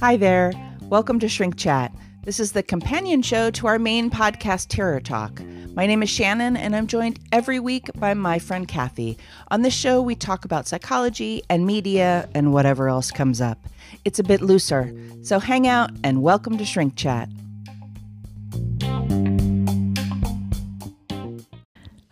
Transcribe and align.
Hi 0.00 0.16
there. 0.16 0.52
Welcome 0.88 1.18
to 1.20 1.28
Shrink 1.28 1.58
Chat. 1.58 1.92
This 2.24 2.40
is 2.40 2.52
the 2.52 2.62
companion 2.62 3.20
show 3.20 3.50
to 3.50 3.66
our 3.66 3.78
main 3.78 4.08
podcast, 4.08 4.68
Terror 4.68 5.00
Talk. 5.00 5.42
My 5.74 5.86
name 5.86 6.02
is 6.02 6.08
Shannon, 6.08 6.56
and 6.56 6.74
I'm 6.74 6.86
joined 6.86 7.20
every 7.30 7.60
week 7.60 7.90
by 7.96 8.14
my 8.14 8.38
friend 8.38 8.66
Kathy. 8.66 9.18
On 9.50 9.60
this 9.60 9.74
show, 9.74 10.00
we 10.00 10.14
talk 10.14 10.46
about 10.46 10.66
psychology 10.66 11.42
and 11.50 11.66
media 11.66 12.26
and 12.34 12.54
whatever 12.54 12.88
else 12.88 13.10
comes 13.10 13.42
up. 13.42 13.58
It's 14.06 14.18
a 14.18 14.24
bit 14.24 14.40
looser, 14.40 14.94
so 15.22 15.40
hang 15.40 15.66
out 15.66 15.90
and 16.02 16.22
welcome 16.22 16.56
to 16.56 16.64
Shrink 16.64 16.96
Chat. 16.96 17.28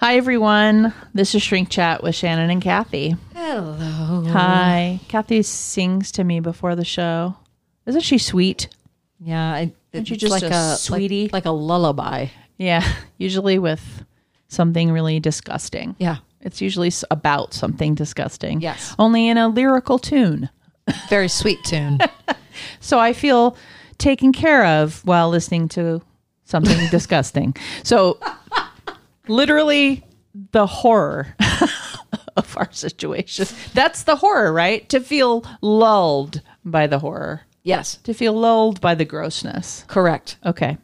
Hi, 0.01 0.17
everyone. 0.17 0.93
This 1.15 1.35
is 1.35 1.43
Shrink 1.43 1.71
Chat 1.71 2.03
with 2.03 2.15
Shannon 2.15 2.51
and 2.51 2.63
Kathy. 2.63 3.17
Hello. 3.35 4.08
Mm. 4.29 4.33
Hi. 4.33 5.01
Kathy 5.09 5.43
sings 5.43 6.13
to 6.13 6.25
me 6.25 6.41
before 6.41 6.75
the 6.77 6.85
show. 6.85 7.37
Isn't 7.87 8.03
she 8.03 8.19
sweet? 8.19 8.69
Yeah, 9.21 9.43
I, 9.53 9.73
Aren't 9.95 10.11
you 10.11 10.17
just 10.17 10.31
like 10.31 10.43
a 10.43 10.75
a 10.75 10.77
sweetie? 10.77 11.25
like, 11.25 11.33
like 11.33 11.45
a 11.47 11.51
lullaby. 11.51 12.27
Yeah, 12.57 12.83
usually 13.19 13.59
with 13.59 14.05
something 14.49 14.91
really 14.93 15.21
disgusting. 15.21 15.97
Yeah, 15.99 16.17
It's 16.41 16.61
usually 16.61 16.93
about 17.11 17.55
something 17.55 17.95
disgusting. 17.95 18.61
Yes. 18.61 18.95
Only 18.99 19.29
in 19.29 19.37
a 19.39 19.49
lyrical 19.49 19.99
tune. 19.99 20.49
very 21.09 21.29
sweet 21.29 21.59
tune. 21.65 21.99
So 22.81 22.99
I 22.99 23.13
feel 23.13 23.57
taken 23.99 24.33
care 24.33 24.65
of 24.67 25.05
while 25.07 25.29
listening 25.31 25.69
to 25.71 26.03
something 26.45 26.89
disgusting. 26.91 27.55
So 27.85 28.19
literally 29.29 30.05
the 30.51 30.67
horror 30.67 31.37
of 32.39 32.57
our 32.57 32.73
situation. 32.73 33.47
That's 33.75 34.05
the 34.05 34.17
horror, 34.17 34.53
right? 34.53 34.89
To 34.89 35.01
feel 35.01 35.45
lulled 35.61 36.41
by 36.65 36.87
the 36.87 36.99
horror, 37.01 37.43
yes, 37.63 37.97
to 38.05 38.15
feel 38.15 38.33
lulled 38.33 38.81
by 38.81 38.95
the 38.95 39.05
grossness. 39.05 39.85
correct. 39.89 40.37
Okay. 40.45 40.79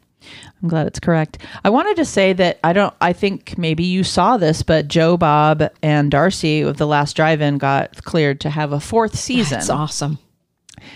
I'm 0.63 0.69
glad 0.71 0.87
it's 0.87 1.01
correct. 1.01 1.37
I 1.65 1.69
wanted 1.69 1.97
to 1.97 2.05
say 2.07 2.33
that 2.33 2.59
I 2.65 2.73
don't 2.73 2.95
I 3.01 3.13
think 3.13 3.59
maybe 3.59 3.85
you 3.85 4.03
saw 4.05 4.39
this, 4.39 4.63
but 4.63 4.89
Joe 4.89 5.19
Bob 5.19 5.63
and 5.83 6.11
Darcy 6.11 6.63
of 6.63 6.79
the 6.79 6.87
last 6.87 7.15
drive-in 7.17 7.59
got 7.59 8.03
cleared 8.05 8.41
to 8.41 8.51
have 8.51 8.73
a 8.73 8.81
fourth 8.81 9.15
season 9.19 9.59
It's 9.59 9.69
awesome. 9.69 10.19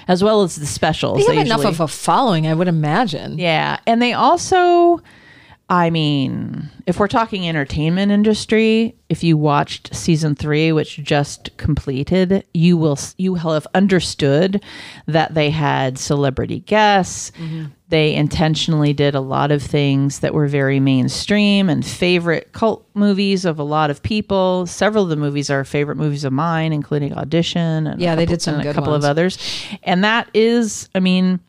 as 0.07 0.25
well 0.25 0.41
as 0.43 0.57
the 0.57 0.65
specials. 0.65 1.19
They 1.27 1.37
have 1.37 1.45
enough 1.45 1.59
usually- 1.59 1.75
of 1.75 1.81
a 1.81 1.89
following, 1.89 2.47
I 2.47 2.55
would 2.55 2.69
imagine. 2.69 3.37
Yeah, 3.39 3.79
and 3.87 4.01
they 4.01 4.15
also 4.15 5.03
I 5.71 5.91
mean, 5.91 6.71
if 6.87 6.99
we're 6.99 7.09
talking 7.09 7.47
entertainment 7.47 8.11
industry, 8.11 8.97
if 9.11 9.23
you 9.23 9.37
watched 9.37 9.95
season 9.95 10.35
3 10.35 10.73
which 10.73 10.97
just 11.03 11.55
completed, 11.59 12.43
you 12.55 12.79
will 12.79 12.99
you 13.19 13.33
will 13.35 13.53
have 13.53 13.67
understood 13.75 14.63
that 15.07 15.35
they 15.35 15.51
had 15.51 15.99
celebrity 15.99 16.61
guests. 16.61 17.33
Mm-hmm. 17.33 17.67
They 17.91 18.15
intentionally 18.15 18.93
did 18.95 19.15
a 19.15 19.21
lot 19.21 19.51
of 19.51 19.63
things 19.63 20.21
that 20.21 20.33
were 20.33 20.47
very 20.47 20.81
mainstream 20.81 21.69
and 21.69 21.85
favorite 21.85 22.53
cult 22.53 22.87
movies 22.95 23.45
of 23.45 23.59
a 23.59 23.63
lot 23.63 23.91
of 23.91 24.03
people. 24.03 24.67
Several 24.67 25.05
of 25.05 25.11
the 25.11 25.17
movies 25.17 25.51
are 25.51 25.65
favorite 25.65 25.97
movies 25.97 26.25
of 26.25 26.33
mine, 26.33 26.73
including 26.73 27.13
Audition 27.15 27.87
and 27.87 28.01
Yeah, 28.01 28.15
they 28.15 28.23
couple- 28.25 28.35
did 28.37 28.43
some 28.43 28.55
and 28.61 28.69
a 28.69 28.73
couple 28.75 28.93
ones. 28.93 29.05
of 29.05 29.11
others. 29.11 29.39
And 29.83 30.03
that 30.05 30.29
is, 30.35 30.89
I 30.95 31.01
mean, 31.01 31.41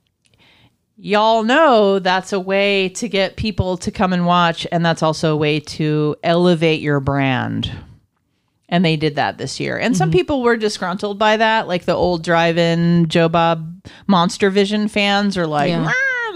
y'all 1.02 1.44
know 1.44 1.98
that's 2.00 2.34
a 2.34 2.40
way 2.40 2.90
to 2.90 3.08
get 3.08 3.38
people 3.38 3.78
to 3.78 3.90
come 3.90 4.12
and 4.12 4.26
watch 4.26 4.68
and 4.72 4.86
that's 4.86 5.02
also 5.02 5.32
a 5.34 5.38
way 5.38 5.60
to 5.60 6.14
elevate 6.24 6.82
your 6.82 7.00
brand 7.00 7.72
and 8.68 8.84
they 8.84 8.98
did 8.98 9.16
that 9.16 9.38
this 9.38 9.60
year 9.62 9.78
and 9.78 9.94
Mm-hmm. 9.94 9.98
some 9.98 10.12
people 10.12 10.42
were 10.44 10.58
disgruntled 10.58 11.18
by 11.18 11.38
that 11.38 11.68
like 11.70 11.86
the 11.86 11.94
old 11.96 12.24
drive-in 12.24 13.08
joe 13.08 13.30
bob 13.30 13.82
monster 14.08 14.50
vision 14.50 14.90
fans 14.90 15.38
are 15.38 15.48
like 15.48 15.70
Yeah. 15.70 15.90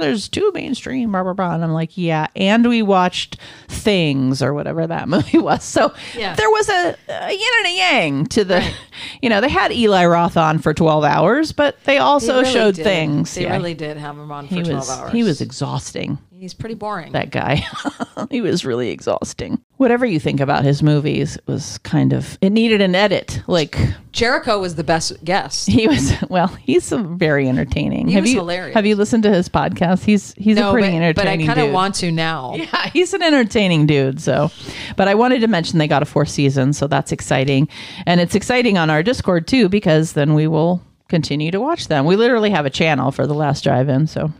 "Rah, 0.03 0.07
there's 0.07 0.27
too 0.29 0.51
mainstream 0.53 1.11
blah 1.11 1.23
blah 1.23 1.33
blah 1.33 1.53
and 1.55 1.63
i'm 1.63 1.71
like 1.73 1.97
yeah 1.97 2.27
and 2.35 2.67
we 2.67 2.81
watched 2.81 3.37
things 3.67 4.41
or 4.41 4.53
whatever 4.53 4.85
that 4.87 5.07
movie 5.13 5.37
was 5.39 5.63
so 5.63 5.93
Yeah. 6.15 6.35
there 6.35 6.49
was 6.49 6.69
a, 6.69 6.95
a 7.09 7.31
yin 7.31 7.49
and 7.59 7.67
a 7.67 7.75
yang 7.77 8.25
to 8.27 8.43
the 8.43 8.63
you 9.21 9.29
know 9.29 9.41
they 9.41 9.49
had 9.49 9.71
eli 9.71 10.05
roth 10.05 10.37
on 10.37 10.59
for 10.59 10.73
12 10.73 11.03
hours 11.03 11.51
but 11.51 11.83
they 11.85 11.97
also 11.97 12.33
They 12.35 12.39
really 12.41 12.53
showed 12.53 12.75
did. 12.75 12.83
things 12.83 13.33
They 13.35 13.43
Yeah. 13.43 13.53
really 13.53 13.73
did 13.73 13.97
have 13.97 14.17
him 14.17 14.31
on 14.31 14.47
for 14.47 14.55
he 14.55 14.61
12 14.63 14.75
was 14.79 14.89
hours. 14.89 15.11
he 15.11 15.23
was 15.23 15.41
exhausting 15.41 16.17
He's 16.43 16.53
pretty 16.53 16.75
boring. 16.75 17.13
that 17.13 17.31
guy 17.31 17.63
he 18.29 18.41
was 18.41 18.65
really 18.65 18.89
exhausting 18.89 19.61
whatever 19.77 20.05
you 20.05 20.19
think 20.19 20.41
about 20.41 20.65
his 20.65 20.83
movies 20.83 21.37
it 21.37 21.47
was 21.47 21.77
kind 21.79 22.11
of 22.11 22.37
it 22.41 22.49
needed 22.49 22.81
an 22.81 22.95
edit 22.95 23.41
like 23.47 23.77
Jericho 24.11 24.59
was 24.59 24.75
the 24.75 24.83
best 24.83 25.23
guest. 25.23 25.67
he 25.69 25.87
was 25.87 26.11
well 26.29 26.47
he's 26.47 26.89
very 26.89 27.47
entertaining 27.47 28.07
He 28.09 28.15
have 28.15 28.23
was 28.23 28.33
you 28.33 28.39
hilarious. 28.39 28.73
have 28.75 28.85
you 28.85 28.97
listened 28.97 29.23
to 29.23 29.31
his 29.31 29.47
podcast 29.47 30.03
he's 30.03 30.33
he's 30.33 30.57
a 30.57 30.59
No, 30.59 30.71
pretty 30.73 30.99
but, 30.99 31.15
but 31.15 31.27
I 31.27 31.37
kind 31.45 31.59
of 31.61 31.71
want 31.71 31.95
to 31.95 32.11
now. 32.11 32.55
yeah, 32.55 32.89
he's 32.89 33.13
an 33.13 33.21
entertaining 33.23 33.85
dude. 33.85 34.19
So, 34.21 34.51
but 34.97 35.07
I 35.07 35.15
wanted 35.15 35.39
to 35.39 35.47
mention 35.47 35.79
they 35.79 35.87
got 35.87 36.01
a 36.03 36.05
fourth 36.05 36.29
season, 36.29 36.73
so 36.73 36.87
that's 36.87 37.11
exciting, 37.13 37.69
and 38.05 38.19
it's 38.19 38.35
exciting 38.35 38.77
on 38.77 38.89
our 38.89 39.01
Discord 39.01 39.47
too 39.47 39.69
because 39.69 40.11
then 40.13 40.33
we 40.33 40.47
will 40.47 40.81
continue 41.07 41.51
to 41.51 41.59
watch 41.61 41.87
them. 41.87 42.05
We 42.05 42.15
literally 42.15 42.49
have 42.51 42.65
a 42.65 42.69
channel 42.69 43.11
for 43.11 43.25
the 43.27 43.33
last 43.33 43.63
drive-in, 43.63 44.07
so. 44.07 44.31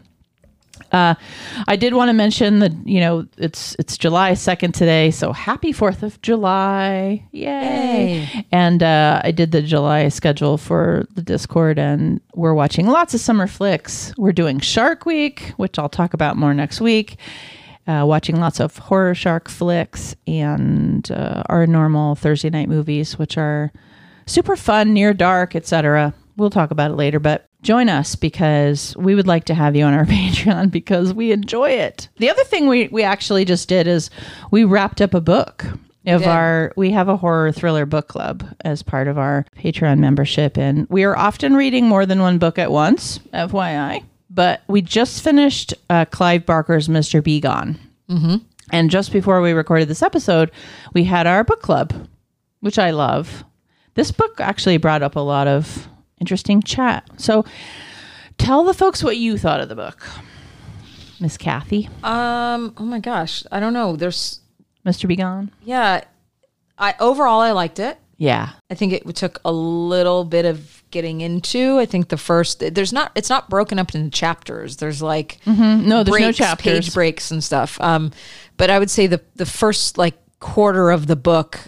Uh, 0.93 1.15
I 1.67 1.75
did 1.75 1.95
want 1.95 2.09
to 2.09 2.13
mention 2.13 2.59
that 2.59 2.71
you 2.85 2.99
know 2.99 3.25
it's 3.37 3.75
it's 3.79 3.97
July 3.97 4.35
second 4.35 4.73
today, 4.73 5.09
so 5.09 5.33
happy 5.33 5.71
Fourth 5.71 6.03
of 6.03 6.21
July, 6.21 7.27
yay! 7.31 8.27
Yay. 8.31 8.45
And 8.51 8.83
uh, 8.83 9.19
I 9.23 9.31
did 9.31 9.51
the 9.51 9.63
July 9.63 10.09
schedule 10.09 10.57
for 10.59 11.07
the 11.15 11.23
Discord, 11.23 11.79
and 11.79 12.21
we're 12.35 12.53
watching 12.53 12.85
lots 12.85 13.15
of 13.15 13.21
summer 13.21 13.47
flicks. 13.47 14.13
We're 14.17 14.33
doing 14.33 14.59
Shark 14.59 15.05
Week, 15.07 15.53
which 15.57 15.79
I'll 15.79 15.89
talk 15.89 16.13
about 16.13 16.37
more 16.37 16.53
next 16.53 16.79
week. 16.79 17.17
Uh, 17.85 18.05
watching 18.07 18.39
lots 18.39 18.61
of 18.61 18.77
horror 18.77 19.13
shark 19.13 19.49
flicks 19.49 20.15
and 20.25 21.11
uh, 21.11 21.43
our 21.47 21.67
normal 21.67 22.15
Thursday 22.15 22.49
night 22.49 22.69
movies, 22.69 23.19
which 23.19 23.37
are 23.37 23.73
super 24.25 24.55
fun, 24.55 24.93
near 24.93 25.13
dark, 25.13 25.53
etc. 25.55 26.13
We'll 26.37 26.49
talk 26.49 26.71
about 26.71 26.91
it 26.91 26.95
later, 26.95 27.19
but 27.19 27.49
join 27.63 27.89
us 27.89 28.15
because 28.15 28.95
we 28.97 29.15
would 29.15 29.27
like 29.27 29.45
to 29.45 29.53
have 29.53 29.75
you 29.75 29.83
on 29.85 29.93
our 29.93 30.05
Patreon 30.05 30.69
because 30.71 31.13
we 31.13 31.31
enjoy 31.31 31.71
it. 31.71 32.09
The 32.17 32.29
other 32.29 32.43
thing 32.43 32.67
we, 32.67 32.87
we 32.89 33.03
actually 33.03 33.45
just 33.45 33.67
did 33.67 33.87
is 33.87 34.09
we 34.51 34.63
wrapped 34.63 35.01
up 35.01 35.13
a 35.13 35.21
book 35.21 35.65
of 36.05 36.27
our 36.27 36.73
we 36.75 36.91
have 36.91 37.07
a 37.07 37.15
horror 37.15 37.49
thriller 37.53 37.85
book 37.85 38.09
club 38.09 38.45
as 38.65 38.83
part 38.83 39.07
of 39.07 39.17
our 39.17 39.45
Patreon 39.57 39.99
membership 39.99 40.57
and 40.57 40.85
we 40.89 41.05
are 41.05 41.17
often 41.17 41.55
reading 41.55 41.87
more 41.87 42.05
than 42.05 42.19
one 42.19 42.37
book 42.39 42.59
at 42.59 42.71
once, 42.71 43.19
FYI. 43.33 44.03
But 44.29 44.63
we 44.67 44.81
just 44.81 45.23
finished 45.23 45.73
uh, 45.89 46.03
Clive 46.05 46.45
Barker's 46.45 46.89
Mister 46.89 47.21
B. 47.21 47.39
Gone. 47.39 47.79
And 48.71 48.89
just 48.89 49.13
before 49.13 49.41
we 49.41 49.53
recorded 49.53 49.87
this 49.87 50.01
episode, 50.01 50.51
we 50.93 51.03
had 51.03 51.25
our 51.27 51.43
book 51.43 51.61
club, 51.61 51.93
which 52.59 52.79
I 52.79 52.91
love. 52.91 53.43
This 53.93 54.11
book 54.11 54.41
actually 54.41 54.77
brought 54.77 55.03
up 55.03 55.15
a 55.15 55.19
lot 55.21 55.47
of 55.47 55.87
interesting 56.23 56.61
chat. 56.63 57.03
So 57.17 57.43
tell 58.37 58.63
the 58.63 58.73
folks 58.73 59.03
what 59.03 59.17
you 59.17 59.37
thought 59.37 59.59
of 59.59 59.67
the 59.67 59.75
book, 59.75 60.07
Miss 61.19 61.35
Kathy, 61.37 61.89
Um, 62.01 62.73
oh 62.77 62.85
my 62.85 62.99
gosh, 62.99 63.43
I 63.51 63.59
don't 63.59 63.73
know. 63.73 63.97
There's 63.97 64.39
Mister 64.85 65.05
B. 65.05 65.17
Gone. 65.17 65.51
yeah, 65.65 66.01
I 66.77 66.95
overall 67.01 67.41
I 67.41 67.51
liked 67.51 67.79
it. 67.79 67.97
Yeah. 68.17 68.51
I 68.69 68.75
think 68.75 68.93
it 68.93 69.15
took 69.17 69.41
a 69.43 69.51
little 69.51 70.23
bit 70.23 70.45
of 70.45 70.81
getting 70.91 71.19
into. 71.19 71.77
I 71.79 71.85
think 71.85 72.07
the 72.07 72.15
first 72.17 72.59
there's 72.59 72.93
not 72.93 73.11
it's 73.15 73.29
not 73.29 73.49
broken 73.49 73.79
up 73.79 73.93
into 73.93 74.09
chapters. 74.09 74.77
There's 74.77 75.01
like 75.01 75.39
No, 75.45 76.03
there's 76.05 76.21
no 76.21 76.31
chapters. 76.31 76.85
page 76.85 76.93
breaks 76.93 77.31
and 77.31 77.43
stuff. 77.43 77.79
Um, 77.81 78.11
but 78.55 78.69
I 78.69 78.79
would 78.79 78.89
say 78.89 79.07
the 79.07 79.19
the 79.35 79.45
first 79.45 79.97
like 79.97 80.15
quarter 80.39 80.89
of 80.91 81.07
the 81.07 81.15
book 81.17 81.59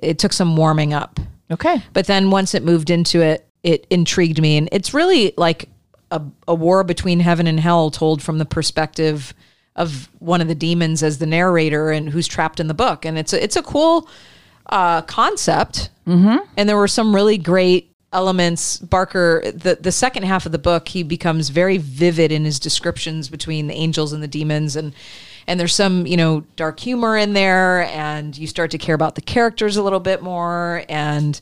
it 0.00 0.18
took 0.20 0.32
some 0.32 0.56
warming 0.56 0.92
up. 0.94 1.18
Okay. 1.50 1.82
But 1.92 2.06
then 2.06 2.30
once 2.30 2.54
it 2.54 2.62
moved 2.64 2.90
into 2.90 3.20
it, 3.20 3.46
it 3.64 3.86
intrigued 3.90 4.40
me, 4.40 4.56
and 4.56 4.68
it's 4.70 4.94
really 4.94 5.34
like 5.36 5.68
a, 6.12 6.22
a 6.46 6.54
war 6.54 6.84
between 6.84 7.18
heaven 7.18 7.48
and 7.48 7.58
hell 7.58 7.90
told 7.90 8.22
from 8.22 8.38
the 8.38 8.44
perspective 8.44 9.34
of 9.74 10.08
one 10.20 10.40
of 10.40 10.46
the 10.46 10.54
demons 10.54 11.02
as 11.02 11.18
the 11.18 11.26
narrator 11.26 11.90
and 11.90 12.10
who's 12.10 12.28
trapped 12.28 12.60
in 12.60 12.68
the 12.68 12.74
book, 12.74 13.04
and 13.04 13.18
it's 13.18 13.32
a, 13.32 13.42
it's 13.42 13.56
a 13.56 13.62
cool 13.62 14.08
uh, 14.66 15.02
concept. 15.02 15.90
Mm-hmm. 16.06 16.36
And 16.56 16.68
there 16.68 16.76
were 16.76 16.88
some 16.88 17.14
really 17.14 17.38
great 17.38 17.90
elements. 18.12 18.78
Barker, 18.78 19.42
the 19.50 19.76
the 19.80 19.92
second 19.92 20.24
half 20.24 20.46
of 20.46 20.52
the 20.52 20.58
book, 20.58 20.88
he 20.88 21.02
becomes 21.02 21.48
very 21.48 21.78
vivid 21.78 22.30
in 22.30 22.44
his 22.44 22.60
descriptions 22.60 23.28
between 23.28 23.66
the 23.66 23.74
angels 23.74 24.12
and 24.12 24.22
the 24.22 24.28
demons, 24.28 24.76
and 24.76 24.94
and 25.46 25.58
there's 25.58 25.74
some 25.74 26.06
you 26.06 26.16
know 26.16 26.44
dark 26.56 26.78
humor 26.78 27.16
in 27.16 27.32
there, 27.32 27.82
and 27.84 28.36
you 28.36 28.46
start 28.46 28.70
to 28.70 28.78
care 28.78 28.94
about 28.94 29.14
the 29.14 29.22
characters 29.22 29.76
a 29.76 29.82
little 29.82 30.00
bit 30.00 30.22
more, 30.22 30.84
and 30.88 31.40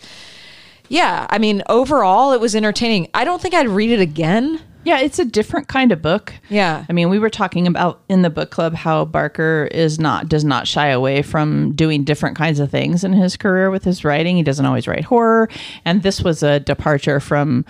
yeah, 0.92 1.26
I 1.30 1.38
mean 1.38 1.62
overall 1.70 2.32
it 2.32 2.40
was 2.40 2.54
entertaining. 2.54 3.08
I 3.14 3.24
don't 3.24 3.40
think 3.40 3.54
I'd 3.54 3.68
read 3.68 3.90
it 3.90 4.00
again. 4.00 4.60
Yeah, 4.84 4.98
it's 4.98 5.18
a 5.18 5.24
different 5.24 5.68
kind 5.68 5.90
of 5.90 6.02
book. 6.02 6.34
Yeah. 6.50 6.84
I 6.88 6.92
mean, 6.92 7.08
we 7.08 7.18
were 7.18 7.30
talking 7.30 7.66
about 7.66 8.02
in 8.08 8.22
the 8.22 8.30
book 8.30 8.50
club 8.50 8.74
how 8.74 9.04
Barker 9.06 9.68
is 9.70 9.98
not 9.98 10.28
does 10.28 10.44
not 10.44 10.68
shy 10.68 10.88
away 10.88 11.22
from 11.22 11.72
doing 11.74 12.04
different 12.04 12.36
kinds 12.36 12.58
of 12.60 12.70
things 12.70 13.04
in 13.04 13.14
his 13.14 13.38
career 13.38 13.70
with 13.70 13.84
his 13.84 14.04
writing. 14.04 14.36
He 14.36 14.42
doesn't 14.42 14.66
always 14.66 14.86
write 14.86 15.04
horror, 15.04 15.48
and 15.86 16.02
this 16.02 16.20
was 16.20 16.42
a 16.42 16.60
departure 16.60 17.20
from 17.20 17.64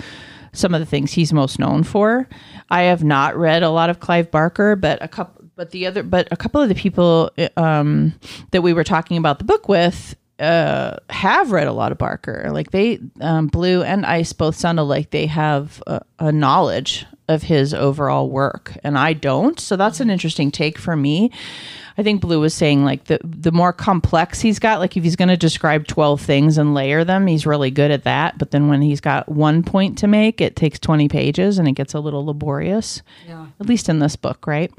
some 0.52 0.74
of 0.74 0.80
the 0.80 0.86
things 0.86 1.12
he's 1.12 1.32
most 1.32 1.60
known 1.60 1.84
for. 1.84 2.28
I 2.70 2.82
have 2.82 3.04
not 3.04 3.36
read 3.36 3.62
a 3.62 3.70
lot 3.70 3.88
of 3.88 4.00
Clive 4.00 4.30
Barker, 4.32 4.74
but 4.74 5.00
a 5.00 5.06
couple 5.06 5.44
but 5.54 5.70
the 5.70 5.86
other 5.86 6.02
but 6.02 6.26
a 6.32 6.36
couple 6.36 6.60
of 6.60 6.68
the 6.68 6.74
people 6.74 7.30
um, 7.56 8.14
that 8.50 8.62
we 8.62 8.72
were 8.72 8.84
talking 8.84 9.16
about 9.16 9.38
the 9.38 9.44
book 9.44 9.68
with 9.68 10.16
uh, 10.42 10.96
have 11.08 11.52
read 11.52 11.68
a 11.68 11.72
lot 11.72 11.92
of 11.92 11.98
Barker. 11.98 12.48
Like 12.50 12.72
they, 12.72 12.98
um, 13.20 13.46
Blue 13.46 13.82
and 13.82 14.04
Ice 14.04 14.32
both 14.32 14.56
sounded 14.56 14.82
like 14.82 15.10
they 15.10 15.26
have 15.26 15.80
a, 15.86 16.02
a, 16.18 16.32
knowledge 16.32 17.06
of 17.28 17.44
his 17.44 17.72
overall 17.72 18.28
work, 18.28 18.76
and 18.82 18.98
I 18.98 19.12
don't. 19.12 19.60
So 19.60 19.76
that's 19.76 20.00
an 20.00 20.10
interesting 20.10 20.50
take 20.50 20.78
for 20.78 20.96
me. 20.96 21.30
I 21.96 22.02
think 22.02 22.20
Blue 22.20 22.40
was 22.40 22.54
saying 22.54 22.84
like 22.84 23.04
the 23.04 23.20
the 23.22 23.52
more 23.52 23.72
complex 23.72 24.40
he's 24.40 24.58
got, 24.58 24.80
like 24.80 24.96
if 24.96 25.04
he's 25.04 25.14
going 25.14 25.28
to 25.28 25.36
describe 25.36 25.86
twelve 25.86 26.20
things 26.20 26.58
and 26.58 26.74
layer 26.74 27.04
them, 27.04 27.28
he's 27.28 27.46
really 27.46 27.70
good 27.70 27.92
at 27.92 28.02
that. 28.02 28.36
But 28.36 28.50
then 28.50 28.66
when 28.68 28.82
he's 28.82 29.00
got 29.00 29.28
one 29.28 29.62
point 29.62 29.96
to 29.98 30.08
make, 30.08 30.40
it 30.40 30.56
takes 30.56 30.80
twenty 30.80 31.08
pages 31.08 31.60
and 31.60 31.68
it 31.68 31.72
gets 31.72 31.94
a 31.94 32.00
little 32.00 32.26
laborious. 32.26 33.00
Yeah. 33.28 33.46
At 33.60 33.66
least 33.66 33.88
in 33.88 34.00
this 34.00 34.16
book, 34.16 34.44
right? 34.48 34.72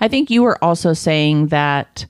I 0.00 0.06
think 0.06 0.30
you 0.30 0.44
were 0.44 0.62
also 0.62 0.92
saying 0.92 1.48
that 1.48 2.06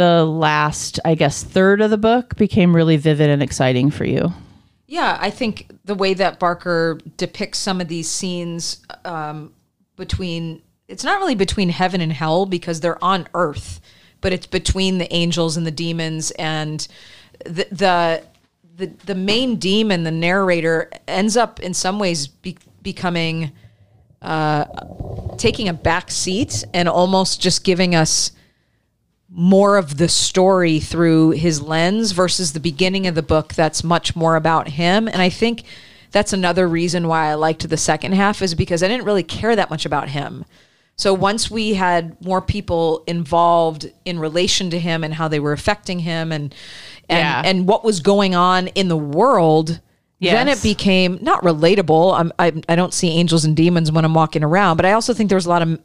the 0.00 0.24
last, 0.24 0.98
I 1.04 1.14
guess, 1.14 1.44
third 1.44 1.82
of 1.82 1.90
the 1.90 1.98
book 1.98 2.34
became 2.36 2.74
really 2.74 2.96
vivid 2.96 3.28
and 3.28 3.42
exciting 3.42 3.90
for 3.90 4.06
you. 4.06 4.32
Yeah, 4.86 5.18
I 5.20 5.28
think 5.28 5.70
the 5.84 5.94
way 5.94 6.14
that 6.14 6.38
Barker 6.38 6.98
depicts 7.18 7.58
some 7.58 7.82
of 7.82 7.88
these 7.88 8.08
scenes 8.08 8.80
um, 9.04 9.52
between, 9.96 10.62
it's 10.88 11.04
not 11.04 11.18
really 11.18 11.34
between 11.34 11.68
heaven 11.68 12.00
and 12.00 12.10
hell 12.10 12.46
because 12.46 12.80
they're 12.80 13.04
on 13.04 13.28
earth, 13.34 13.82
but 14.22 14.32
it's 14.32 14.46
between 14.46 14.96
the 14.96 15.12
angels 15.12 15.58
and 15.58 15.66
the 15.66 15.70
demons. 15.70 16.30
And 16.30 16.88
the, 17.44 17.66
the, 17.70 18.22
the, 18.76 18.86
the 19.04 19.14
main 19.14 19.56
demon, 19.56 20.04
the 20.04 20.10
narrator, 20.10 20.90
ends 21.08 21.36
up 21.36 21.60
in 21.60 21.74
some 21.74 21.98
ways 21.98 22.26
be, 22.26 22.56
becoming, 22.80 23.52
uh, 24.22 24.64
taking 25.36 25.68
a 25.68 25.74
back 25.74 26.10
seat 26.10 26.64
and 26.72 26.88
almost 26.88 27.42
just 27.42 27.64
giving 27.64 27.94
us 27.94 28.32
more 29.32 29.76
of 29.76 29.96
the 29.96 30.08
story 30.08 30.80
through 30.80 31.30
his 31.30 31.62
lens 31.62 32.10
versus 32.12 32.52
the 32.52 32.60
beginning 32.60 33.06
of 33.06 33.14
the 33.14 33.22
book 33.22 33.54
that's 33.54 33.84
much 33.84 34.16
more 34.16 34.34
about 34.36 34.68
him. 34.68 35.06
And 35.06 35.22
i 35.22 35.28
think 35.28 35.62
that's 36.10 36.32
another 36.32 36.66
reason 36.68 37.06
why 37.06 37.26
i 37.30 37.34
liked 37.34 37.68
the 37.68 37.76
second 37.76 38.12
half 38.12 38.42
is 38.42 38.54
because 38.56 38.82
i 38.82 38.88
didn't 38.88 39.06
really 39.06 39.22
care 39.22 39.54
that 39.54 39.70
much 39.70 39.86
about 39.86 40.08
him. 40.08 40.44
So 40.96 41.14
once 41.14 41.50
we 41.50 41.74
had 41.74 42.22
more 42.22 42.42
people 42.42 43.04
involved 43.06 43.90
in 44.04 44.18
relation 44.18 44.68
to 44.70 44.78
him 44.78 45.02
and 45.02 45.14
how 45.14 45.28
they 45.28 45.40
were 45.40 45.52
affecting 45.52 46.00
him 46.00 46.32
and 46.32 46.54
and, 47.08 47.18
Yeah. 47.18 47.42
and 47.44 47.66
what 47.68 47.84
was 47.84 48.00
going 48.00 48.34
on 48.34 48.66
in 48.68 48.88
the 48.88 48.96
world 48.96 49.80
then 50.34 50.48
it 50.48 50.62
became 50.62 51.18
not 51.22 51.42
relatable. 51.42 52.18
I'm, 52.18 52.30
I, 52.38 52.52
I 52.68 52.76
don't 52.76 52.92
see 52.92 53.08
angels 53.08 53.44
and 53.46 53.56
demons 53.56 53.90
when 53.92 54.04
i'm 54.04 54.12
walking 54.14 54.42
around 54.44 54.76
but 54.76 54.86
i 54.86 54.92
also 54.92 55.14
think 55.14 55.30
there's 55.30 55.46
a 55.46 55.48
lot 55.48 55.62
of 55.62 55.80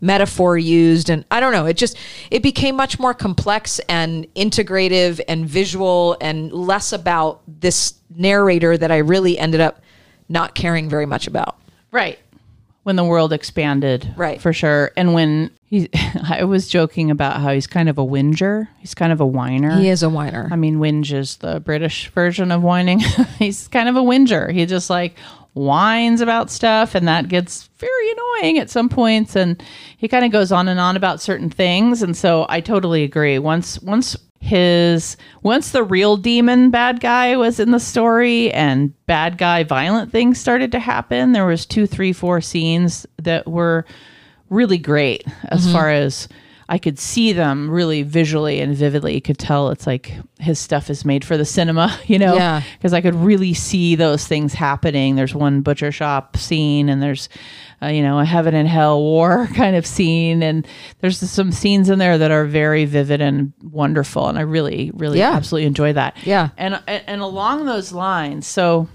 metaphor 0.00 0.56
used 0.56 1.10
and 1.10 1.24
i 1.30 1.40
don't 1.40 1.52
know 1.52 1.66
it 1.66 1.76
just 1.76 1.96
it 2.30 2.42
became 2.42 2.76
much 2.76 2.98
more 2.98 3.12
complex 3.14 3.78
and 3.88 4.26
integrative 4.34 5.20
and 5.28 5.46
visual 5.48 6.16
and 6.20 6.52
less 6.52 6.92
about 6.92 7.40
this 7.46 7.94
narrator 8.14 8.76
that 8.76 8.90
i 8.90 8.98
really 8.98 9.38
ended 9.38 9.60
up 9.60 9.80
not 10.28 10.54
caring 10.54 10.88
very 10.88 11.06
much 11.06 11.26
about 11.26 11.56
Right. 11.90 12.18
When 12.82 12.96
the 12.96 13.04
world 13.04 13.32
expanded. 13.32 14.12
Right. 14.16 14.40
For 14.40 14.52
sure. 14.52 14.92
And 14.96 15.12
when 15.12 15.50
he, 15.66 15.88
I 16.28 16.44
was 16.44 16.68
joking 16.68 17.10
about 17.10 17.40
how 17.40 17.52
he's 17.52 17.66
kind 17.66 17.88
of 17.88 17.98
a 17.98 18.04
whinger, 18.04 18.68
he's 18.78 18.94
kind 18.94 19.12
of 19.12 19.20
a 19.20 19.26
whiner. 19.26 19.76
he 19.78 19.88
is 19.88 20.02
a 20.02 20.08
whiner 20.08 20.48
I 20.50 20.56
mean, 20.56 20.76
whinge 20.78 21.12
is 21.12 21.36
the 21.36 21.60
British 21.60 22.08
version 22.10 22.50
of 22.52 22.62
whining. 22.62 22.98
he's 23.38 23.68
kind 23.68 23.88
of 23.88 23.96
a 23.96 24.02
whinger. 24.02 24.50
He 24.50 24.64
just 24.66 24.88
like 24.90 25.16
whines 25.58 26.20
about 26.20 26.50
stuff, 26.50 26.94
and 26.94 27.06
that 27.08 27.28
gets 27.28 27.68
very 27.78 28.12
annoying 28.12 28.58
at 28.58 28.70
some 28.70 28.88
points. 28.88 29.36
And 29.36 29.62
he 29.96 30.08
kind 30.08 30.24
of 30.24 30.30
goes 30.32 30.52
on 30.52 30.68
and 30.68 30.80
on 30.80 30.96
about 30.96 31.20
certain 31.20 31.50
things. 31.50 32.02
And 32.02 32.16
so 32.16 32.46
I 32.48 32.60
totally 32.60 33.02
agree. 33.04 33.38
Once, 33.38 33.80
once 33.82 34.16
his, 34.40 35.16
once 35.42 35.72
the 35.72 35.82
real 35.82 36.16
demon 36.16 36.70
bad 36.70 37.00
guy 37.00 37.36
was 37.36 37.58
in 37.58 37.72
the 37.72 37.80
story, 37.80 38.52
and 38.52 38.94
bad 39.06 39.36
guy 39.36 39.64
violent 39.64 40.12
things 40.12 40.38
started 40.40 40.70
to 40.72 40.78
happen, 40.78 41.32
there 41.32 41.46
was 41.46 41.66
two, 41.66 41.86
three, 41.86 42.12
four 42.12 42.40
scenes 42.40 43.04
that 43.16 43.46
were 43.48 43.84
really 44.50 44.78
great 44.78 45.24
as 45.50 45.64
Mm-hmm. 45.64 45.72
far 45.72 45.90
as 45.90 46.28
I 46.70 46.76
could 46.78 46.98
see 46.98 47.32
them 47.32 47.70
really 47.70 48.02
visually 48.02 48.60
and 48.60 48.76
vividly. 48.76 49.14
You 49.14 49.22
could 49.22 49.38
tell 49.38 49.70
it's 49.70 49.86
like 49.86 50.12
his 50.38 50.58
stuff 50.58 50.90
is 50.90 51.02
made 51.04 51.24
for 51.24 51.38
the 51.38 51.44
cinema, 51.46 51.98
you 52.06 52.18
know? 52.18 52.34
Yeah. 52.34 52.62
Because 52.76 52.92
I 52.92 53.00
could 53.00 53.14
really 53.14 53.54
see 53.54 53.94
those 53.94 54.26
things 54.26 54.52
happening. 54.52 55.16
There's 55.16 55.34
one 55.34 55.62
butcher 55.62 55.90
shop 55.90 56.36
scene, 56.36 56.90
and 56.90 57.02
there's, 57.02 57.30
uh, 57.82 57.86
you 57.86 58.02
know, 58.02 58.18
a 58.18 58.24
heaven 58.26 58.54
and 58.54 58.68
hell 58.68 59.00
war 59.00 59.48
kind 59.54 59.76
of 59.76 59.86
scene. 59.86 60.42
And 60.42 60.66
there's 61.00 61.18
some 61.18 61.52
scenes 61.52 61.88
in 61.88 61.98
there 61.98 62.18
that 62.18 62.30
are 62.30 62.44
very 62.44 62.84
vivid 62.84 63.22
and 63.22 63.52
wonderful. 63.62 64.28
And 64.28 64.36
I 64.38 64.42
really, 64.42 64.90
really 64.92 65.20
Yeah. 65.20 65.32
absolutely 65.32 65.66
enjoy 65.66 65.94
that. 65.94 66.18
Yeah. 66.24 66.50
And, 66.58 66.82
and 66.86 67.22
along 67.22 67.64
those 67.64 67.92
lines, 67.92 68.46
so 68.46 68.88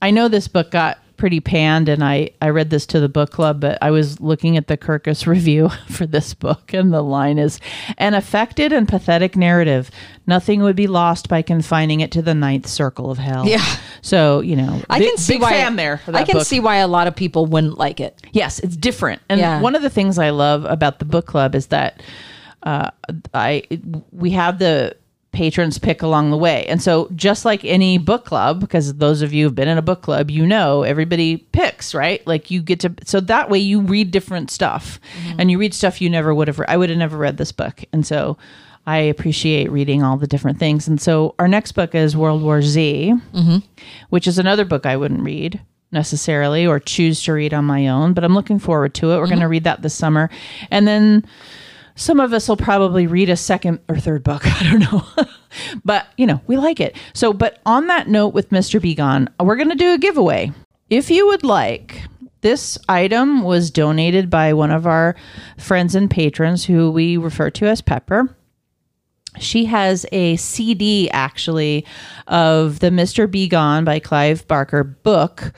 I 0.00 0.10
know 0.10 0.28
this 0.28 0.48
book 0.48 0.70
got 0.70 0.98
pretty 1.20 1.38
panned 1.38 1.88
and 1.90 2.02
I, 2.02 2.30
I 2.40 2.48
read 2.48 2.70
this 2.70 2.86
to 2.86 2.98
the 2.98 3.08
book 3.08 3.30
club, 3.30 3.60
but 3.60 3.76
I 3.82 3.90
was 3.90 4.20
looking 4.20 4.56
at 4.56 4.66
the 4.68 4.78
Kirkus 4.78 5.26
review 5.34 5.68
for 5.90 6.06
this 6.06 6.32
book 6.32 6.72
and 6.72 6.92
the 6.92 7.02
line 7.02 7.38
is 7.38 7.60
an 7.98 8.14
affected 8.14 8.72
and 8.72 8.88
pathetic 8.88 9.36
narrative. 9.36 9.90
Nothing 10.26 10.62
would 10.62 10.76
be 10.76 10.86
lost 10.86 11.28
by 11.28 11.42
confining 11.42 12.00
it 12.00 12.10
to 12.12 12.22
the 12.22 12.34
ninth 12.34 12.66
circle 12.66 13.10
of 13.10 13.18
hell. 13.18 13.46
Yeah. 13.46 13.64
So, 14.00 14.40
you 14.40 14.56
know, 14.56 14.80
I 14.88 14.98
big- 14.98 15.08
can 15.10 15.18
see 15.18 15.36
why 15.38 15.50
fan 15.50 15.76
there. 15.76 15.98
For 15.98 16.12
that 16.12 16.22
I 16.22 16.24
can 16.24 16.38
book. 16.38 16.46
see 16.46 16.58
why 16.58 16.76
a 16.76 16.88
lot 16.88 17.06
of 17.06 17.14
people 17.14 17.44
wouldn't 17.44 17.76
like 17.76 18.00
it. 18.00 18.20
Yes, 18.32 18.58
it's 18.58 18.76
different. 18.76 19.20
And 19.28 19.38
Yeah. 19.38 19.60
one 19.60 19.74
of 19.74 19.82
the 19.82 19.90
things 19.90 20.18
I 20.18 20.30
love 20.30 20.64
about 20.64 21.00
the 21.00 21.04
book 21.04 21.26
club 21.26 21.54
is 21.54 21.66
that 21.66 22.02
uh, 22.62 22.90
I 23.34 23.62
we 24.10 24.30
have 24.30 24.58
the 24.58 24.96
patrons 25.32 25.78
pick 25.78 26.02
along 26.02 26.30
the 26.30 26.36
way. 26.36 26.66
And 26.66 26.82
so 26.82 27.08
just 27.14 27.44
like 27.44 27.64
any 27.64 27.98
book 27.98 28.24
club 28.24 28.60
because 28.60 28.94
those 28.94 29.22
of 29.22 29.32
you 29.32 29.44
who've 29.44 29.54
been 29.54 29.68
in 29.68 29.78
a 29.78 29.82
book 29.82 30.02
club, 30.02 30.30
you 30.30 30.46
know 30.46 30.82
everybody 30.82 31.36
picks, 31.36 31.94
right? 31.94 32.24
Like 32.26 32.50
you 32.50 32.62
get 32.62 32.80
to 32.80 32.92
so 33.04 33.20
that 33.20 33.48
way 33.48 33.58
you 33.58 33.80
read 33.80 34.10
different 34.10 34.50
stuff 34.50 35.00
mm-hmm. 35.22 35.40
and 35.40 35.50
you 35.50 35.58
read 35.58 35.74
stuff 35.74 36.00
you 36.00 36.10
never 36.10 36.34
would 36.34 36.48
have 36.48 36.60
I 36.66 36.76
would 36.76 36.90
have 36.90 36.98
never 36.98 37.16
read 37.16 37.36
this 37.36 37.52
book. 37.52 37.84
And 37.92 38.06
so 38.06 38.36
I 38.86 38.98
appreciate 38.98 39.70
reading 39.70 40.02
all 40.02 40.16
the 40.16 40.26
different 40.26 40.58
things. 40.58 40.88
And 40.88 41.00
so 41.00 41.34
our 41.38 41.46
next 41.46 41.72
book 41.72 41.94
is 41.94 42.16
World 42.16 42.42
War 42.42 42.60
Z, 42.62 43.14
mm-hmm. 43.32 43.58
which 44.08 44.26
is 44.26 44.38
another 44.38 44.64
book 44.64 44.84
I 44.84 44.96
wouldn't 44.96 45.22
read 45.22 45.60
necessarily 45.92 46.66
or 46.66 46.78
choose 46.78 47.22
to 47.24 47.32
read 47.32 47.52
on 47.52 47.64
my 47.64 47.88
own, 47.88 48.14
but 48.14 48.24
I'm 48.24 48.34
looking 48.34 48.58
forward 48.58 48.94
to 48.94 49.12
it. 49.12 49.16
We're 49.16 49.24
mm-hmm. 49.24 49.30
going 49.30 49.40
to 49.40 49.48
read 49.48 49.64
that 49.64 49.82
this 49.82 49.94
summer. 49.94 50.30
And 50.70 50.86
then 50.86 51.24
some 52.00 52.18
of 52.18 52.32
us 52.32 52.48
will 52.48 52.56
probably 52.56 53.06
read 53.06 53.28
a 53.28 53.36
second 53.36 53.80
or 53.88 53.98
third 53.98 54.24
book. 54.24 54.42
I 54.46 54.70
don't 54.70 54.80
know. 54.80 55.04
but, 55.84 56.06
you 56.16 56.26
know, 56.26 56.40
we 56.46 56.56
like 56.56 56.80
it. 56.80 56.96
So, 57.12 57.32
but 57.32 57.60
on 57.66 57.88
that 57.88 58.08
note 58.08 58.28
with 58.34 58.50
Mister 58.50 58.80
B. 58.80 58.94
Gone, 58.94 59.28
we're 59.38 59.56
going 59.56 59.68
to 59.68 59.74
do 59.74 59.92
a 59.92 59.98
giveaway. 59.98 60.52
If 60.88 61.10
you 61.10 61.26
would 61.26 61.44
like, 61.44 62.02
this 62.40 62.78
item 62.88 63.42
was 63.42 63.70
donated 63.70 64.30
by 64.30 64.54
one 64.54 64.70
of 64.70 64.86
our 64.86 65.14
friends 65.58 65.94
and 65.94 66.10
patrons 66.10 66.64
who 66.64 66.90
we 66.90 67.16
refer 67.16 67.50
to 67.50 67.66
as 67.66 67.80
Pepper 67.80 68.34
she 69.38 69.66
has 69.66 70.04
a 70.10 70.36
CD 70.36 71.08
actually 71.10 71.86
of 72.26 72.80
the 72.80 72.88
Mr. 72.88 73.30
Be 73.30 73.48
Gone 73.48 73.84
by 73.84 74.00
Clive 74.00 74.46
Barker 74.48 74.82
book. 74.82 75.52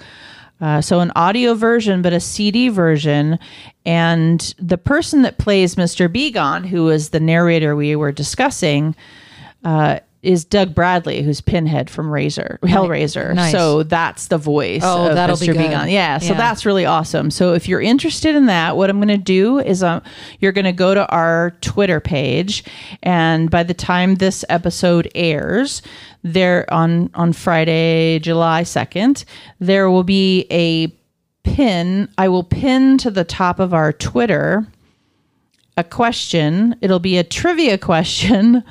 Uh, 0.63 0.81
so 0.81 1.01
an 1.01 1.11
audio 1.17 1.55
version, 1.55 2.03
but 2.03 2.13
a 2.13 2.21
CD 2.21 2.69
version. 2.69 3.39
And 3.85 4.55
the 4.59 4.79
person 4.79 5.23
that 5.23 5.39
plays 5.39 5.75
Mr. 5.75 6.11
Be 6.11 6.31
who 6.65 6.89
is 6.89 7.11
the 7.11 7.19
narrator 7.19 7.75
we 7.75 7.97
were 7.97 8.13
discussing, 8.13 8.95
uh, 9.65 9.99
is 10.23 10.45
Doug 10.45 10.73
Bradley, 10.75 11.23
who's 11.23 11.41
Pinhead 11.41 11.91
from 11.91 12.09
Razor, 12.11 12.61
Hellraiser. 12.63 13.35
Nice. 13.35 13.51
So 13.51 13.83
that's 13.83 14.29
the 14.29 14.39
voice 14.39 14.83
Oh, 14.85 15.09
of 15.09 15.15
that'll 15.17 15.37
Mr. 15.37 15.49
be 15.49 15.59
good. 15.59 15.71
Gone. 15.73 15.91
Yeah, 15.91 16.19
so 16.19 16.29
Yeah. 16.33 16.39
that's 16.39 16.65
really 16.65 16.87
awesome. 16.87 17.31
So 17.33 17.55
if 17.55 17.69
you're 17.69 17.81
interested 17.81 18.37
in 18.37 18.47
that, 18.47 18.77
what 18.77 18.89
I'm 18.89 18.99
going 18.99 19.09
to 19.09 19.17
do 19.17 19.59
is 19.59 19.83
um, 19.83 20.01
you're 20.39 20.53
going 20.53 20.65
to 20.65 20.73
go 20.73 20.95
to 20.95 21.05
our 21.09 21.51
Twitter 21.61 21.99
page, 21.99 22.63
and 23.03 23.51
by 23.51 23.65
the 23.65 23.75
time 23.75 24.15
this 24.15 24.45
episode 24.49 25.11
airs, 25.15 25.83
there 26.23 26.73
on 26.73 27.11
on 27.15 27.33
Friday, 27.33 28.21
July 28.21 28.63
2nd, 28.63 29.25
there 29.59 29.91
will 29.91 30.05
be 30.05 30.47
a 30.53 30.87
pin. 31.43 32.09
I 32.17 32.29
will 32.29 32.45
pin 32.45 32.97
to 32.99 33.11
the 33.11 33.25
top 33.25 33.59
of 33.59 33.75
our 33.75 33.93
Twitter 33.93 34.65
a 35.77 35.83
question. 35.83 36.77
It'll 36.81 37.01
be 37.01 37.19
a 37.19 37.25
trivia 37.25 37.77
question 37.93 38.63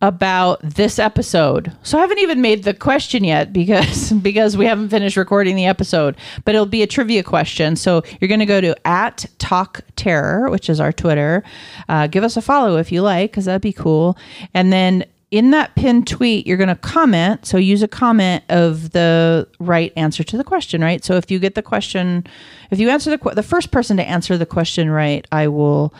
about 0.00 0.60
this 0.62 0.98
episode. 0.98 1.72
So 1.82 1.98
I 1.98 2.02
haven't 2.02 2.20
even 2.20 2.40
made 2.40 2.62
the 2.62 2.74
question 2.74 3.24
yet 3.24 3.52
because 3.52 4.12
because 4.22 4.56
we 4.56 4.66
haven't 4.66 4.90
finished 4.90 5.16
recording 5.16 5.56
the 5.56 5.66
episode. 5.66 6.16
But 6.44 6.54
it'll 6.54 6.66
be 6.66 6.82
a 6.82 6.86
trivia 6.86 7.22
question. 7.22 7.76
So 7.76 8.02
you're 8.20 8.28
going 8.28 8.40
to 8.40 8.46
go 8.46 8.60
to 8.60 8.76
at 8.86 9.26
Talk 9.38 9.80
Terror, 9.96 10.50
which 10.50 10.70
is 10.70 10.80
our 10.80 10.92
Twitter. 10.92 11.42
Uh, 11.88 12.06
give 12.06 12.24
us 12.24 12.36
a 12.36 12.42
follow 12.42 12.76
if 12.76 12.92
you 12.92 13.02
like, 13.02 13.32
because 13.32 13.46
that'd 13.46 13.62
be 13.62 13.72
cool. 13.72 14.16
And 14.54 14.72
then 14.72 15.04
in 15.30 15.50
that 15.50 15.74
pinned 15.74 16.06
tweet, 16.06 16.46
you're 16.46 16.56
going 16.56 16.68
to 16.68 16.76
comment. 16.76 17.44
So 17.44 17.58
use 17.58 17.82
a 17.82 17.88
comment 17.88 18.44
of 18.48 18.92
the 18.92 19.46
right 19.58 19.92
answer 19.96 20.24
to 20.24 20.36
the 20.36 20.44
question, 20.44 20.80
right? 20.80 21.04
So 21.04 21.14
if 21.14 21.30
you 21.30 21.38
get 21.38 21.54
the 21.54 21.62
question, 21.62 22.26
if 22.70 22.78
you 22.78 22.88
answer 22.88 23.14
the 23.14 23.34
the 23.34 23.42
first 23.42 23.70
person 23.70 23.96
to 23.98 24.04
answer 24.04 24.38
the 24.38 24.46
question 24.46 24.90
right, 24.90 25.26
I 25.32 25.48
will 25.48 25.92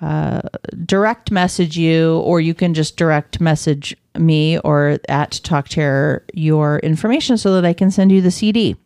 uh, 0.00 0.42
direct 0.84 1.30
message 1.30 1.76
you, 1.76 2.18
or 2.20 2.40
you 2.40 2.54
can 2.54 2.74
just 2.74 2.96
direct 2.96 3.40
message 3.40 3.96
me 4.16 4.58
or 4.58 4.98
at 5.08 5.40
Talk 5.42 5.68
Terror 5.68 6.24
your 6.32 6.78
information 6.80 7.36
so 7.38 7.54
that 7.54 7.64
I 7.64 7.72
can 7.72 7.90
send 7.90 8.12
you 8.12 8.20
the 8.20 8.30
CD. 8.30 8.76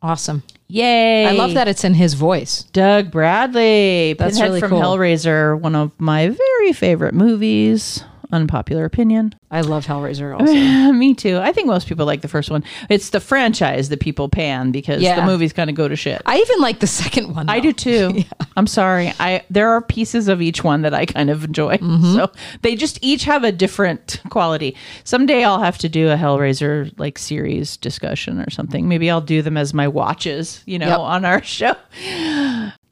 Awesome. 0.00 0.42
Yay! 0.68 1.26
I 1.26 1.32
love 1.32 1.54
that 1.54 1.66
it's 1.66 1.82
in 1.82 1.94
his 1.94 2.14
voice. 2.14 2.64
Doug 2.72 3.10
Bradley, 3.10 4.12
That's 4.12 4.34
Pinhead 4.34 4.48
really 4.48 4.60
from 4.60 4.70
cool. 4.70 4.80
Hellraiser, 4.82 5.58
one 5.58 5.74
of 5.74 5.98
my 5.98 6.28
very 6.28 6.72
favorite 6.72 7.14
movies. 7.14 8.04
Unpopular 8.30 8.84
opinion. 8.84 9.34
I 9.50 9.62
love 9.62 9.86
Hellraiser 9.86 10.38
also. 10.38 10.52
Me 10.92 11.14
too. 11.14 11.38
I 11.38 11.52
think 11.52 11.66
most 11.66 11.88
people 11.88 12.04
like 12.04 12.20
the 12.20 12.28
first 12.28 12.50
one. 12.50 12.62
It's 12.90 13.10
the 13.10 13.20
franchise 13.20 13.88
that 13.88 14.00
people 14.00 14.28
pan 14.28 14.70
because 14.70 15.00
Yeah. 15.02 15.16
the 15.20 15.24
movies 15.26 15.52
kind 15.54 15.70
of 15.70 15.76
go 15.76 15.88
to 15.88 15.96
shit. 15.96 16.20
I 16.26 16.36
even 16.38 16.60
like 16.60 16.80
the 16.80 16.86
second 16.86 17.34
one. 17.34 17.48
I 17.48 17.60
do 17.60 17.72
too. 17.72 18.24
I'm 18.56 18.66
sorry. 18.66 19.12
I 19.18 19.44
there 19.48 19.70
are 19.70 19.80
pieces 19.80 20.28
of 20.28 20.42
each 20.42 20.62
one 20.62 20.82
that 20.82 20.92
I 20.92 21.06
kind 21.06 21.30
of 21.30 21.44
enjoy. 21.44 21.78
Mm-hmm. 21.88 22.14
So 22.16 22.30
they 22.62 22.76
just 22.76 22.98
each 23.02 23.24
have 23.24 23.44
a 23.44 23.52
different 23.52 24.20
quality. 24.28 24.76
Someday 25.04 25.42
I'll 25.44 25.60
have 25.62 25.78
to 25.78 25.88
do 25.88 26.10
a 26.10 26.16
Hellraiser 26.16 26.92
like 26.98 27.18
series 27.18 27.76
discussion 27.78 28.40
or 28.40 28.50
something. 28.50 28.88
Maybe 28.88 29.10
I'll 29.10 29.20
do 29.22 29.40
them 29.42 29.56
as 29.56 29.72
my 29.72 29.88
watches, 29.88 30.62
you 30.66 30.78
know, 30.78 30.88
Yep. 30.88 30.98
on 30.98 31.24
our 31.24 31.42
show. 31.42 31.74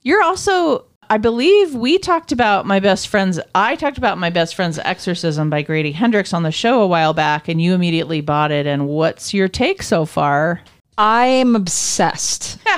You're 0.02 0.22
also 0.22 0.84
I 1.08 1.18
believe 1.18 1.74
we 1.74 1.98
talked 1.98 2.32
about 2.32 2.66
my 2.66 2.80
best 2.80 3.08
friend's 3.08 3.38
I 3.54 3.76
talked 3.76 3.98
about 3.98 4.18
my 4.18 4.30
best 4.30 4.54
friend's 4.54 4.78
exorcism 4.78 5.50
by 5.50 5.62
Grady 5.62 5.92
Hendrix 5.92 6.32
on 6.32 6.42
the 6.42 6.50
show 6.52 6.80
a 6.82 6.86
while 6.86 7.14
back 7.14 7.48
and 7.48 7.60
you 7.60 7.74
immediately 7.74 8.20
bought 8.20 8.50
it 8.50 8.66
and 8.66 8.88
what's 8.88 9.32
your 9.32 9.48
take 9.48 9.82
so 9.82 10.04
far? 10.04 10.62
I'm 10.98 11.54
obsessed. 11.56 12.58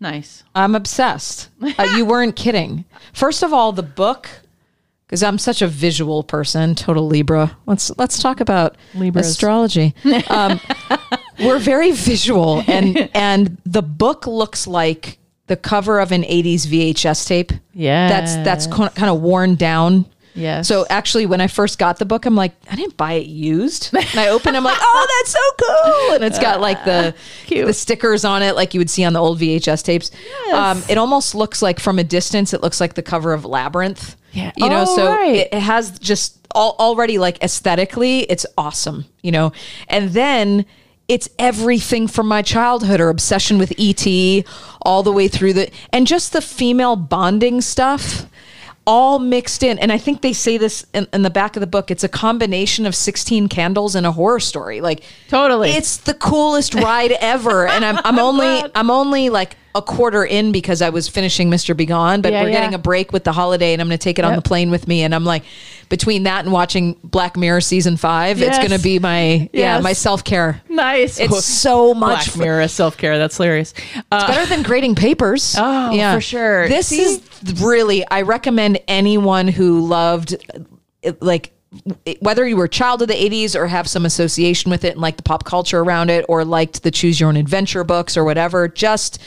Nice. 0.00 0.42
I'm 0.56 0.74
obsessed. 0.74 1.48
Uh, 1.62 1.94
you 1.96 2.04
weren't 2.04 2.34
kidding. 2.34 2.84
First 3.12 3.44
of 3.44 3.52
all, 3.52 3.70
the 3.70 3.84
book, 3.84 4.28
because 5.06 5.22
I'm 5.22 5.38
such 5.38 5.62
a 5.62 5.68
visual 5.68 6.24
person, 6.24 6.74
total 6.74 7.06
Libra. 7.06 7.56
Let's 7.66 7.96
let's 7.98 8.20
talk 8.20 8.40
about 8.40 8.76
Libras. 8.94 9.28
astrology. 9.28 9.94
Um, 10.26 10.58
we're 11.38 11.60
very 11.60 11.92
visual, 11.92 12.64
and 12.66 13.08
and 13.14 13.58
the 13.64 13.80
book 13.80 14.26
looks 14.26 14.66
like 14.66 15.18
the 15.46 15.56
cover 15.56 15.98
of 16.00 16.12
an 16.12 16.22
'80s 16.22 16.66
VHS 16.66 17.26
tape. 17.26 17.52
Yeah. 17.74 18.08
that's 18.08 18.36
that's 18.36 18.66
kind 18.66 19.10
of 19.10 19.20
worn 19.20 19.54
down. 19.56 20.06
Yeah. 20.34 20.62
So 20.62 20.86
actually, 20.88 21.26
when 21.26 21.42
I 21.42 21.46
first 21.46 21.78
got 21.78 21.98
the 21.98 22.06
book, 22.06 22.24
I'm 22.24 22.34
like, 22.34 22.54
I 22.70 22.74
didn't 22.74 22.96
buy 22.96 23.12
it 23.14 23.26
used. 23.26 23.90
And 23.94 24.18
I 24.18 24.28
open, 24.28 24.56
I'm 24.56 24.64
like, 24.64 24.78
oh, 24.80 25.06
that's 25.20 25.30
so 25.32 26.08
cool, 26.08 26.14
and 26.14 26.24
it's 26.24 26.38
got 26.38 26.58
like 26.60 26.82
the 26.86 27.14
Cute. 27.46 27.66
the 27.66 27.74
stickers 27.74 28.24
on 28.24 28.40
it, 28.42 28.56
like 28.56 28.72
you 28.72 28.80
would 28.80 28.88
see 28.88 29.04
on 29.04 29.12
the 29.12 29.20
old 29.20 29.38
VHS 29.38 29.84
tapes. 29.84 30.10
Um, 30.54 30.82
it 30.88 30.96
almost 30.96 31.34
looks 31.34 31.60
like 31.60 31.78
from 31.80 31.98
a 31.98 32.04
distance, 32.04 32.54
it 32.54 32.62
looks 32.62 32.80
like 32.80 32.94
the 32.94 33.02
cover 33.02 33.34
of 33.34 33.44
Labyrinth. 33.44 34.16
Yeah. 34.32 34.52
you 34.56 34.70
know, 34.70 34.86
Oh, 34.88 34.96
so 34.96 35.06
right. 35.10 35.34
it, 35.36 35.48
it 35.52 35.60
has 35.60 35.98
just 35.98 36.38
all, 36.54 36.76
already 36.78 37.18
like 37.18 37.42
aesthetically, 37.44 38.20
it's 38.20 38.46
awesome. 38.56 39.04
You 39.22 39.32
know, 39.32 39.52
and 39.88 40.10
then. 40.12 40.64
It's 41.08 41.28
everything 41.38 42.06
from 42.08 42.26
my 42.28 42.42
childhood 42.42 43.00
or 43.00 43.08
obsession 43.08 43.58
with 43.58 43.72
ET 43.78 44.44
all 44.80 45.02
the 45.02 45.12
way 45.12 45.28
through 45.28 45.52
the 45.52 45.70
and 45.92 46.06
just 46.06 46.32
the 46.32 46.40
female 46.40 46.96
bonding 46.96 47.60
stuff 47.60 48.26
all 48.86 49.18
mixed 49.18 49.62
in. 49.62 49.78
And 49.78 49.92
I 49.92 49.98
think 49.98 50.22
they 50.22 50.32
say 50.32 50.58
this 50.58 50.86
in, 50.92 51.06
in 51.12 51.22
the 51.22 51.30
back 51.30 51.56
of 51.56 51.60
the 51.60 51.66
book. 51.66 51.90
It's 51.90 52.04
a 52.04 52.08
combination 52.08 52.86
of 52.86 52.94
16 52.94 53.48
candles 53.48 53.94
and 53.94 54.06
a 54.06 54.12
horror 54.12 54.40
story. 54.40 54.80
Like 54.80 55.04
Totally. 55.28 55.70
it's 55.70 55.98
the 55.98 56.14
coolest 56.14 56.74
ride 56.74 57.12
ever. 57.20 57.66
And 57.66 57.84
I'm, 57.84 57.98
I'm 58.04 58.18
only. 58.28 58.62
I'm 58.74 58.90
only 58.90 59.30
like 59.30 59.56
a 59.74 59.80
quarter 59.82 60.24
in 60.24 60.52
because 60.52 60.82
I 60.82 60.90
was 60.90 61.08
finishing 61.08 61.48
Mister 61.50 61.74
B. 61.74 61.86
Gone, 61.86 62.20
but 62.20 62.32
Yeah, 62.32 62.42
we're 62.42 62.48
yeah. 62.50 62.60
getting 62.60 62.74
a 62.74 62.78
break 62.78 63.12
with 63.12 63.24
the 63.24 63.32
holiday 63.32 63.72
and 63.72 63.80
I'm 63.80 63.88
going 63.88 63.98
to 63.98 64.02
take 64.02 64.18
it 64.18 64.24
on 64.24 64.36
the 64.36 64.42
plane 64.42 64.70
with 64.70 64.86
me. 64.86 65.02
And 65.02 65.14
I'm 65.14 65.24
like, 65.24 65.44
between 65.88 66.24
that 66.24 66.44
and 66.44 66.52
watching 66.52 66.96
Black 67.04 67.36
Mirror 67.36 67.60
season 67.62 67.96
five, 67.96 68.40
it's 68.42 68.58
going 68.58 68.70
to 68.70 68.78
be 68.78 68.98
my, 68.98 69.48
yeah, 69.52 69.80
my 69.80 69.92
self 69.94 70.24
care. 70.24 70.60
Nice. 70.68 71.18
It's 71.18 71.44
so 71.44 71.94
much 71.94 72.34
Black. 72.34 72.44
Mirror 72.44 72.68
self 72.68 72.96
care. 72.96 73.18
That's 73.18 73.36
hilarious. 73.36 73.72
Uh, 74.10 74.26
better 74.26 74.46
than 74.46 74.62
grading 74.62 74.94
papers. 74.94 75.56
Oh, 75.64 75.90
yeah, 75.92 76.14
for 76.14 76.20
sure. 76.20 76.68
This 76.68 76.88
See? 76.88 77.00
is 77.00 77.22
really, 77.62 78.06
I 78.08 78.22
recommend 78.22 78.80
anyone 78.88 79.48
who 79.48 79.86
loved, 79.86 80.34
like, 81.20 81.52
whether 82.20 82.46
you 82.46 82.56
were 82.56 82.64
a 82.64 82.68
child 82.68 83.00
of 83.02 83.08
the 83.08 83.14
80s 83.14 83.54
or 83.54 83.66
have 83.66 83.88
some 83.88 84.04
association 84.04 84.70
with 84.70 84.84
it 84.84 84.92
and 84.92 85.00
like 85.00 85.16
the 85.16 85.22
pop 85.22 85.44
culture 85.44 85.80
around 85.80 86.10
it 86.10 86.24
or 86.28 86.44
liked 86.44 86.82
the 86.82 86.90
choose 86.90 87.18
your 87.18 87.28
own 87.30 87.36
adventure 87.36 87.84
books 87.84 88.16
or 88.16 88.24
whatever, 88.24 88.68
just 88.68 89.18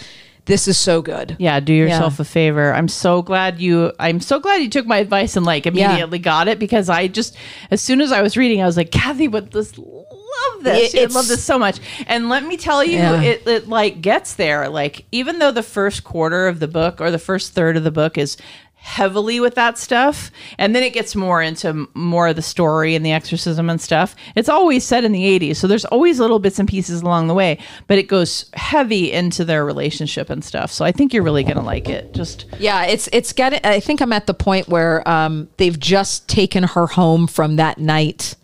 this 0.45 0.67
is 0.67 0.77
so 0.77 1.01
good. 1.01 1.35
yeah, 1.39 1.59
do 1.59 1.73
yourself 1.73 2.19
a 2.19 2.25
favor. 2.25 2.73
I'm 2.73 2.87
so 2.87 3.21
glad 3.21 3.59
you. 3.59 3.91
I'm 3.99 4.19
so 4.19 4.39
glad 4.39 4.61
you 4.61 4.69
took 4.69 4.85
my 4.85 4.97
advice 4.97 5.35
and 5.35 5.45
like 5.45 5.65
immediately 5.65 6.19
got 6.19 6.47
it 6.47 6.59
because 6.59 6.87
I 6.89 7.07
just 7.07 7.35
as 7.71 7.81
soon 7.81 7.99
as 8.01 8.11
I 8.11 8.21
was 8.21 8.37
reading, 8.37 8.61
I 8.61 8.65
was 8.65 8.77
like, 8.77 8.91
Kathy 8.91 9.27
would 9.27 9.51
this 9.51 9.77
love 9.77 10.63
this. 10.63 10.93
It- 10.93 11.11
love 11.11 11.27
this 11.27 11.43
so 11.43 11.57
much. 11.57 11.79
And 12.07 12.29
let 12.29 12.43
me 12.45 12.57
tell 12.57 12.83
you, 12.83 12.97
Yeah. 12.97 13.21
it, 13.21 13.47
it 13.47 13.67
like 13.67 14.01
gets 14.01 14.35
there. 14.35 14.69
Like 14.69 15.05
even 15.11 15.39
though 15.39 15.51
the 15.51 15.63
first 15.63 16.03
quarter 16.03 16.47
of 16.47 16.59
the 16.59 16.67
book 16.67 17.01
or 17.01 17.09
the 17.11 17.19
first 17.19 17.53
third 17.53 17.77
of 17.77 17.83
the 17.83 17.91
book 17.91 18.17
is 18.17 18.37
heavily 18.85 19.39
with 19.39 19.55
that 19.55 19.79
stuff 19.79 20.29
and 20.59 20.75
then 20.75 20.83
it 20.83 20.93
gets 20.93 21.15
more 21.15 21.41
into 21.41 21.87
more 21.95 22.27
of 22.27 22.35
the 22.35 22.41
story 22.41 22.93
and 22.93 23.03
the 23.03 23.11
exorcism 23.11 23.67
and 23.67 23.81
stuff 23.81 24.15
it's 24.35 24.47
always 24.47 24.85
set 24.85 25.03
in 25.03 25.11
the 25.11 25.39
80s 25.39 25.55
so 25.55 25.65
there's 25.67 25.85
always 25.85 26.19
little 26.19 26.37
bits 26.37 26.59
and 26.59 26.69
pieces 26.69 27.01
along 27.01 27.27
the 27.27 27.33
way 27.33 27.57
but 27.87 27.97
it 27.97 28.07
goes 28.07 28.45
heavy 28.53 29.11
into 29.11 29.43
their 29.43 29.65
relationship 29.65 30.29
and 30.29 30.45
stuff 30.45 30.71
so 30.71 30.85
i 30.85 30.91
think 30.91 31.13
you're 31.13 31.23
really 31.23 31.43
gonna 31.43 31.63
like 31.63 31.89
it 31.89 32.13
just 32.13 32.45
Yeah, 32.59 32.85
it's 32.85 33.09
it's 33.11 33.33
getting. 33.33 33.59
I 33.63 33.79
think 33.79 34.01
I'm 34.01 34.13
at 34.13 34.27
the 34.27 34.33
point 34.33 34.67
where 34.67 35.07
um, 35.07 35.49
they've 35.57 35.77
just 35.79 36.27
taken 36.29 36.63
her 36.63 36.87
home 36.87 37.27
from 37.27 37.55
that 37.57 37.77
night, 37.77 38.35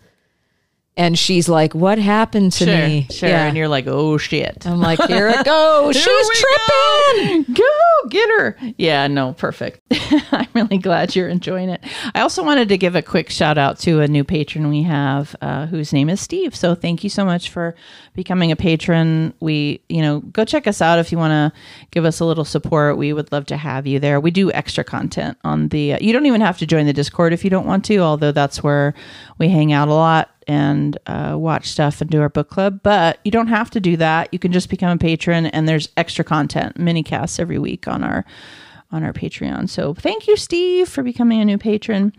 and 0.96 1.18
she's 1.18 1.48
like, 1.48 1.74
"What 1.74 1.98
happened 1.98 2.52
to 2.52 2.64
sure 2.64 2.76
me?" 2.88 3.06
sure 3.10 3.28
Yeah. 3.28 3.46
and 3.46 3.56
you're 3.56 3.68
like 3.68 3.86
oh 3.86 4.18
shit 4.18 4.66
I'm 4.66 4.80
like, 4.80 5.00
"Here 5.08 5.28
it 5.28 5.44
goes. 5.44 5.96
She's 5.96 6.28
tripping." 6.40 7.54
Go. 7.54 7.62
Go 8.02 8.08
get 8.08 8.28
her. 8.30 8.56
Yeah, 8.78 9.06
no, 9.06 9.32
perfect. 9.32 9.80
I'm 10.32 10.48
really 10.54 10.78
glad 10.78 11.14
you're 11.14 11.28
enjoying 11.28 11.68
it. 11.68 11.80
I 12.16 12.20
also 12.22 12.42
wanted 12.42 12.68
to 12.70 12.76
give 12.76 12.96
a 12.96 13.02
quick 13.02 13.30
shout 13.30 13.58
out 13.58 13.78
to 13.80 14.00
a 14.00 14.08
new 14.08 14.24
patron 14.24 14.68
we 14.68 14.82
have, 14.82 15.36
uh, 15.40 15.66
whose 15.66 15.92
name 15.92 16.10
is 16.10 16.20
Steve. 16.20 16.56
So 16.56 16.74
thank 16.74 17.04
you 17.04 17.10
so 17.10 17.24
much 17.24 17.50
for 17.50 17.76
becoming 18.14 18.50
a 18.50 18.56
patron. 18.56 19.34
We, 19.40 19.82
you 19.88 20.02
know, 20.02 20.18
go 20.20 20.44
check 20.44 20.66
us 20.66 20.82
out 20.82 20.98
if 20.98 21.12
you 21.12 21.18
want 21.18 21.30
to 21.54 21.60
give 21.92 22.04
us 22.04 22.18
a 22.18 22.24
little 22.24 22.44
support. 22.44 22.96
We 22.96 23.12
would 23.12 23.30
love 23.30 23.46
to 23.46 23.56
have 23.56 23.86
you 23.86 24.00
there. 24.00 24.18
We 24.18 24.32
do 24.32 24.50
extra 24.50 24.82
content 24.82 25.38
on 25.44 25.68
the. 25.68 25.94
Uh, 25.94 25.98
you 26.00 26.12
don't 26.12 26.26
even 26.26 26.40
have 26.40 26.58
to 26.58 26.66
join 26.66 26.86
the 26.86 26.92
Discord 26.92 27.32
if 27.32 27.44
you 27.44 27.50
don't 27.50 27.66
want 27.66 27.84
to, 27.84 27.98
although 27.98 28.32
that's 28.32 28.64
where 28.64 28.94
we 29.38 29.48
hang 29.48 29.72
out 29.72 29.86
a 29.88 29.94
lot 29.94 30.28
and 30.46 30.98
uh, 31.06 31.36
watch 31.38 31.66
stuff 31.66 32.00
and 32.00 32.10
do 32.10 32.20
our 32.20 32.28
book 32.28 32.50
club. 32.50 32.80
But 32.82 33.18
you 33.24 33.30
don't 33.30 33.48
have 33.48 33.70
to 33.70 33.80
do 33.80 33.96
that. 33.96 34.28
You 34.32 34.38
can 34.38 34.52
just 34.52 34.68
become 34.68 34.90
a 34.90 34.98
patron, 34.98 35.46
and 35.46 35.68
there's 35.68 35.88
extra 35.96 36.24
content, 36.24 36.78
mini 36.78 37.02
casts 37.02 37.38
every 37.38 37.58
week 37.58 37.88
on 37.88 38.04
our 38.04 38.24
on 38.92 39.02
our 39.02 39.12
Patreon. 39.12 39.68
So 39.70 39.94
thank 39.94 40.28
you, 40.28 40.36
Steve, 40.36 40.88
for 40.88 41.02
becoming 41.02 41.40
a 41.40 41.44
new 41.44 41.56
patron. 41.56 42.12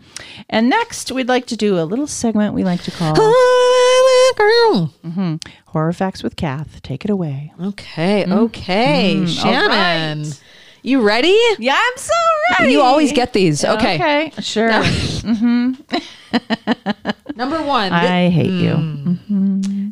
And 0.50 0.68
next, 0.68 1.12
we'd 1.12 1.28
like 1.28 1.46
to 1.46 1.56
do 1.56 1.78
a 1.78 1.84
little 1.84 2.08
segment 2.08 2.52
we 2.52 2.64
like 2.64 2.82
to 2.82 2.90
call 2.90 3.14
Girl. 3.14 4.92
Mm-hmm. 5.04 5.36
Horror 5.66 5.92
Facts 5.92 6.24
with 6.24 6.34
Kath. 6.34 6.82
Take 6.82 7.04
it 7.04 7.10
away. 7.10 7.52
Okay, 7.60 8.24
mm-hmm. 8.24 8.32
okay, 8.32 9.14
mm-hmm. 9.16 9.26
Shannon, 9.26 10.24
right. 10.24 10.42
you 10.82 11.00
ready? 11.00 11.38
Yeah, 11.58 11.80
I'm 11.80 11.96
so 11.96 12.12
ready. 12.58 12.72
You 12.72 12.80
always 12.80 13.12
get 13.12 13.32
these. 13.32 13.64
Okay, 13.64 13.94
Okay, 13.94 14.32
sure. 14.40 14.72
number 17.34 17.62
one. 17.62 17.92
I 17.92 18.28
hate 18.30 18.50
you. 18.50 19.18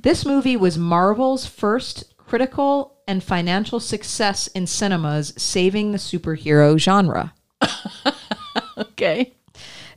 this 0.02 0.24
movie 0.24 0.56
was 0.56 0.78
Marvel's 0.78 1.46
first 1.46 2.16
critical 2.16 3.00
and 3.08 3.22
financial 3.22 3.80
success 3.80 4.46
in 4.48 4.66
cinemas, 4.66 5.34
saving 5.36 5.92
the 5.92 5.98
superhero 5.98 6.78
genre. 6.78 7.34
Okay. 8.78 9.34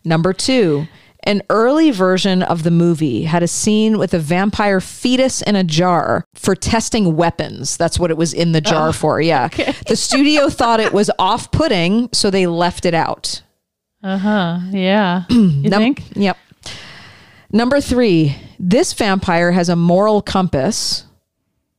Number 0.03 0.33
two, 0.33 0.87
an 1.23 1.41
early 1.49 1.91
version 1.91 2.43
of 2.43 2.63
the 2.63 2.71
movie 2.71 3.23
had 3.23 3.41
a 3.41 3.47
scene 3.47 3.97
with 3.97 4.13
a 4.13 4.19
vampire 4.19 4.81
fetus 4.81 5.41
in 5.41 5.55
a 5.55 5.63
jar 5.63 6.25
for 6.33 6.55
testing 6.55 7.15
weapons. 7.15 7.77
That's 7.77 7.97
what 7.99 8.11
it 8.11 8.17
was 8.17 8.33
in 8.33 8.51
the 8.51 8.61
jar 8.61 8.91
for. 8.93 9.21
Yeah. 9.21 9.47
The 9.87 9.95
studio 9.95 10.49
thought 10.49 10.79
it 10.79 10.93
was 10.93 11.09
off 11.17 11.51
putting, 11.51 12.09
so 12.11 12.29
they 12.29 12.47
left 12.47 12.85
it 12.85 12.93
out. 12.93 13.41
Uh 14.03 14.17
huh. 14.17 14.59
Yeah. 14.71 15.23
You 15.29 15.69
Num- 15.69 15.81
think? 15.81 16.03
Yep. 16.15 16.37
Number 17.55 17.79
three, 17.79 18.35
this 18.59 18.91
vampire 18.91 19.53
has 19.53 19.69
a 19.69 19.77
moral 19.77 20.21
compass, 20.21 21.05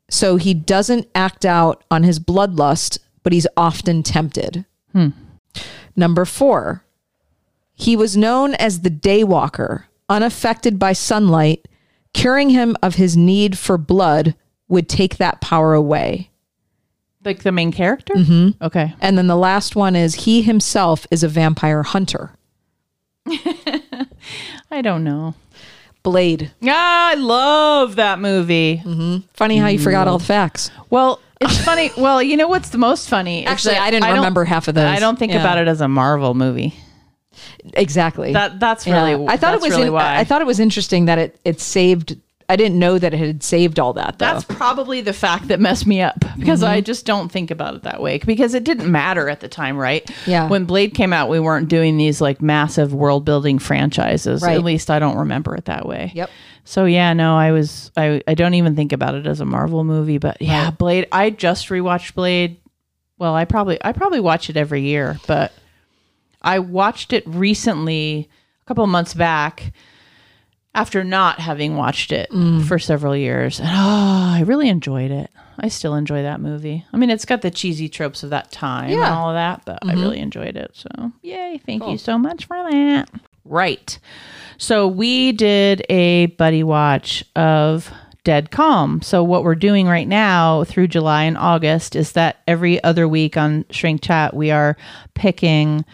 so 0.09 0.37
he 0.37 0.55
doesn't 0.55 1.07
act 1.15 1.45
out 1.45 1.85
on 1.91 2.03
his 2.03 2.19
bloodlust, 2.19 2.99
but 3.23 3.35
he's 3.35 3.47
often 3.59 4.03
tempted. 4.03 4.65
Number 5.95 6.25
four, 6.25 6.83
he 7.75 7.95
was 7.95 8.17
known 8.17 8.55
as 8.55 8.81
the 8.81 8.91
daywalker, 8.91 9.85
unaffected 10.09 10.79
by 10.79 10.95
sunlight. 10.95 11.69
Curing 12.15 12.49
him 12.49 12.75
of 12.83 12.95
his 12.95 13.15
need 13.15 13.59
for 13.59 13.77
blood 13.77 14.35
would 14.69 14.89
take 14.89 15.19
that 15.19 15.43
power 15.43 15.75
away. 15.75 16.31
Like 17.23 17.43
the 17.43 17.53
main 17.53 17.71
character? 17.71 18.15
Mm-hmm. 18.15 18.65
Okay. 18.65 18.95
And 19.03 19.19
then 19.19 19.27
the 19.27 19.37
last 19.37 19.77
one 19.77 19.95
is 19.95 20.15
he 20.15 20.41
himself 20.41 21.07
is 21.11 21.23
a 21.23 21.29
vampire 21.29 21.83
hunter. 21.83 22.31
I 24.71 24.81
don't 24.81 25.05
know. 25.05 25.35
Blade. 26.11 26.53
Ah, 26.65 27.11
I 27.11 27.15
love 27.15 27.97
that 27.97 28.21
movie. 28.21 28.81
Funny 29.35 29.57
how 29.57 29.67
you 29.67 29.81
forgot 29.81 30.07
all 30.07 30.19
the 30.19 30.25
facts. 30.25 30.71
Well, 30.89 31.21
it's 31.41 31.59
funny. 31.65 31.91
Well, 31.97 32.23
you 32.23 32.37
know 32.37 32.47
what's 32.47 32.69
the 32.69 32.79
most 32.79 33.09
funny? 33.09 33.43
is 33.43 33.51
Actually, 33.51 33.75
that 33.75 33.83
I 33.83 33.91
didn't 33.91 34.05
don't- 34.05 34.15
remember 34.15 34.45
half 34.45 34.69
of 34.69 34.77
those. 34.77 34.85
I 34.85 35.01
don't 35.01 35.19
think 35.19 35.33
Yeah. 35.33 35.41
about 35.41 35.59
it 35.59 35.67
as 35.67 35.81
a 35.81 35.89
Marvel 35.89 36.35
movie. 36.35 36.75
Exactly. 37.75 38.33
That 38.33 38.61
that's 38.61 38.87
Yeah. 38.87 39.05
really. 39.05 39.27
I 39.27 39.37
thought 39.37 39.55
it 39.55 39.61
was. 39.61 39.73
really 39.73 39.89
in- 39.89 39.93
why. 39.95 40.17
I 40.17 40.23
thought 40.23 40.41
it 40.41 40.47
was 40.47 40.61
interesting 40.61 41.07
that 41.07 41.19
it 41.19 41.41
it 41.45 41.61
saved. 41.61 42.17
I 42.49 42.57
didn't 42.57 42.79
know 42.79 42.99
that 42.99 43.13
it 43.13 43.19
had 43.19 43.43
saved 43.43 43.81
all 43.81 43.93
that. 43.95 44.19
Though. 44.19 44.27
That's 44.27 44.45
probably 44.45 45.01
the 45.01 45.13
fact 45.13 45.49
that 45.49 45.59
messed 45.61 45.87
me 45.87 46.01
up 46.01 46.21
because 46.39 46.61
Mm-hmm. 46.63 46.71
I 46.71 46.81
just 46.81 47.05
don't 47.07 47.31
think 47.31 47.51
about 47.51 47.75
it 47.75 47.83
that 47.83 48.01
way 48.01 48.19
because 48.19 48.55
it 48.55 48.63
didn't 48.65 48.91
matter 48.91 49.29
at 49.29 49.41
the 49.41 49.49
time, 49.49 49.77
right? 49.77 50.09
Yeah. 50.27 50.49
When 50.49 50.65
Blade 50.65 50.95
came 50.95 51.13
out, 51.13 51.29
we 51.29 51.41
weren't 51.41 51.69
doing 51.69 51.97
these 51.97 52.21
like 52.21 52.41
massive 52.41 52.95
world 52.95 53.25
building 53.25 53.59
franchises. 53.59 54.43
Right. 54.43 54.57
At 54.57 54.63
least 54.65 54.91
I 54.91 54.99
don't 54.99 55.17
remember 55.19 55.55
it 55.57 55.65
that 55.65 55.87
way. 55.87 56.13
Yep. 56.15 56.31
So 56.65 56.85
yeah, 56.85 57.13
no, 57.13 57.37
I 57.37 57.53
was 57.53 57.91
I 57.97 58.23
I 58.27 58.35
don't 58.35 58.55
even 58.55 58.77
think 58.77 58.93
about 58.93 59.15
it 59.15 59.27
as 59.27 59.41
a 59.41 59.45
Marvel 59.45 59.85
movie, 59.85 60.19
but 60.19 60.41
yeah, 60.41 60.71
Blade. 60.71 61.07
I 61.13 61.31
just 61.31 61.69
rewatched 61.69 62.15
Blade. 62.15 62.59
Well, 63.19 63.35
I 63.35 63.45
probably 63.45 63.79
I 63.85 63.93
probably 63.93 64.21
watch 64.21 64.51
it 64.51 64.57
every 64.57 64.83
year, 64.83 65.19
but 65.27 65.53
I 66.43 66.59
watched 66.61 67.13
it 67.13 67.27
recently, 67.27 68.29
a 68.63 68.69
couple 68.69 68.85
of 68.85 68.91
months 68.91 69.15
back, 69.15 69.73
after 70.77 71.03
not 71.03 71.41
having 71.41 71.75
watched 71.75 72.13
it 72.13 72.31
mm. 72.31 72.63
for 72.63 72.79
several 72.79 73.17
years. 73.17 73.59
And 73.59 73.69
oh, 73.69 73.73
I 74.37 74.45
really 74.47 74.69
enjoyed 74.69 75.11
it. 75.11 75.31
I 75.59 75.69
still 75.69 75.95
enjoy 75.95 76.23
that 76.23 76.39
movie. 76.39 76.85
I 76.93 76.99
mean, 76.99 77.09
it's 77.09 77.25
got 77.25 77.41
the 77.41 77.51
cheesy 77.51 77.89
tropes 77.89 78.23
of 78.23 78.29
that 78.31 78.53
time 78.53 78.91
and 78.91 79.03
all 79.03 79.31
of 79.31 79.37
that, 79.37 79.63
but 79.65 79.79
I 79.83 79.93
mm-hmm. 79.93 80.01
really 80.03 80.19
enjoyed 80.19 80.55
it. 80.55 80.73
So, 80.75 81.13
yay. 81.23 81.61
Thank 81.65 81.89
you 81.89 81.97
so 81.97 82.19
much 82.19 82.45
for 82.45 82.59
that. 82.71 83.09
Right. 83.47 83.99
So, 84.59 84.87
we 84.87 85.33
did 85.33 85.83
a 85.89 86.27
buddy 86.27 86.63
watch 86.63 87.25
of 87.35 87.91
Dead 88.25 88.51
Calm. 88.51 89.01
So, 89.01 89.25
what 89.25 89.45
we're 89.45 89.55
doing 89.55 89.87
right 89.87 90.07
now 90.07 90.65
through 90.65 90.89
July 90.89 91.23
and 91.23 91.39
August 91.39 91.97
is 91.97 92.13
that 92.13 92.43
every 92.47 92.85
other 92.85 93.09
week 93.09 93.39
on 93.39 93.65
Shrink 93.71 94.03
Chat, 94.03 94.35
we 94.35 94.51
are 94.51 94.77
picking 95.15 95.87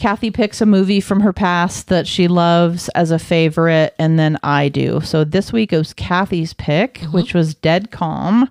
Kathy 0.00 0.30
picks 0.30 0.62
a 0.62 0.66
movie 0.66 1.02
from 1.02 1.20
her 1.20 1.32
past 1.32 1.88
that 1.88 2.06
she 2.06 2.26
loves 2.26 2.88
as 2.94 3.10
a 3.10 3.18
favorite, 3.18 3.94
and 3.98 4.18
then 4.18 4.38
I 4.42 4.70
do. 4.70 5.02
So 5.02 5.24
this 5.24 5.52
week 5.52 5.74
it 5.74 5.76
was 5.76 5.92
Kathy's 5.92 6.54
pick, 6.54 7.00
uh-huh. 7.02 7.10
which 7.10 7.34
was 7.34 7.54
Dead 7.54 7.90
Calm. 7.90 8.48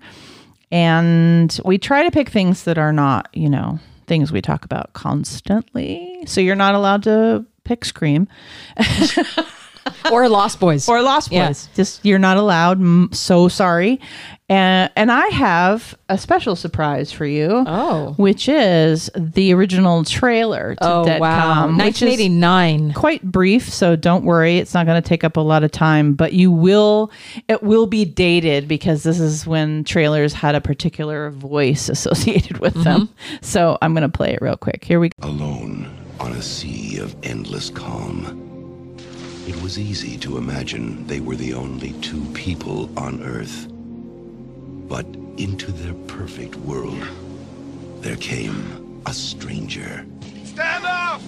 And 0.72 1.60
we 1.66 1.80
try 1.80 2.04
to 2.04 2.12
pick 2.12 2.30
things 2.30 2.66
that 2.66 2.78
are 2.78 2.94
not, 2.94 3.30
you 3.34 3.50
know, 3.50 3.80
things 4.06 4.32
we 4.32 4.44
talk 4.44 4.64
about 4.64 4.94
constantly. 4.94 6.24
So 6.28 6.40
you're 6.40 6.56
not 6.56 6.76
allowed 6.76 7.02
to 7.04 7.44
pick 7.64 7.84
Scream 7.84 8.28
or 10.12 10.30
Lost 10.30 10.60
Boys. 10.60 10.88
or 10.88 11.02
Lost 11.02 11.32
Boys. 11.32 11.68
Yeah. 11.72 11.76
Just 11.76 12.06
you're 12.06 12.20
not 12.20 12.38
allowed. 12.38 13.16
So 13.16 13.48
sorry. 13.48 14.00
And 14.50 14.92
and 14.96 15.12
I 15.12 15.28
have 15.28 15.96
a 16.10 16.18
special 16.18 16.56
surprise 16.56 17.12
for 17.12 17.26
you. 17.26 17.64
Oh. 17.68 18.14
which 18.18 18.50
is 18.50 19.10
the 19.16 19.54
original 19.54 20.04
trailer 20.04 20.76
to 20.76 20.84
oh 20.84 21.06
Dead 21.06 21.22
wow, 21.22 21.54
Calm, 21.54 21.78
which 21.78 22.02
is 22.02 22.10
1989. 22.10 22.94
quite 22.94 23.24
brief. 23.24 23.70
So 23.70 23.96
don't 23.96 24.24
worry, 24.24 24.58
it's 24.58 24.74
not 24.74 24.88
going 24.88 25.02
to 25.02 25.08
take 25.08 25.24
up 25.24 25.38
a 25.38 25.42
lot 25.42 25.64
of 25.64 25.72
time. 25.72 26.14
But 26.14 26.34
you 26.34 26.52
will, 26.52 27.12
it 27.48 27.62
will 27.62 27.86
be 27.86 28.06
dated 28.06 28.68
because 28.68 29.04
this 29.04 29.20
is 29.20 29.46
when 29.46 29.84
trailers 29.84 30.34
had 30.34 30.56
a 30.56 30.62
particular 30.62 31.30
voice 31.30 31.88
associated 31.90 32.58
with 32.58 32.74
mm-hmm. 32.74 32.84
them. 32.84 33.10
So 33.42 33.78
I'm 33.82 33.94
going 33.94 34.10
to 34.10 34.10
play 34.10 34.34
it 34.34 34.42
real 34.42 34.58
quick. 34.58 34.84
Here 34.84 35.00
we 35.00 35.10
go. 35.10 35.30
Alone 35.30 35.96
on 36.20 36.34
a 36.34 36.42
sea 36.42 36.98
of 36.98 37.16
endless 37.24 37.70
calm. 37.70 38.48
It 39.48 39.62
was 39.62 39.80
easy 39.80 40.18
to 40.20 40.38
imagine 40.38 41.08
they 41.08 41.20
were 41.20 41.36
the 41.36 41.54
only 41.54 41.94
two 42.02 42.24
people 42.34 42.90
on 43.00 43.24
Earth. 43.24 43.69
But 44.90 45.06
into 45.38 45.72
their 45.72 45.94
perfect 46.08 46.56
world, 46.56 47.08
there 48.02 48.16
came 48.16 49.02
a 49.06 49.14
stranger. 49.14 50.04
Stand 50.44 50.84
up! 50.84 51.22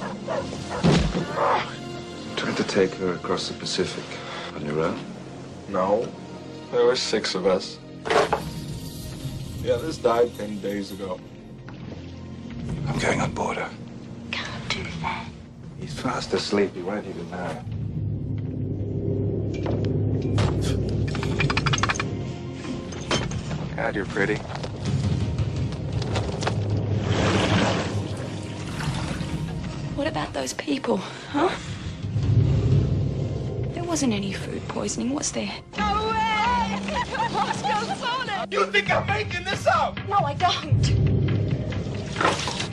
Trying 2.35 2.55
to 2.55 2.63
take 2.63 2.95
her 2.95 3.13
across 3.13 3.49
the 3.49 3.53
Pacific. 3.53 4.03
On 4.55 4.65
your 4.65 4.79
own? 4.79 4.99
No. 5.69 6.11
There 6.71 6.85
were 6.85 6.95
six 6.95 7.35
of 7.35 7.45
us. 7.45 7.77
Yeah, 9.63 9.77
this 9.77 9.97
died 9.97 10.35
ten 10.39 10.59
days 10.59 10.91
ago. 10.91 11.19
I'm 12.87 12.97
going 12.97 13.21
on 13.21 13.31
board 13.31 13.57
her. 13.57 13.69
Can't 14.31 14.69
do 14.69 14.83
that. 15.01 15.27
He's 15.79 15.93
fast 15.93 16.33
asleep. 16.33 16.73
He 16.73 16.81
won't 16.81 17.05
even 17.05 17.29
know. 17.29 17.63
God, 23.81 23.95
you're 23.95 24.05
pretty. 24.05 24.35
What 29.95 30.05
about 30.05 30.31
those 30.33 30.53
people, 30.53 30.97
huh? 30.97 31.49
There 33.73 33.83
wasn't 33.83 34.13
any 34.13 34.33
food 34.33 34.61
poisoning, 34.67 35.15
was 35.15 35.31
there? 35.31 35.51
No 35.79 36.11
way! 36.11 36.79
You 38.51 38.67
think 38.67 38.91
I'm 38.91 39.07
making 39.07 39.45
this 39.45 39.65
up? 39.65 39.97
No, 40.07 40.17
I 40.17 40.35
don't. 40.35 40.87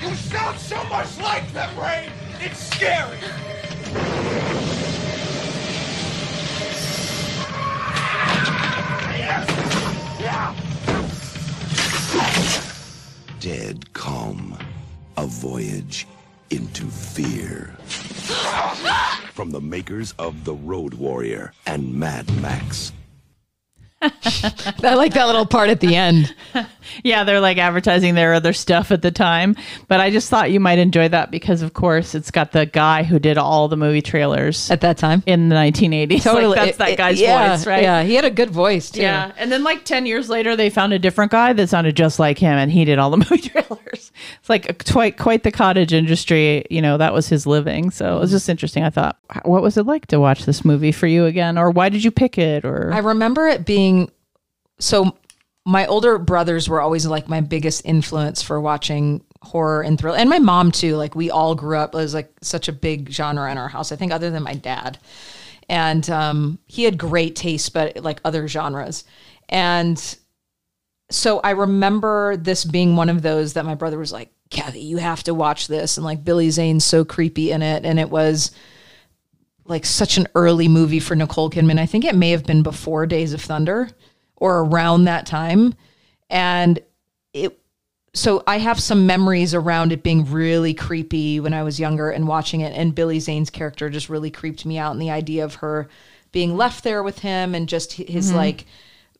You 0.02 0.14
sound 0.14 0.58
so 0.58 0.84
much 0.84 1.18
like 1.20 1.50
them, 1.54 1.70
Ray. 1.80 2.10
It's 2.38 2.58
scary. 2.58 3.16
Dead 13.40 13.92
calm. 13.92 14.58
A 15.16 15.26
voyage 15.26 16.06
into 16.50 16.86
fear. 16.86 17.76
From 19.32 19.50
the 19.50 19.60
makers 19.60 20.14
of 20.18 20.44
The 20.44 20.54
Road 20.54 20.94
Warrior 20.94 21.52
and 21.66 21.94
Mad 21.94 22.26
Max. 22.40 22.92
I 24.84 24.94
like 24.94 25.14
that 25.14 25.26
little 25.26 25.46
part 25.46 25.70
at 25.70 25.80
the 25.80 25.96
end. 25.96 26.34
Yeah, 27.04 27.24
they're 27.24 27.38
like 27.38 27.58
advertising 27.58 28.14
their 28.14 28.32
other 28.32 28.54
stuff 28.54 28.90
at 28.90 29.02
the 29.02 29.10
time. 29.10 29.56
But 29.88 30.00
I 30.00 30.10
just 30.10 30.30
thought 30.30 30.50
you 30.50 30.58
might 30.58 30.78
enjoy 30.78 31.08
that 31.08 31.30
because, 31.30 31.60
of 31.60 31.74
course, 31.74 32.14
it's 32.14 32.30
got 32.30 32.52
the 32.52 32.64
guy 32.64 33.02
who 33.02 33.18
did 33.18 33.36
all 33.36 33.68
the 33.68 33.76
movie 33.76 34.00
trailers 34.00 34.70
At 34.70 34.80
that 34.80 34.96
time, 34.96 35.22
in 35.26 35.50
the 35.50 35.54
1980s. 35.54 36.24
Like, 36.24 36.56
that's 36.56 36.70
It- 36.70 36.78
that 36.78 36.88
it- 36.88 36.96
guy's 36.96 37.20
yeah, 37.20 37.56
voice, 37.56 37.66
right? 37.66 37.82
Yeah, 37.82 38.02
he 38.04 38.14
had 38.14 38.24
a 38.24 38.30
good 38.30 38.48
voice 38.48 38.90
too. 38.90 39.02
Yeah. 39.02 39.32
And 39.36 39.52
then 39.52 39.64
like 39.64 39.84
10 39.84 40.06
years 40.06 40.30
later, 40.30 40.56
they 40.56 40.70
found 40.70 40.94
a 40.94 40.98
different 40.98 41.30
guy 41.30 41.52
that 41.52 41.68
sounded 41.68 41.94
just 41.94 42.18
like 42.18 42.38
him 42.38 42.56
and 42.56 42.72
he 42.72 42.86
did 42.86 42.98
all 42.98 43.10
the 43.10 43.16
movie 43.30 43.36
trailers. 43.36 44.10
It's 44.40 44.48
like 44.48 44.70
a, 44.70 44.72
quite, 44.90 45.18
quite 45.18 45.42
the 45.42 45.52
cottage 45.52 45.92
industry. 45.92 46.64
You 46.70 46.80
know, 46.80 46.96
that 46.96 47.12
was 47.12 47.28
his 47.28 47.46
living. 47.46 47.90
So 47.90 48.16
it 48.16 48.20
was 48.20 48.30
just 48.30 48.48
interesting. 48.48 48.82
I 48.82 48.88
thought, 48.90 49.18
what 49.44 49.60
was 49.60 49.76
it 49.76 49.84
like 49.84 50.06
to 50.06 50.18
watch 50.18 50.46
this 50.46 50.64
movie 50.64 50.92
for 50.92 51.06
you 51.06 51.26
again? 51.26 51.58
Or 51.58 51.70
why 51.70 51.90
did 51.90 52.02
you 52.02 52.10
pick 52.10 52.38
it? 52.38 52.64
Or 52.64 52.90
I 52.94 52.98
remember 53.00 53.46
it 53.46 53.66
being 53.66 54.10
so 54.78 55.16
my 55.64 55.86
older 55.86 56.18
brothers 56.18 56.68
were 56.68 56.80
always 56.80 57.06
like 57.06 57.28
my 57.28 57.40
biggest 57.40 57.84
influence 57.84 58.42
for 58.42 58.60
watching 58.60 59.22
horror 59.42 59.82
and 59.82 59.98
thriller 59.98 60.16
and 60.16 60.30
my 60.30 60.38
mom 60.38 60.72
too. 60.72 60.96
Like 60.96 61.14
we 61.14 61.30
all 61.30 61.54
grew 61.54 61.76
up 61.76 61.94
it 61.94 61.98
was 61.98 62.14
like 62.14 62.32
such 62.40 62.68
a 62.68 62.72
big 62.72 63.10
genre 63.10 63.50
in 63.50 63.58
our 63.58 63.68
house 63.68 63.92
i 63.92 63.96
think 63.96 64.12
other 64.12 64.30
than 64.30 64.42
my 64.42 64.54
dad. 64.54 64.98
And 65.70 66.08
um, 66.08 66.58
he 66.66 66.84
had 66.84 66.96
great 66.96 67.36
taste 67.36 67.72
but 67.74 67.98
like 67.98 68.20
other 68.24 68.48
genres. 68.48 69.04
And 69.48 69.98
so 71.10 71.40
i 71.40 71.50
remember 71.50 72.36
this 72.36 72.64
being 72.64 72.96
one 72.96 73.08
of 73.08 73.22
those 73.22 73.54
that 73.54 73.64
my 73.64 73.74
brother 73.74 73.98
was 73.98 74.12
like 74.12 74.30
kathy 74.50 74.80
you 74.80 74.98
have 74.98 75.22
to 75.22 75.32
watch 75.32 75.66
this 75.66 75.96
and 75.96 76.04
like 76.04 76.22
billy 76.22 76.50
zane's 76.50 76.84
so 76.84 77.02
creepy 77.02 77.50
in 77.50 77.62
it 77.62 77.84
and 77.86 77.98
it 77.98 78.10
was 78.10 78.50
like 79.68 79.84
such 79.86 80.16
an 80.16 80.26
early 80.34 80.66
movie 80.66 81.00
for 81.00 81.14
Nicole 81.14 81.50
Kidman. 81.50 81.78
I 81.78 81.86
think 81.86 82.04
it 82.04 82.14
may 82.14 82.30
have 82.30 82.44
been 82.44 82.62
before 82.62 83.06
Days 83.06 83.34
of 83.34 83.42
Thunder 83.42 83.90
or 84.38 84.60
around 84.60 85.04
that 85.04 85.26
time. 85.26 85.74
And 86.30 86.80
it 87.32 87.58
so 88.14 88.42
I 88.46 88.58
have 88.58 88.80
some 88.80 89.06
memories 89.06 89.54
around 89.54 89.92
it 89.92 90.02
being 90.02 90.30
really 90.30 90.74
creepy 90.74 91.40
when 91.40 91.52
I 91.54 91.62
was 91.62 91.78
younger 91.78 92.10
and 92.10 92.26
watching 92.26 92.62
it 92.62 92.72
and 92.74 92.94
Billy 92.94 93.20
Zane's 93.20 93.50
character 93.50 93.90
just 93.90 94.08
really 94.08 94.30
creeped 94.30 94.64
me 94.64 94.78
out 94.78 94.92
and 94.92 95.00
the 95.00 95.10
idea 95.10 95.44
of 95.44 95.56
her 95.56 95.88
being 96.32 96.56
left 96.56 96.84
there 96.84 97.02
with 97.02 97.20
him 97.20 97.54
and 97.54 97.68
just 97.68 97.96
hi- 97.96 98.04
his 98.08 98.28
mm-hmm. 98.28 98.38
like 98.38 98.66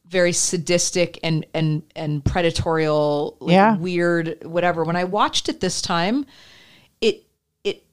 very 0.06 0.32
sadistic 0.32 1.18
and 1.22 1.46
and 1.54 1.82
and 1.94 2.24
predatorial 2.24 3.36
like, 3.40 3.52
Yeah. 3.52 3.76
weird 3.76 4.38
whatever 4.42 4.84
when 4.84 4.96
i 4.96 5.04
watched 5.04 5.48
it 5.48 5.60
this 5.60 5.82
time 5.82 6.24
it 7.00 7.24
it 7.62 7.84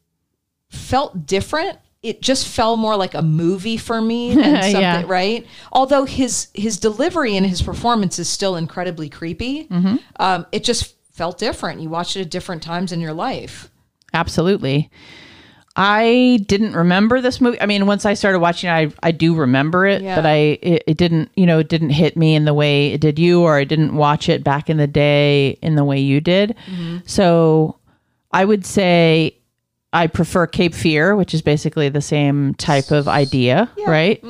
felt 0.70 1.26
different 1.26 1.78
it 2.06 2.22
just 2.22 2.48
felt 2.48 2.78
more 2.80 2.96
like 2.96 3.14
a 3.14 3.22
movie 3.22 3.78
for 3.78 4.00
me 4.02 4.34
than 4.42 4.62
something 4.64 4.82
Yeah. 4.82 5.04
right 5.08 5.46
although 5.72 6.06
his 6.06 6.48
his 6.54 6.78
delivery 6.78 7.36
and 7.38 7.46
his 7.46 7.62
performance 7.62 8.20
is 8.20 8.30
still 8.30 8.56
incredibly 8.56 9.10
creepy 9.10 9.66
Mm-hmm. 9.70 9.96
um, 10.20 10.46
it 10.52 10.64
just 10.64 10.96
felt 11.12 11.38
different 11.38 11.82
you 11.82 11.90
watched 11.90 12.16
it 12.18 12.22
at 12.22 12.30
different 12.32 12.62
times 12.64 12.92
in 12.92 13.00
your 13.02 13.14
life 13.14 13.70
Absolutely. 14.14 14.90
I 15.78 16.40
didn't 16.48 16.74
remember 16.74 17.20
this 17.20 17.42
movie. 17.42 17.60
I 17.60 17.66
mean, 17.66 17.86
once 17.86 18.06
I 18.06 18.14
started 18.14 18.40
watching 18.40 18.70
it, 18.70 18.74
I, 18.74 18.94
I 19.04 19.12
do 19.12 19.36
remember 19.36 19.86
it, 19.86 20.02
Yeah. 20.02 20.16
but 20.16 20.26
I 20.26 20.36
it, 20.62 20.84
it 20.88 20.98
didn't, 20.98 21.32
you 21.36 21.46
know, 21.46 21.60
it 21.60 21.68
didn't 21.68 21.90
hit 21.90 22.16
me 22.16 22.34
in 22.34 22.46
the 22.46 22.54
way 22.54 22.94
it 22.94 23.02
did 23.02 23.20
you, 23.20 23.42
or 23.42 23.58
I 23.58 23.66
didn't 23.66 23.94
watch 23.94 24.30
it 24.30 24.42
back 24.42 24.70
in 24.70 24.78
the 24.78 24.88
day 24.88 25.58
in 25.62 25.76
the 25.76 25.84
way 25.84 26.00
you 26.00 26.22
did. 26.22 26.56
So 27.06 27.78
I 28.32 28.46
would 28.46 28.66
say 28.66 29.36
I 29.96 30.08
prefer 30.08 30.46
Cape 30.46 30.74
Fear, 30.76 31.16
which 31.16 31.34
is 31.34 31.42
basically 31.42 31.88
the 31.90 32.02
same 32.02 32.54
type 32.56 32.92
of 32.92 33.08
idea, 33.08 33.70
right? 33.88 34.22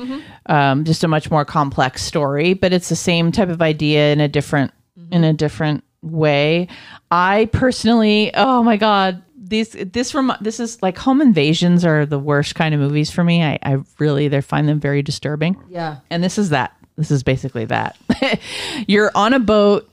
Um, 0.46 0.84
just 0.84 1.02
a 1.02 1.08
much 1.08 1.28
more 1.30 1.44
complex 1.44 2.02
story, 2.02 2.54
but 2.54 2.72
it's 2.72 2.88
the 2.88 2.96
same 2.96 3.32
type 3.32 3.48
of 3.48 3.60
idea 3.60 4.12
in 4.12 4.20
a 4.20 4.28
different 4.28 4.72
in 5.10 5.24
a 5.24 5.32
different 5.32 5.82
way. 6.02 6.68
I 7.10 7.48
personally, 7.52 8.30
oh 8.34 8.62
my 8.62 8.76
god, 8.76 9.22
these 9.36 9.70
this 9.70 10.14
rem- 10.14 10.36
this 10.40 10.60
is 10.60 10.80
like 10.82 10.96
home 10.98 11.20
invasions 11.20 11.84
are 11.84 12.06
the 12.06 12.18
worst 12.18 12.54
kind 12.54 12.72
of 12.74 12.80
movies 12.80 13.10
for 13.10 13.24
me. 13.24 13.42
I, 13.42 13.58
I 13.62 13.78
really 13.98 14.28
they 14.28 14.40
find 14.40 14.68
them 14.68 14.78
very 14.80 15.02
disturbing. 15.02 15.56
yeah 15.68 15.98
And 16.10 16.22
this 16.22 16.38
is 16.38 16.50
that. 16.50 16.76
This 16.96 17.10
is 17.10 17.22
basically 17.24 17.64
that. 17.66 17.96
You're 18.86 19.10
on 19.14 19.34
a 19.34 19.40
boat 19.40 19.90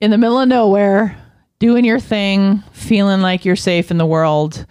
in 0.00 0.10
the 0.10 0.18
middle 0.18 0.38
of 0.40 0.48
nowhere, 0.48 1.16
doing 1.64 1.86
your 1.86 1.98
thing, 1.98 2.62
feeling 2.72 3.22
like 3.22 3.46
you're 3.46 3.56
safe 3.56 3.90
in 3.90 3.96
the 3.96 4.04
world, 4.04 4.66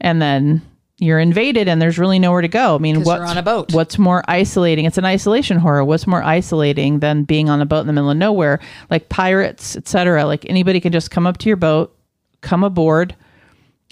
and 0.00 0.20
then 0.20 0.60
you're 0.98 1.20
invaded 1.20 1.68
and 1.68 1.80
there's 1.80 2.00
really 2.00 2.18
nowhere 2.18 2.40
to 2.40 2.48
go. 2.48 2.74
I 2.74 2.78
mean, 2.78 3.04
what's 3.04 3.30
on 3.30 3.38
a 3.38 3.44
boat. 3.44 3.72
What's 3.72 3.96
more 3.96 4.24
isolating? 4.26 4.84
It's 4.84 4.98
an 4.98 5.04
isolation 5.04 5.56
horror. 5.56 5.84
What's 5.84 6.04
more 6.04 6.20
isolating 6.20 6.98
than 6.98 7.22
being 7.22 7.48
on 7.48 7.60
a 7.60 7.64
boat 7.64 7.82
in 7.82 7.86
the 7.86 7.92
middle 7.92 8.10
of 8.10 8.16
nowhere, 8.16 8.58
like 8.90 9.08
pirates, 9.08 9.76
etc. 9.76 10.24
Like 10.26 10.44
anybody 10.50 10.80
can 10.80 10.90
just 10.90 11.12
come 11.12 11.28
up 11.28 11.38
to 11.38 11.48
your 11.48 11.56
boat, 11.56 11.96
come 12.40 12.64
aboard, 12.64 13.14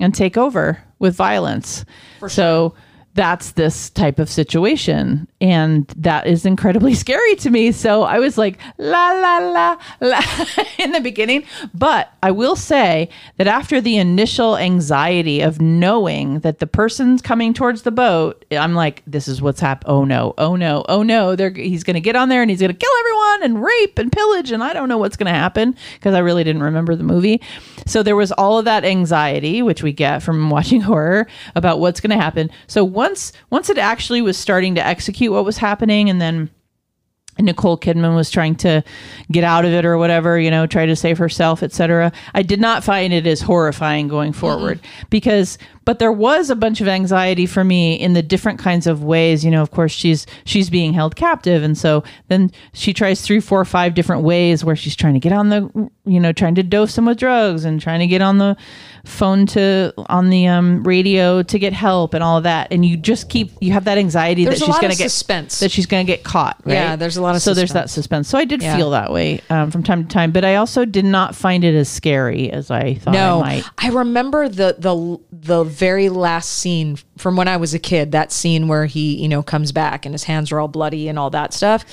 and 0.01 0.13
take 0.13 0.37
over 0.37 0.83
with 0.99 1.15
violence. 1.15 1.85
so 2.27 2.75
that's 3.15 3.53
this 3.53 3.91
type 3.91 4.19
of 4.19 4.29
situation. 4.29 5.29
And 5.41 5.87
that 5.97 6.27
is 6.27 6.45
incredibly 6.45 6.95
scary 7.05 7.35
to 7.37 7.51
me. 7.51 7.73
So 7.73 8.03
I 8.03 8.19
was 8.19 8.37
like, 8.37 8.59
la, 8.79 9.13
la, 9.13 9.39
la, 9.39 9.77
la 10.01 10.21
in 10.79 10.93
the 10.93 11.01
beginning. 11.01 11.45
But 11.73 12.13
I 12.23 12.31
will 12.31 12.57
say 12.57 13.09
that 13.37 13.47
after 13.47 13.81
the 13.81 13.97
initial 13.97 14.57
anxiety 14.57 15.41
of 15.41 15.61
knowing 15.61 16.41
that 16.41 16.59
the 16.59 16.67
person's 16.67 17.23
coming 17.23 17.55
towards 17.55 17.83
the 17.83 17.91
boat, 17.91 18.45
I'm 18.51 18.75
like, 18.75 19.03
this 19.07 19.29
is 19.29 19.41
what's 19.41 19.61
happening. 19.61 19.91
Oh 19.91 20.05
no, 20.05 20.35
oh 20.37 20.57
no, 20.57 20.85
oh 20.89 21.03
no. 21.03 21.37
They're, 21.37 21.51
he's 21.51 21.85
going 21.85 21.95
to 21.95 22.01
get 22.01 22.17
on 22.17 22.29
there 22.29 22.43
and 22.43 22.51
he's 22.51 22.61
going 22.61 22.73
to 22.73 22.77
kill 22.77 22.91
everyone 23.01 23.43
and 23.45 23.65
rape 23.65 23.99
and 23.99 24.13
pillage. 24.13 24.53
And 24.53 24.63
I 24.63 24.73
don't 24.73 24.89
know 24.89 24.99
what's 24.99 25.17
going 25.17 25.33
to 25.33 25.39
happen 25.39 25.75
because 25.95 26.15
I 26.15 26.19
really 26.19 26.45
didn't 26.45 26.63
remember 26.63 26.95
the 26.95 27.05
movie. 27.05 27.41
So 27.87 28.03
there 28.03 28.17
was 28.17 28.31
all 28.33 28.59
of 28.59 28.67
that 28.67 28.85
anxiety, 28.85 29.63
which 29.63 29.83
we 29.83 29.93
get 29.93 30.23
from 30.23 30.51
watching 30.61 30.83
horror 30.83 31.27
about 31.55 31.81
what's 31.81 32.01
going 32.01 32.11
to 32.11 32.23
happen. 32.23 32.51
So 32.67 32.85
once 32.85 33.33
once 33.51 33.71
it 33.71 33.79
actually 33.79 34.23
was 34.23 34.37
starting 34.37 34.75
to 34.75 34.87
execute 34.87 35.30
what 35.31 35.45
was 35.45 35.59
happening, 35.59 36.11
and 36.11 36.21
then 36.21 36.51
Nicole 37.39 37.79
Kidman 37.79 38.15
was 38.15 38.31
trying 38.31 38.55
to 38.57 38.83
get 39.31 39.45
out 39.45 39.65
of 39.65 39.73
it 39.73 39.85
or 39.85 39.97
whatever, 39.97 40.39
you 40.39 40.51
know, 40.51 40.67
try 40.67 40.87
to 40.87 40.97
save 40.97 41.19
herself, 41.19 41.63
etc. 41.63 42.13
I 42.35 42.43
did 42.43 42.61
not 42.61 42.85
find 42.85 43.13
it 43.13 43.27
as 43.27 43.41
horrifying 43.41 44.09
going 44.09 44.33
forward 44.33 44.81
because 45.11 45.59
but 45.87 45.99
there 45.99 46.13
was 46.13 46.51
a 46.51 46.57
bunch 46.57 46.81
of 46.81 46.89
anxiety 46.89 47.47
for 47.47 47.65
me 47.65 47.95
in 47.95 48.13
the 48.13 48.23
different 48.23 48.59
kinds 48.59 48.87
of 48.87 49.03
ways, 49.03 49.45
you 49.45 49.51
know, 49.51 49.63
of 49.63 49.71
course 49.71 49.93
she's 49.93 50.27
she's 50.45 50.71
being 50.71 50.93
held 50.93 51.17
captive. 51.17 51.63
And 51.63 51.77
so 51.77 52.05
then 52.29 52.51
she 52.75 52.93
tries 52.93 53.23
three, 53.23 53.41
four, 53.41 53.65
five 53.65 53.95
different 53.95 54.23
ways 54.23 54.65
where 54.65 54.77
she's 54.77 54.97
trying 54.97 55.15
to 55.15 55.21
get 55.21 55.33
on 55.33 55.49
the 55.49 55.91
you 56.05 56.21
know, 56.21 56.33
trying 56.33 56.55
to 56.57 56.63
dose 56.63 56.97
him 56.97 57.07
with 57.07 57.19
drugs 57.19 57.65
and 57.65 57.81
trying 57.81 58.01
to 58.01 58.07
get 58.07 58.23
on 58.23 58.39
the 58.39 58.57
phone 59.05 59.47
to 59.47 59.93
on 60.09 60.31
the 60.31 60.47
um 60.47 60.83
radio 60.85 61.43
to 61.43 61.59
get 61.59 61.73
help 61.73 62.15
and 62.15 62.23
all 62.23 62.37
of 62.37 62.45
that. 62.45 62.69
And 62.73 62.85
you 62.85 62.97
just 62.97 63.29
keep 63.29 63.51
you 63.61 63.73
have 63.73 63.85
that 63.85 63.99
anxiety 63.99 64.45
There's 64.45 64.61
that 64.61 64.67
she's 64.67 64.75
gonna 64.79 64.89
get 64.95 65.11
suspense. 65.11 65.61
that 65.61 65.71
she's 65.71 65.87
gonna 65.87 66.05
get 66.05 66.23
caught. 66.25 66.57
Right? 66.65 66.75
Yeah, 66.75 66.97
there's 66.97 67.17
a 67.17 67.23
lot 67.23 67.35
of 67.37 67.43
so 67.43 67.55
there's 67.55 67.73
that 67.73 67.91
suspense. 67.91 68.27
suspense. 68.27 68.29
So 68.29 68.39
I 68.39 68.45
did 68.45 68.63
Yeah. 68.63 68.77
feel 68.77 68.91
that 68.91 69.13
way 69.13 69.41
um, 69.51 69.71
from 69.71 69.83
time 69.83 70.03
to 70.05 70.09
time, 70.09 70.33
but 70.33 70.45
I 70.45 70.57
also 70.57 70.85
did 70.85 71.05
not 71.05 71.35
find 71.35 71.65
it 71.65 71.75
as 71.75 71.89
scary 71.89 72.51
as 72.51 72.71
I 72.71 72.95
thought 72.95 73.15
No, 73.15 73.39
I 73.43 73.57
might. 73.57 73.65
I 73.79 73.89
remember 73.89 74.49
the 74.49 74.77
the 74.79 75.19
the 75.33 75.65
very 75.65 76.09
last 76.09 76.51
scene 76.51 76.97
from 77.17 77.37
when 77.37 77.49
I 77.49 77.57
was 77.57 77.75
a 77.75 77.79
kid. 77.79 78.13
That 78.13 78.33
scene 78.33 78.69
where 78.69 78.87
he, 78.87 79.17
you 79.17 79.29
know, 79.29 79.43
comes 79.43 79.73
back 79.73 80.05
and 80.07 80.15
his 80.15 80.25
hands 80.25 80.53
are 80.53 80.61
all 80.61 80.69
bloody 80.69 81.09
and 81.09 81.19
all 81.19 81.31
that 81.31 81.53
stuff. 81.55 81.85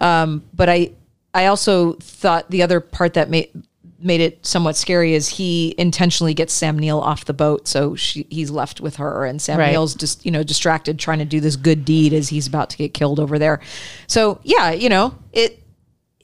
Um, 0.00 0.42
but 0.54 0.68
I, 0.68 0.90
I 1.34 1.46
also 1.46 1.94
thought 1.94 2.50
the 2.50 2.62
other 2.62 2.80
part 2.80 3.14
that 3.14 3.30
made 3.30 3.50
made 3.98 4.20
it 4.20 4.44
somewhat 4.44 4.76
scary 4.76 5.14
is 5.14 5.28
he 5.28 5.74
intentionally 5.78 6.34
gets 6.34 6.52
Sam 6.52 6.78
Neill 6.78 7.00
off 7.00 7.24
the 7.24 7.32
boat, 7.32 7.66
so 7.66 7.94
she, 7.94 8.26
he's 8.30 8.50
left 8.50 8.80
with 8.80 8.96
her, 8.96 9.24
and 9.24 9.40
Sam 9.40 9.58
Right. 9.58 9.72
Neill's 9.72 9.94
just 9.94 10.24
you 10.24 10.30
know 10.30 10.42
distracted 10.42 10.98
trying 10.98 11.18
to 11.20 11.24
do 11.24 11.40
this 11.40 11.56
good 11.56 11.84
deed 11.84 12.12
as 12.12 12.28
he's 12.28 12.46
about 12.46 12.70
to 12.70 12.76
get 12.76 12.92
killed 12.94 13.18
over 13.20 13.38
there. 13.38 13.60
So 14.06 14.40
yeah, 14.42 14.70
you 14.72 14.88
know 14.88 15.14
it 15.32 15.62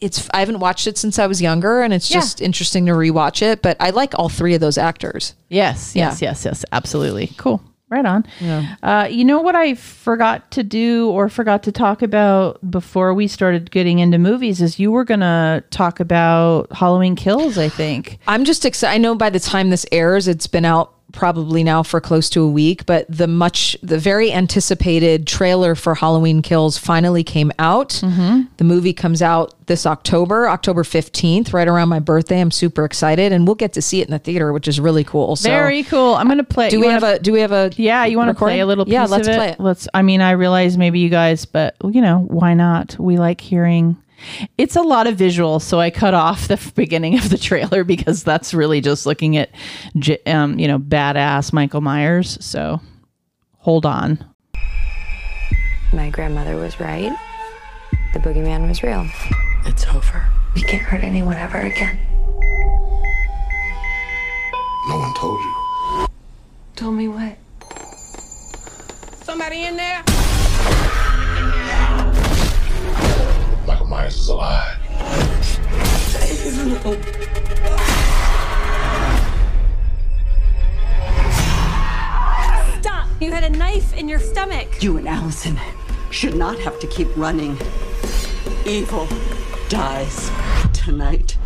it's 0.00 0.28
I 0.34 0.40
haven't 0.40 0.58
watched 0.58 0.86
it 0.88 0.98
since 0.98 1.18
I 1.18 1.26
was 1.26 1.40
younger, 1.40 1.80
and 1.80 1.94
it's 1.94 2.10
Yeah. 2.10 2.18
just 2.20 2.40
interesting 2.42 2.86
to 2.86 2.92
rewatch 2.92 3.40
it. 3.40 3.62
But 3.62 3.76
I 3.80 3.90
like 3.90 4.12
all 4.18 4.28
three 4.28 4.54
of 4.54 4.60
those 4.60 4.76
actors. 4.76 5.34
Yes, 5.48 5.94
yes, 5.94 6.20
Yeah. 6.20 6.30
yes, 6.30 6.44
yes, 6.44 6.64
absolutely. 6.72 7.28
Cool. 7.36 7.62
Right 7.92 8.06
on. 8.06 8.26
Uh, 8.82 9.06
you 9.10 9.22
know 9.22 9.42
what 9.42 9.54
I 9.54 9.74
forgot 9.74 10.50
to 10.52 10.62
do 10.62 11.10
or 11.10 11.28
forgot 11.28 11.62
to 11.64 11.72
talk 11.72 12.00
about 12.00 12.58
before 12.70 13.12
we 13.12 13.28
started 13.28 13.70
getting 13.70 13.98
into 13.98 14.16
movies 14.16 14.62
is 14.62 14.78
you 14.78 14.90
were 14.90 15.04
going 15.04 15.20
to 15.20 15.62
talk 15.68 16.00
about 16.00 16.72
Halloween 16.72 17.16
Kills, 17.16 17.58
I 17.58 17.68
think. 17.68 18.18
I'm 18.26 18.44
just 18.46 18.64
excited. 18.64 18.94
I 18.94 18.96
know 18.96 19.14
by 19.14 19.28
the 19.28 19.38
time 19.38 19.68
this 19.68 19.84
airs, 19.92 20.26
it's 20.26 20.46
been 20.46 20.64
out 20.64 20.94
probably 21.12 21.62
now 21.62 21.82
for 21.82 22.00
close 22.00 22.28
to 22.30 22.42
a 22.42 22.48
week, 22.48 22.86
but 22.86 23.06
the 23.08 23.26
much, 23.26 23.76
the 23.82 23.98
very 23.98 24.32
anticipated 24.32 25.26
trailer 25.26 25.74
for 25.74 25.94
Halloween 25.94 26.42
Kills 26.42 26.78
finally 26.78 27.22
came 27.24 27.52
out. 27.58 27.90
Mm-hmm. 27.90 28.42
The 28.56 28.64
movie 28.64 28.92
comes 28.92 29.22
out 29.22 29.54
this 29.66 29.86
October, 29.86 30.48
October 30.48 30.82
15th, 30.82 31.52
right 31.52 31.68
around 31.68 31.88
my 31.88 31.98
birthday. 32.00 32.40
I'm 32.40 32.50
super 32.50 32.84
excited, 32.84 33.32
and 33.32 33.46
we'll 33.46 33.54
get 33.54 33.72
to 33.74 33.82
see 33.82 34.00
it 34.00 34.08
in 34.08 34.10
the 34.12 34.18
theater, 34.18 34.52
which 34.52 34.66
is 34.68 34.80
really 34.80 35.04
cool. 35.04 35.36
So, 35.36 35.48
Very 35.48 35.82
cool. 35.84 36.14
I'm 36.14 36.26
going 36.26 36.38
to 36.38 36.44
play. 36.44 36.68
do 36.70 36.80
we 36.80 36.86
wanna- 36.86 36.94
have 37.06 37.16
a? 37.16 37.18
Do 37.18 37.32
we 37.32 37.40
have 37.40 37.52
a? 37.52 37.70
Yeah, 37.76 38.04
you 38.04 38.16
want 38.18 38.28
to 38.30 38.34
play 38.34 38.60
a 38.60 38.66
little 38.66 38.84
piece 38.84 38.92
Yeah, 38.92 39.04
let's 39.06 39.28
of 39.28 39.34
it? 39.34 39.36
play 39.36 39.48
it. 39.50 39.60
Let's. 39.60 39.86
I 39.94 40.02
mean, 40.02 40.20
I 40.20 40.32
realize 40.32 40.76
maybe 40.76 40.98
you 40.98 41.08
guys, 41.08 41.44
but 41.44 41.76
you 41.84 42.00
know, 42.00 42.18
why 42.28 42.54
not? 42.54 42.96
We 42.98 43.16
like 43.18 43.40
hearing. 43.40 43.96
It's 44.58 44.76
a 44.76 44.82
lot 44.82 45.06
of 45.06 45.16
visual, 45.16 45.60
so 45.60 45.80
I 45.80 45.90
cut 45.90 46.14
off 46.14 46.48
the 46.48 46.72
beginning 46.76 47.18
of 47.18 47.30
the 47.30 47.38
trailer 47.38 47.84
because 47.94 48.24
that's 48.24 48.54
really 48.54 48.80
just 48.80 49.06
looking 49.06 49.36
at, 49.36 49.50
um, 50.26 50.58
you 50.58 50.68
know, 50.68 50.78
badass 50.78 51.52
Michael 51.52 51.80
Myers. 51.80 52.38
So, 52.44 52.80
hold 53.58 53.86
on. 53.86 54.24
My 55.92 56.10
grandmother 56.10 56.56
was 56.56 56.80
right. 56.80 57.12
The 58.14 58.18
boogeyman 58.18 58.68
was 58.68 58.82
real. 58.82 59.06
It's 59.66 59.86
over. 59.86 60.26
We 60.54 60.62
can't 60.62 60.82
hurt 60.82 61.02
anyone 61.02 61.36
ever 61.36 61.58
again. 61.58 61.98
No 64.88 64.98
one 64.98 65.14
told 65.14 65.40
you. 65.40 66.06
Told 66.74 66.94
me 66.94 67.08
what? 67.08 67.36
Somebody 69.22 69.64
in 69.64 69.76
there? 69.76 70.02
Michael 73.66 73.86
Myers 73.86 74.16
is 74.16 74.28
alive. 74.28 74.76
Stop! 82.80 83.06
You 83.20 83.30
had 83.30 83.44
a 83.44 83.50
knife 83.50 83.96
in 83.96 84.08
your 84.08 84.18
stomach. 84.18 84.82
You 84.82 84.96
and 84.96 85.08
Allison 85.08 85.58
should 86.10 86.34
not 86.34 86.58
have 86.58 86.80
to 86.80 86.86
keep 86.88 87.08
running. 87.16 87.56
Evil 88.66 89.06
dies 89.68 90.30
tonight. 90.72 91.36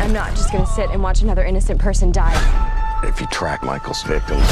I'm 0.00 0.12
not 0.12 0.30
just 0.30 0.50
gonna 0.52 0.66
sit 0.66 0.90
and 0.90 1.02
watch 1.02 1.22
another 1.22 1.44
innocent 1.44 1.78
person 1.78 2.10
die. 2.10 2.34
If 3.04 3.20
you 3.20 3.26
track 3.26 3.62
Michael's 3.62 4.02
victims, 4.02 4.46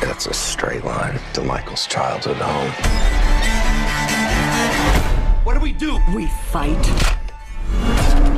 that's 0.00 0.26
a 0.26 0.34
straight 0.34 0.84
line 0.84 1.18
to 1.32 1.42
Michael's 1.42 1.86
childhood 1.86 2.36
home. 2.36 3.15
What 5.66 5.78
do 5.78 5.92
we 5.92 5.98
do? 5.98 6.16
We 6.16 6.26
fight. 6.52 6.86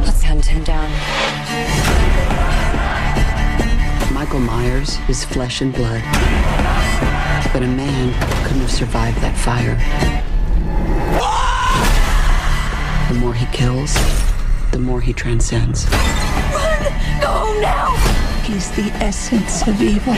Let's 0.02 0.22
hunt 0.22 0.46
him 0.46 0.64
down. 0.64 0.90
Michael 4.14 4.40
Myers 4.40 4.96
is 5.10 5.26
flesh 5.26 5.60
and 5.60 5.74
blood. 5.74 6.02
But 7.52 7.62
a 7.62 7.66
man 7.66 8.14
couldn't 8.44 8.62
have 8.62 8.70
survived 8.70 9.18
that 9.18 9.36
fire. 9.36 9.76
The 13.12 13.20
more 13.20 13.34
he 13.34 13.44
kills, 13.54 13.92
the 14.70 14.78
more 14.78 15.02
he 15.02 15.12
transcends. 15.12 15.84
Run! 15.90 16.82
Go 17.20 17.26
home 17.26 17.60
now! 17.60 17.94
He's 18.44 18.70
the 18.70 18.90
essence 19.04 19.68
of 19.68 19.82
evil. 19.82 20.14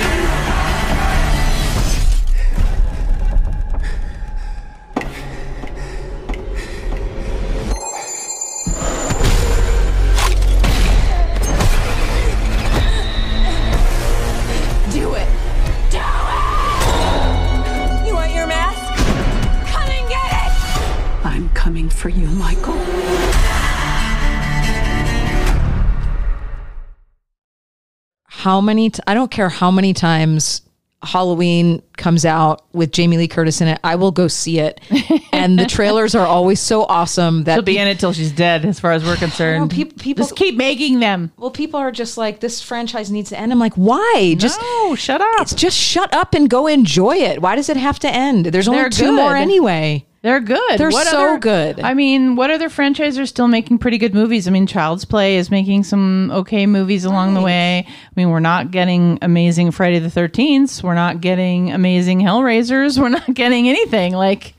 How 28.51 28.61
many 28.61 28.91
t- 28.91 29.01
I 29.07 29.15
don't 29.15 29.31
care 29.31 29.49
how 29.49 29.71
many 29.71 29.93
times 29.95 30.63
Halloween 31.05 31.83
comes 31.97 32.25
out 32.25 32.65
with 32.75 32.91
Jamie 32.91 33.17
Lee 33.17 33.29
Curtis 33.29 33.61
in 33.61 33.69
it, 33.69 33.79
I 33.85 33.95
will 33.95 34.11
go 34.11 34.27
see 34.27 34.59
it. 34.59 34.81
and 35.33 35.57
the 35.57 35.67
trailers 35.67 36.17
are 36.17 36.27
always 36.27 36.59
so 36.59 36.83
awesome 36.83 37.45
that 37.45 37.55
She'll 37.55 37.63
be 37.63 37.79
in 37.79 37.87
it 37.87 38.01
till 38.01 38.13
she's 38.13 38.33
dead, 38.33 38.65
as 38.65 38.81
far 38.81 38.91
as 38.91 39.05
we're 39.05 39.15
concerned. 39.15 39.71
peop- 39.71 40.01
people- 40.01 40.25
just 40.25 40.35
keep 40.35 40.57
making 40.57 40.99
them. 40.99 41.31
well, 41.37 41.53
people 41.53 41.79
are 41.79 41.93
just 41.93 42.19
like 42.19 42.41
this 42.41 42.61
franchise 42.61 43.09
needs 43.09 43.29
to 43.31 43.39
end. 43.39 43.53
I'm 43.53 43.61
like, 43.61 43.75
why? 43.75 44.35
Just 44.37 44.61
no, 44.61 44.97
shut 44.97 45.21
up. 45.21 45.43
it's 45.43 45.55
just 45.55 45.77
shut 45.79 46.13
up 46.13 46.35
and 46.35 46.51
go 46.51 46.67
enjoy 46.67 47.19
it. 47.19 47.41
Why 47.41 47.55
does 47.55 47.69
it 47.69 47.77
have 47.77 48.01
to 48.01 48.13
end? 48.13 48.47
There's 48.47 48.67
only 48.67 48.81
They're 48.81 48.91
two 48.91 49.13
more 49.13 49.37
anyway. 49.37 50.05
They're 50.23 50.41
good. 50.41 50.79
They're 50.79 50.91
so 50.91 51.39
good. 51.39 51.81
I 51.81 51.95
mean, 51.95 52.37
what 52.37 52.51
other 52.51 52.69
franchise 52.69 53.19
are 53.19 53.25
still 53.25 53.49
making 53.49 53.79
pretty 53.79 53.97
good 53.97 54.13
movies? 54.13 54.47
I 54.47 54.51
mean, 54.51 54.67
Child's 54.67 55.07
Play 55.07 55.37
is 55.37 55.51
making 55.51 55.85
some 55.85 56.31
okay 56.31 56.67
movies 56.67 57.07
along 57.07 57.33
the 57.33 57.41
way. 57.41 57.87
I 57.89 58.11
mean, 58.17 58.29
we're 58.29 58.41
not 58.41 58.71
getting 58.71 59.19
amazing 59.23 59.71
Friday 59.71 59.99
the 59.99 60.11
Thirteenth. 60.11 60.83
We're 60.83 60.95
not 60.95 61.23
getting 61.23 61.73
amazing 61.73 62.21
Hellraisers. 62.21 62.99
We're 62.99 63.09
not 63.09 63.33
getting 63.33 63.69
anything 63.69 64.13
like 64.13 64.55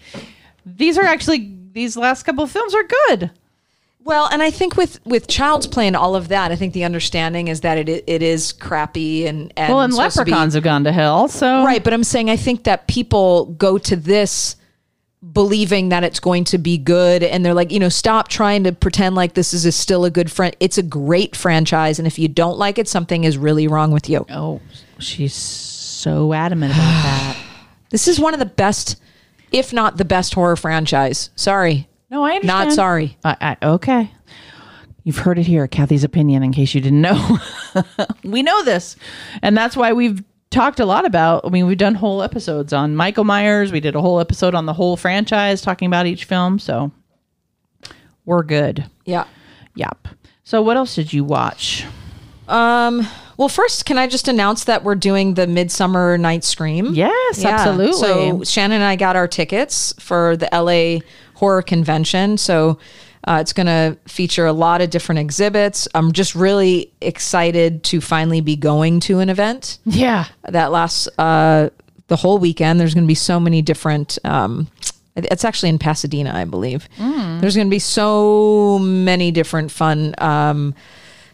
these. 0.65 0.97
Are 0.97 1.03
actually 1.03 1.55
these 1.73 1.95
last 1.95 2.23
couple 2.23 2.43
of 2.43 2.49
films 2.49 2.73
are 2.73 2.87
good. 3.07 3.31
Well, 4.03 4.27
and 4.31 4.41
I 4.41 4.49
think 4.49 4.77
with 4.77 4.99
with 5.05 5.27
Child's 5.27 5.67
Play 5.67 5.85
and 5.85 5.95
all 5.95 6.15
of 6.15 6.29
that, 6.29 6.51
I 6.51 6.55
think 6.55 6.73
the 6.73 6.85
understanding 6.85 7.49
is 7.49 7.61
that 7.61 7.77
it 7.77 7.87
it 8.07 8.23
is 8.23 8.51
crappy 8.51 9.27
and, 9.27 9.53
and 9.55 9.71
Well, 9.71 9.81
and 9.81 9.93
to 9.93 9.97
be- 9.99 10.03
Leprechauns 10.03 10.55
have 10.55 10.63
gone 10.63 10.85
to 10.85 10.91
hell. 10.91 11.27
So 11.27 11.63
Right, 11.63 11.83
but 11.83 11.93
I'm 11.93 12.03
saying 12.03 12.31
I 12.31 12.35
think 12.35 12.63
that 12.63 12.87
people 12.87 13.45
go 13.45 13.77
to 13.77 13.95
this 13.95 14.55
believing 15.33 15.89
that 15.89 16.03
it's 16.03 16.19
going 16.19 16.43
to 16.45 16.57
be 16.57 16.77
good 16.77 17.21
and 17.21 17.45
they're 17.45 17.53
like, 17.53 17.71
you 17.71 17.79
know, 17.79 17.89
stop 17.89 18.27
trying 18.27 18.63
to 18.63 18.71
pretend 18.71 19.15
like 19.15 19.35
this 19.35 19.53
is 19.53 19.65
a, 19.65 19.71
still 19.71 20.03
a 20.03 20.09
good 20.09 20.31
friend. 20.31 20.55
It's 20.59 20.77
a 20.77 20.83
great 20.83 21.35
franchise 21.35 21.99
and 21.99 22.07
if 22.07 22.17
you 22.17 22.27
don't 22.27 22.57
like 22.57 22.79
it, 22.79 22.87
something 22.87 23.23
is 23.23 23.37
really 23.37 23.67
wrong 23.67 23.91
with 23.91 24.09
you. 24.09 24.25
Oh, 24.29 24.61
she's 24.97 25.33
so 25.33 26.33
adamant 26.33 26.73
about 26.73 26.81
that. 27.03 27.37
This 27.91 28.07
is 28.07 28.19
one 28.19 28.33
of 28.33 28.39
the 28.39 28.45
best 28.45 28.99
if 29.51 29.73
not 29.73 29.97
the 29.97 30.05
best 30.05 30.33
horror 30.33 30.55
franchise. 30.55 31.29
Sorry. 31.35 31.87
No, 32.09 32.23
I 32.23 32.35
understand. 32.35 32.69
Not 32.69 32.73
sorry. 32.73 33.17
I, 33.23 33.55
I, 33.61 33.65
okay. 33.65 34.11
You've 35.03 35.17
heard 35.17 35.39
it 35.39 35.47
here, 35.47 35.67
Kathy's 35.67 36.03
opinion, 36.03 36.43
in 36.43 36.51
case 36.51 36.75
you 36.75 36.81
didn't 36.81 37.01
know. 37.01 37.39
we 38.23 38.43
know 38.43 38.63
this. 38.63 38.95
And 39.41 39.57
that's 39.57 39.75
why 39.75 39.93
we've 39.93 40.23
talked 40.51 40.79
a 40.79 40.85
lot 40.85 41.05
about, 41.05 41.43
I 41.45 41.49
mean, 41.49 41.65
we've 41.65 41.77
done 41.77 41.95
whole 41.95 42.21
episodes 42.21 42.71
on 42.73 42.95
Michael 42.95 43.23
Myers. 43.23 43.71
We 43.71 43.79
did 43.79 43.95
a 43.95 44.01
whole 44.01 44.19
episode 44.19 44.53
on 44.53 44.65
the 44.67 44.73
whole 44.73 44.95
franchise 44.97 45.61
talking 45.61 45.87
about 45.87 46.05
each 46.05 46.25
film. 46.25 46.59
So 46.59 46.91
we're 48.25 48.43
good. 48.43 48.85
Yeah. 49.05 49.25
Yep. 49.75 50.09
So 50.43 50.61
what 50.61 50.77
else 50.77 50.93
did 50.95 51.11
you 51.13 51.23
watch? 51.23 51.85
Um 52.47 53.07
well, 53.37 53.49
first, 53.49 53.85
can 53.85 53.97
I 53.97 54.05
just 54.05 54.27
announce 54.27 54.65
that 54.65 54.83
we're 54.83 54.93
doing 54.93 55.33
the 55.33 55.47
Midsummer 55.47 56.15
Night 56.17 56.43
Scream? 56.43 56.93
Yes, 56.93 57.41
Yeah. 57.41 57.49
absolutely. 57.49 57.93
So 57.93 58.43
Shannon 58.43 58.75
and 58.75 58.83
I 58.83 58.95
got 58.95 59.15
our 59.15 59.27
tickets 59.27 59.95
for 59.99 60.37
the 60.37 60.47
LA 60.51 60.99
Horror 61.35 61.63
Convention. 61.63 62.37
So 62.37 62.77
uh, 63.27 63.37
it's 63.41 63.53
going 63.53 63.67
to 63.67 63.97
feature 64.07 64.45
a 64.45 64.53
lot 64.53 64.81
of 64.81 64.89
different 64.89 65.19
exhibits. 65.19 65.87
I'm 65.93 66.11
just 66.11 66.35
really 66.35 66.91
excited 67.01 67.83
to 67.85 68.01
finally 68.01 68.41
be 68.41 68.55
going 68.55 68.99
to 69.01 69.19
an 69.19 69.29
event 69.29 69.77
yeah. 69.85 70.25
that 70.47 70.71
lasts 70.71 71.07
uh, 71.17 71.69
the 72.07 72.15
whole 72.15 72.39
weekend. 72.39 72.79
There's 72.79 72.93
going 72.93 73.03
to 73.05 73.07
be 73.07 73.15
so 73.15 73.39
many 73.39 73.61
different. 73.61 74.17
Um, 74.23 74.67
it's 75.15 75.45
actually 75.45 75.69
in 75.69 75.77
Pasadena, 75.77 76.33
I 76.33 76.45
believe. 76.45 76.87
There's 77.41 77.55
going 77.55 77.67
to 77.67 77.71
be 77.71 77.79
so 77.79 78.79
many 78.79 79.31
different 79.31 79.71
fun. 79.71 80.15
Um, 80.17 80.73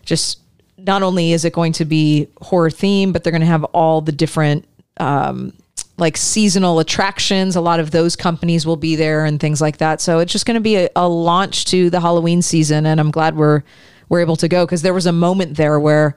just 0.04 0.39
not 0.78 1.04
only 1.04 1.32
is 1.32 1.45
it 1.45 1.54
going 1.54 1.73
to 1.73 1.86
be 1.86 2.28
horror 2.41 2.69
theme, 2.69 3.12
but 3.12 3.23
they're 3.23 3.32
going 3.32 3.41
to 3.41 3.47
have 3.47 3.63
all 3.65 4.02
the 4.02 4.12
different 4.12 4.65
um, 4.97 5.54
like 5.97 6.15
seasonal 6.15 6.79
attractions. 6.79 7.55
A 7.55 7.62
lot 7.62 7.79
of 7.79 7.91
those 7.91 8.15
companies 8.15 8.65
will 8.65 8.77
be 8.77 8.95
there 8.95 9.25
and 9.25 9.39
things 9.39 9.62
like 9.62 9.77
that. 9.77 9.99
So 9.99 10.19
it's 10.19 10.31
just 10.31 10.45
going 10.45 10.55
to 10.55 10.62
be 10.62 10.75
a, 10.75 10.89
a 10.95 11.07
launch 11.07 11.65
to 11.65 11.89
the 11.89 11.99
Halloween 11.99 12.41
season, 12.41 12.86
and 12.86 12.99
I'm 12.99 13.12
glad 13.12 13.36
we're 13.36 13.63
we're 14.10 14.21
able 14.21 14.38
to 14.38 14.47
go 14.47 14.65
because 14.65 14.83
there 14.83 14.93
was 14.93 15.05
a 15.05 15.12
moment 15.12 15.57
there 15.57 15.79
where 15.79 16.15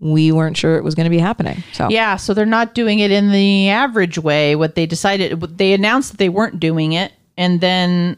we 0.00 0.30
weren't 0.32 0.56
sure 0.56 0.76
it 0.76 0.84
was 0.84 0.94
going 0.94 1.04
to 1.04 1.10
be 1.10 1.18
happening. 1.18 1.62
So 1.72 1.88
Yeah, 1.88 2.16
so 2.16 2.34
they're 2.34 2.46
not 2.46 2.74
doing 2.74 2.98
it 2.98 3.10
in 3.10 3.32
the 3.32 3.70
average 3.70 4.18
way. 4.18 4.54
What 4.54 4.74
they 4.74 4.86
decided, 4.86 5.40
they 5.40 5.72
announced 5.72 6.12
that 6.12 6.18
they 6.18 6.28
weren't 6.28 6.60
doing 6.60 6.92
it, 6.92 7.12
and 7.36 7.60
then, 7.60 8.16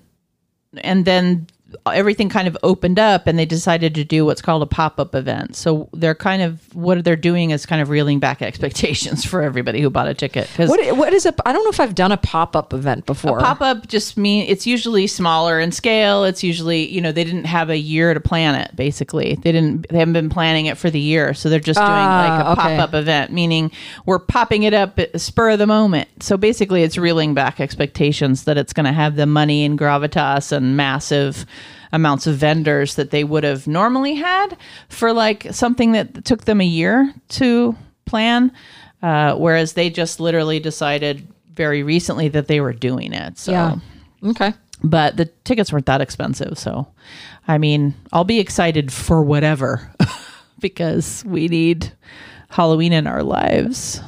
and 0.78 1.04
then 1.04 1.46
everything 1.86 2.28
kind 2.28 2.48
of 2.48 2.56
opened 2.62 2.98
up, 2.98 3.26
and 3.26 3.38
they 3.38 3.46
decided 3.46 3.94
to 3.94 4.04
do 4.04 4.24
what's 4.24 4.42
called 4.42 4.62
a 4.62 4.66
pop 4.66 4.98
up 4.98 5.14
event. 5.14 5.56
So 5.56 5.88
they're 5.92 6.14
kind 6.14 6.42
of 6.42 6.74
what 6.74 7.04
they're 7.04 7.16
doing 7.16 7.50
is 7.50 7.66
kind 7.66 7.82
of 7.82 7.88
reeling 7.88 8.18
back 8.20 8.42
expectations 8.42 9.24
for 9.24 9.42
everybody 9.42 9.80
who 9.80 9.90
bought 9.90 10.08
a 10.08 10.14
ticket. 10.14 10.48
Because 10.50 10.70
what 10.70 10.96
what 10.96 11.12
is 11.12 11.26
a? 11.26 11.34
I 11.46 11.52
don't 11.52 11.64
know 11.64 11.70
if 11.70 11.80
I've 11.80 11.94
done 11.94 12.12
a 12.12 12.16
pop 12.16 12.56
up 12.56 12.72
event 12.72 13.06
before. 13.06 13.40
Pop 13.40 13.60
up 13.60 13.86
just 13.88 14.16
mean 14.16 14.46
it's 14.48 14.66
usually 14.66 15.06
smaller 15.06 15.60
in 15.60 15.72
scale. 15.72 16.24
It's 16.24 16.42
usually 16.42 16.88
you 16.88 17.00
know 17.00 17.12
they 17.12 17.24
didn't 17.24 17.44
have 17.44 17.70
a 17.70 17.78
year 17.78 18.14
to 18.14 18.20
plan 18.20 18.54
it. 18.54 18.74
Basically, 18.76 19.34
they 19.34 19.52
didn't. 19.52 19.86
They 19.88 19.98
haven't 19.98 20.14
been 20.14 20.30
planning 20.30 20.66
it 20.66 20.78
for 20.78 20.90
the 20.90 21.00
year, 21.00 21.34
so 21.34 21.48
they're 21.48 21.60
just 21.60 21.78
doing 21.78 21.88
ah, 21.88 22.28
like 22.28 22.46
a 22.46 22.52
okay. 22.52 22.76
pop 22.76 22.88
up 22.88 22.94
event, 22.94 23.32
meaning 23.32 23.70
we're 24.04 24.18
popping 24.18 24.62
it 24.64 24.74
up 24.74 24.98
at 24.98 25.12
the 25.12 25.18
spur 25.18 25.50
of 25.50 25.58
the 25.58 25.66
moment. 25.66 26.08
So 26.22 26.36
basically, 26.36 26.82
it's 26.82 26.98
reeling 26.98 27.34
back 27.34 27.60
expectations 27.60 28.44
that 28.44 28.56
it's 28.56 28.72
going 28.72 28.86
to 28.86 28.92
have 28.92 29.16
the 29.16 29.26
money 29.26 29.64
and 29.64 29.78
gravitas 29.78 30.52
and 30.52 30.76
massive 30.76 31.46
amounts 31.92 32.26
of 32.26 32.36
vendors 32.36 32.94
that 32.96 33.10
they 33.10 33.24
would 33.24 33.44
have 33.44 33.66
normally 33.66 34.14
had 34.14 34.56
for 34.88 35.12
like 35.12 35.46
something 35.52 35.92
that 35.92 36.24
took 36.24 36.44
them 36.44 36.60
a 36.60 36.64
year 36.66 37.12
to 37.28 37.76
plan. 38.04 38.52
Uh, 39.02 39.34
whereas 39.36 39.74
they 39.74 39.90
just 39.90 40.20
literally 40.20 40.58
decided 40.58 41.26
very 41.54 41.82
recently 41.82 42.28
that 42.28 42.48
they 42.48 42.60
were 42.60 42.72
doing 42.72 43.12
it. 43.12 43.38
So 43.38 43.52
Yeah. 43.52 43.76
Okay. 44.24 44.52
but 44.82 45.16
the 45.16 45.26
tickets 45.44 45.72
weren't 45.72 45.86
that 45.86 46.00
expensive. 46.00 46.58
So, 46.58 46.86
I 47.46 47.58
mean, 47.58 47.94
I'll 48.12 48.24
be 48.24 48.40
excited 48.40 48.92
for 48.92 49.22
whatever 49.22 49.90
because 50.60 51.24
we 51.26 51.48
need 51.48 51.92
Halloween 52.48 52.92
in 52.92 53.06
our 53.06 53.22
lives. 53.22 54.00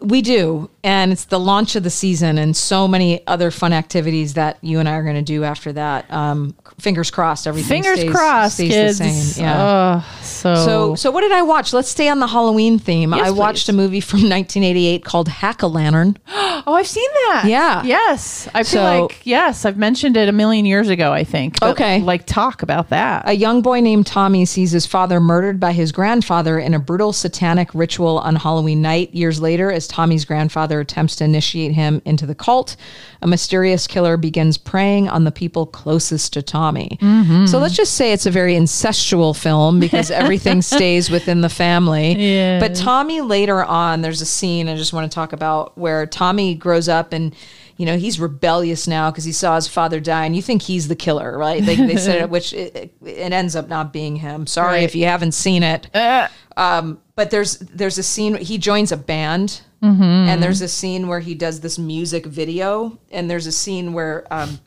We 0.00 0.22
do. 0.22 0.70
And 0.84 1.12
it's 1.12 1.26
the 1.26 1.38
launch 1.38 1.76
of 1.76 1.84
the 1.84 1.90
season 1.90 2.38
and 2.38 2.56
so 2.56 2.88
many 2.88 3.24
other 3.28 3.52
fun 3.52 3.72
activities 3.72 4.34
that 4.34 4.58
you 4.62 4.80
and 4.80 4.88
I 4.88 4.94
are 4.94 5.04
going 5.04 5.14
to 5.14 5.22
do 5.22 5.44
after 5.44 5.72
that. 5.74 6.10
Um, 6.12 6.56
fingers 6.80 7.08
crossed, 7.08 7.46
everything 7.46 7.82
Fingers 7.84 8.00
stays, 8.00 8.10
crossed, 8.10 8.54
stays 8.56 8.70
kids. 8.70 8.98
the 8.98 9.08
same. 9.10 9.44
Yeah. 9.44 10.02
Oh, 10.04 10.18
so, 10.22 10.54
so, 10.56 10.94
so 10.96 11.10
what 11.12 11.20
did 11.20 11.30
I 11.30 11.42
watch? 11.42 11.72
Let's 11.72 11.88
stay 11.88 12.08
on 12.08 12.18
the 12.18 12.26
Halloween 12.26 12.80
theme. 12.80 13.12
Yes, 13.12 13.28
I 13.28 13.30
watched 13.30 13.66
please. 13.66 13.74
a 13.74 13.76
movie 13.76 14.00
from 14.00 14.18
1988 14.22 15.04
called 15.04 15.28
Hack-O-Lantern. 15.28 16.18
oh, 16.28 16.74
I've 16.74 16.88
seen 16.88 17.08
that. 17.28 17.44
Yeah. 17.46 17.84
Yes. 17.84 18.48
I 18.52 18.64
feel 18.64 18.82
So- 18.82 19.02
like, 19.02 19.24
yes, 19.24 19.64
I've 19.64 19.76
mentioned 19.76 20.16
it 20.16 20.28
a 20.28 20.32
million 20.32 20.66
years 20.66 20.88
ago, 20.88 21.12
I 21.12 21.22
think. 21.22 21.62
Okay. 21.62 22.00
Like, 22.00 22.26
talk 22.26 22.62
about 22.64 22.88
that. 22.88 23.28
A 23.28 23.34
young 23.34 23.62
boy 23.62 23.78
named 23.80 24.06
Tommy 24.08 24.44
sees 24.46 24.72
his 24.72 24.86
father 24.86 25.20
murdered 25.20 25.60
by 25.60 25.70
his 25.72 25.92
grandfather 25.92 26.58
in 26.58 26.74
a 26.74 26.80
brutal 26.80 27.12
satanic 27.12 27.72
ritual 27.72 28.18
on 28.18 28.34
Halloween 28.34 28.82
night. 28.82 29.14
Years 29.14 29.40
later, 29.40 29.70
as 29.70 29.86
Tommy's 29.86 30.24
grandfather 30.24 30.71
attempts 30.80 31.16
to 31.16 31.24
initiate 31.24 31.72
him 31.72 32.00
into 32.04 32.26
the 32.26 32.34
cult, 32.34 32.76
a 33.20 33.26
mysterious 33.26 33.86
killer 33.86 34.16
begins 34.16 34.58
preying 34.58 35.08
on 35.08 35.24
the 35.24 35.32
people 35.32 35.66
closest 35.66 36.32
to 36.34 36.42
Tommy. 36.42 36.98
So 37.46 37.58
let's 37.58 37.76
just 37.76 37.94
say 37.94 38.12
it's 38.12 38.26
a 38.26 38.30
very 38.30 38.54
incestual 38.54 39.36
film 39.36 39.80
because 39.80 40.10
everything 40.22 40.62
stays 40.62 41.10
within 41.10 41.40
the 41.40 41.48
family. 41.48 42.14
Yes. 42.14 42.60
But 42.62 42.74
Tommy 42.76 43.20
later 43.20 43.62
on, 43.64 44.02
there's 44.02 44.20
a 44.20 44.26
scene 44.26 44.68
I 44.68 44.76
just 44.76 44.92
want 44.92 45.10
to 45.10 45.14
talk 45.14 45.32
about 45.32 45.76
where 45.78 46.06
Tommy 46.06 46.54
grows 46.54 46.88
up 46.88 47.12
and 47.12 47.34
you 47.78 47.86
know 47.86 47.96
he's 47.96 48.20
rebellious 48.20 48.86
now 48.86 49.10
because 49.10 49.24
he 49.24 49.32
saw 49.32 49.56
his 49.56 49.66
father 49.66 49.98
die, 49.98 50.26
and 50.26 50.36
you 50.36 50.42
think 50.42 50.62
he's 50.62 50.88
the 50.88 50.94
killer, 50.94 51.36
right? 51.36 51.64
They, 51.64 51.74
they 51.74 51.96
said 51.96 52.16
it, 52.22 52.30
which 52.30 52.52
it, 52.52 52.94
it 53.04 53.32
ends 53.32 53.56
up 53.56 53.66
not 53.68 53.92
being 53.92 54.16
him. 54.16 54.46
Sorry 54.46 54.72
Right. 54.74 54.82
if 54.84 54.94
you 54.94 55.06
haven't 55.06 55.32
seen 55.32 55.62
it. 55.62 55.88
Uh, 55.94 56.28
Um, 56.56 57.00
but 57.16 57.30
there's 57.30 57.56
there's 57.58 57.96
a 57.98 58.02
scene 58.02 58.36
he 58.36 58.58
joins 58.58 58.92
a 58.92 58.96
band 58.96 59.62
And 59.82 60.42
there's 60.42 60.60
a 60.62 60.68
scene 60.68 61.08
where 61.08 61.20
he 61.20 61.34
does 61.34 61.60
this 61.60 61.78
music 61.78 62.24
video, 62.26 62.98
and 63.10 63.28
there's 63.28 63.46
a 63.48 63.52
scene 63.52 63.92
where 63.92 64.24
um, 64.32 64.60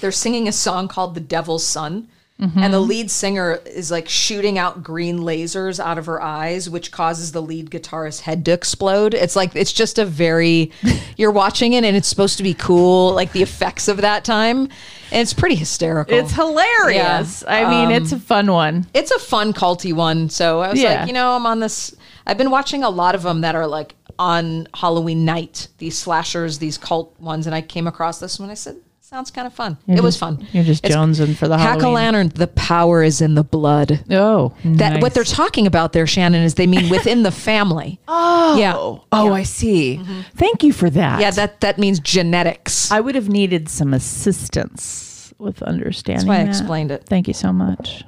they're 0.00 0.12
singing 0.12 0.46
a 0.46 0.52
song 0.52 0.88
called 0.88 1.14
"The 1.14 1.20
Devil's 1.20 1.66
Son." 1.66 2.08
And 2.38 2.70
the 2.74 2.80
lead 2.80 3.10
singer 3.10 3.60
is 3.64 3.90
like 3.90 4.10
shooting 4.10 4.58
out 4.58 4.82
green 4.82 5.20
lasers 5.20 5.80
out 5.82 5.96
of 5.96 6.04
her 6.04 6.20
eyes, 6.20 6.68
which 6.68 6.92
causes 6.92 7.32
the 7.32 7.40
lead 7.40 7.70
guitarist's 7.70 8.20
head 8.20 8.44
to 8.44 8.52
explode. 8.52 9.14
It's 9.14 9.34
like, 9.36 9.56
it's 9.56 9.72
just 9.72 9.98
a 9.98 10.04
very, 10.04 10.70
you're 11.16 11.30
watching 11.30 11.72
it 11.72 11.82
and 11.82 11.96
it's 11.96 12.06
supposed 12.08 12.36
to 12.36 12.42
be 12.42 12.52
cool, 12.52 13.14
like 13.14 13.32
the 13.32 13.40
effects 13.40 13.88
of 13.88 13.96
that 14.02 14.22
time. 14.26 14.64
And 15.10 15.22
it's 15.22 15.32
pretty 15.32 15.54
hysterical. 15.54 16.14
It's 16.14 16.32
hilarious. 16.32 17.42
Yeah. 17.46 17.54
I 17.56 17.70
mean, 17.70 17.86
Um, 17.96 18.02
it's 18.02 18.12
a 18.12 18.18
fun 18.18 18.52
one. 18.52 18.86
it's 18.92 19.12
a 19.12 19.18
fun 19.18 19.54
culty 19.54 19.94
one. 19.94 20.28
So 20.28 20.60
I 20.60 20.68
was 20.70 20.78
Yeah. 20.78 20.98
like, 21.00 21.06
you 21.06 21.14
know, 21.14 21.36
I'm 21.36 21.46
on 21.46 21.60
this. 21.60 21.96
I've 22.26 22.38
been 22.38 22.50
watching 22.50 22.82
a 22.82 22.90
lot 22.90 23.14
of 23.14 23.22
them 23.22 23.42
that 23.42 23.54
are 23.54 23.66
like 23.66 23.94
on 24.18 24.66
Halloween 24.74 25.24
night, 25.24 25.68
these 25.78 25.96
slashers, 25.96 26.58
these 26.58 26.76
cult 26.78 27.18
ones, 27.20 27.46
and 27.46 27.54
I 27.54 27.60
came 27.60 27.86
across 27.86 28.18
this 28.18 28.38
one. 28.40 28.50
I 28.50 28.54
said, 28.54 28.76
sounds 29.00 29.30
kind 29.30 29.46
of 29.46 29.52
fun. 29.54 29.76
You're 29.86 29.98
it 29.98 30.02
was 30.02 30.16
fun. 30.16 30.44
You're 30.52 30.64
just 30.64 30.84
It's- 30.84 30.98
jonesing 30.98 31.36
for 31.36 31.46
the 31.46 31.56
Hack-O-Lantern. 31.58 32.30
The 32.34 32.48
power 32.48 33.04
is 33.04 33.20
in 33.20 33.34
the 33.36 33.44
blood. 33.44 34.02
Oh, 34.10 34.52
That 34.64 34.94
nice. 34.94 35.02
what 35.02 35.14
they're 35.14 35.22
talking 35.22 35.66
about 35.68 35.92
there, 35.92 36.06
Shannon, 36.08 36.42
is 36.42 36.54
they 36.54 36.66
mean 36.66 36.88
within 36.88 37.22
the 37.22 37.30
family. 37.30 38.00
Oh, 38.08 38.56
Yeah. 38.58 38.74
Oh, 38.76 39.32
I 39.32 39.42
see. 39.44 39.98
Mm-hmm. 39.98 40.20
Thank 40.34 40.62
you 40.64 40.72
for 40.72 40.88
that. 40.90 41.20
Yeah, 41.20 41.30
that 41.32 41.60
that 41.60 41.78
means 41.78 42.00
genetics. 42.00 42.90
I 42.90 43.00
would 43.00 43.14
have 43.14 43.28
needed 43.28 43.68
some 43.68 43.92
assistance 43.94 45.32
with 45.38 45.62
understanding. 45.62 46.26
That's 46.26 46.28
why 46.28 46.44
I 46.44 46.48
explained 46.48 46.90
it. 46.90 47.04
Thank 47.06 47.28
you 47.28 47.34
so 47.34 47.52
much. 47.52 48.02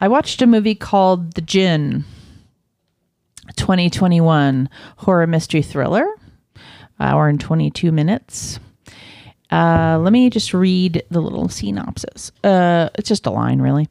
I 0.00 0.08
watched 0.08 0.40
a 0.42 0.46
movie 0.46 0.74
called 0.74 1.34
The 1.34 1.40
Djinn, 1.40 2.04
2021 3.52 4.68
horror 4.98 5.26
mystery 5.26 5.62
thriller, 5.62 6.06
hour 7.00 7.28
and 7.28 7.40
22 7.40 7.92
minutes. 7.92 8.58
Uh, 9.50 9.98
let 10.02 10.14
me 10.14 10.30
just 10.30 10.54
read 10.54 11.02
the 11.10 11.20
little 11.20 11.46
synopsis. 11.46 12.32
Uh, 12.42 12.88
it's 12.94 13.08
just 13.08 13.26
a 13.26 13.30
line, 13.30 13.60
really. 13.60 13.86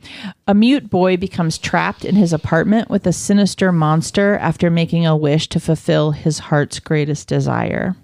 A 0.48 0.56
mute 0.56 0.90
boy 0.90 1.18
becomes 1.18 1.60
trapped 1.60 2.04
in 2.04 2.16
his 2.16 2.34
apartment 2.34 2.90
with 2.90 3.06
a 3.06 3.14
sinister 3.14 3.72
monster 3.72 4.38
after 4.40 4.72
making 4.72 5.06
a 5.06 5.16
wish 5.16 5.48
to 5.50 5.60
fulfill 5.60 6.12
his 6.12 6.40
heart's 6.40 6.80
greatest 6.80 7.28
desire. 7.28 7.96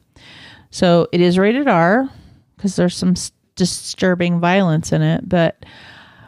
So 0.70 1.08
it 1.12 1.20
is 1.20 1.40
rated 1.40 1.68
R 1.68 2.08
because 2.56 2.76
there's 2.76 2.96
some 2.96 3.12
s- 3.14 3.32
disturbing 3.56 4.40
violence 4.40 4.92
in 4.92 5.02
it. 5.02 5.28
But 5.28 5.66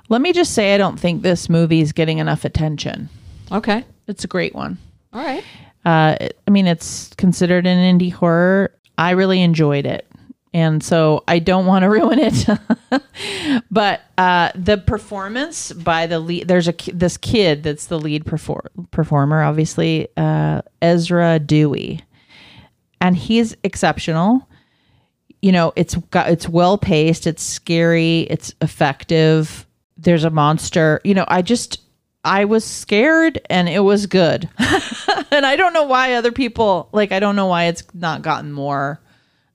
let 0.09 0.21
me 0.21 0.33
just 0.33 0.55
say, 0.55 0.73
I 0.73 0.79
don't 0.79 0.99
think 0.99 1.21
this 1.21 1.47
movie 1.47 1.81
is 1.81 1.91
getting 1.91 2.17
enough 2.17 2.43
attention. 2.43 3.07
Okay. 3.51 3.85
It's 4.07 4.23
a 4.23 4.27
great 4.27 4.55
one. 4.55 4.79
All 5.13 5.23
right. 5.23 5.43
Uh, 5.85 6.15
I 6.47 6.51
mean, 6.51 6.67
it's 6.67 7.13
considered 7.15 7.65
an 7.65 7.77
indie 7.77 8.11
horror. 8.11 8.75
I 8.97 9.11
really 9.11 9.41
enjoyed 9.41 9.85
it. 9.85 10.05
And 10.53 10.83
so 10.83 11.23
I 11.27 11.39
don't 11.39 11.65
want 11.65 11.83
to 11.83 11.89
ruin 11.89 12.19
it. 12.19 12.47
but 13.71 14.01
uh, 14.17 14.51
the 14.55 14.77
performance 14.77 15.71
by 15.71 16.07
the 16.07 16.19
lead, 16.19 16.47
there's 16.47 16.67
a 16.67 16.75
this 16.93 17.17
kid 17.17 17.63
that's 17.63 17.87
the 17.87 17.99
lead 17.99 18.25
perfor- 18.25 18.67
performer, 18.91 19.43
obviously, 19.43 20.07
uh, 20.17 20.61
Ezra 20.81 21.39
Dewey. 21.39 22.01
And 23.01 23.15
he's 23.15 23.55
exceptional. 23.63 24.47
You 25.41 25.53
know, 25.53 25.71
it's 25.77 25.95
got 25.95 26.29
it's 26.29 26.49
well 26.49 26.77
paced, 26.77 27.25
it's 27.25 27.43
scary, 27.43 28.21
it's 28.29 28.53
effective. 28.61 29.65
There's 29.97 30.25
a 30.25 30.29
monster. 30.29 30.99
You 31.05 31.13
know, 31.13 31.25
I 31.29 31.41
just 31.41 31.79
I 32.29 32.45
was 32.45 32.63
scared 32.63 33.41
and 33.49 33.67
it 33.67 33.79
was 33.79 34.05
good. 34.05 34.47
and 35.31 35.45
I 35.45 35.55
don't 35.55 35.73
know 35.73 35.83
why 35.85 36.13
other 36.13 36.31
people 36.31 36.87
like 36.91 37.11
I 37.11 37.19
don't 37.19 37.35
know 37.35 37.47
why 37.47 37.65
it's 37.65 37.83
not 37.93 38.21
gotten 38.21 38.51
more 38.51 38.99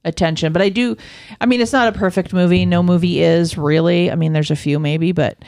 attention, 0.04 0.52
but 0.52 0.60
I 0.60 0.70
do 0.70 0.96
I 1.40 1.46
mean 1.46 1.60
it's 1.60 1.72
not 1.72 1.94
a 1.94 1.96
perfect 1.98 2.32
movie. 2.32 2.66
No 2.66 2.82
movie 2.82 3.22
is 3.22 3.56
really. 3.56 4.10
I 4.10 4.16
mean 4.16 4.32
there's 4.32 4.50
a 4.50 4.56
few 4.56 4.78
maybe, 4.80 5.12
but 5.12 5.38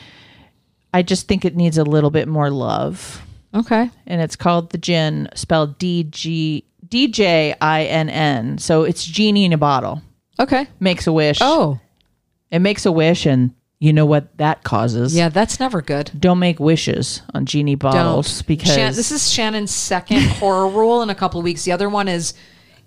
I 0.93 1.01
just 1.03 1.27
think 1.27 1.43
it 1.43 1.55
needs 1.55 1.77
a 1.77 1.83
little 1.83 2.09
bit 2.11 2.29
more 2.29 2.49
love. 2.49 3.21
Okay. 3.53 3.89
And 4.05 4.21
it's 4.21 4.35
called 4.37 4.69
The 4.69 4.77
Djinn, 4.77 5.27
spelled 5.35 5.77
D 5.77 6.03
G 6.05 6.63
D 6.87 7.07
J 7.09 7.53
I 7.59 7.83
N 7.83 8.09
N. 8.09 8.57
So 8.57 8.83
it's 8.83 9.03
genie 9.03 9.43
in 9.45 9.51
a 9.53 9.57
bottle. 9.57 10.01
Okay. 10.39 10.67
Makes 10.79 11.07
a 11.07 11.11
wish. 11.11 11.39
Oh, 11.41 11.79
It 12.51 12.59
makes 12.59 12.85
a 12.85 12.91
wish 12.91 13.25
and 13.25 13.53
you 13.79 13.93
know 13.93 14.05
what 14.05 14.35
that 14.37 14.63
causes? 14.63 15.15
yeah, 15.15 15.29
that's 15.29 15.59
never 15.59 15.81
good. 15.81 16.11
Don't 16.17 16.39
make 16.39 16.59
wishes 16.59 17.21
on 17.33 17.45
genie 17.45 17.75
bottles 17.75 18.39
Don't. 18.39 18.47
because 18.47 18.73
Shan- 18.73 18.93
this 18.93 19.11
is 19.11 19.31
Shannon's 19.31 19.71
second 19.71 20.21
horror 20.39 20.67
rule 20.67 21.01
in 21.01 21.09
a 21.09 21.15
couple 21.15 21.39
of 21.39 21.43
weeks. 21.43 21.63
The 21.63 21.71
other 21.71 21.89
one 21.89 22.07
is 22.07 22.33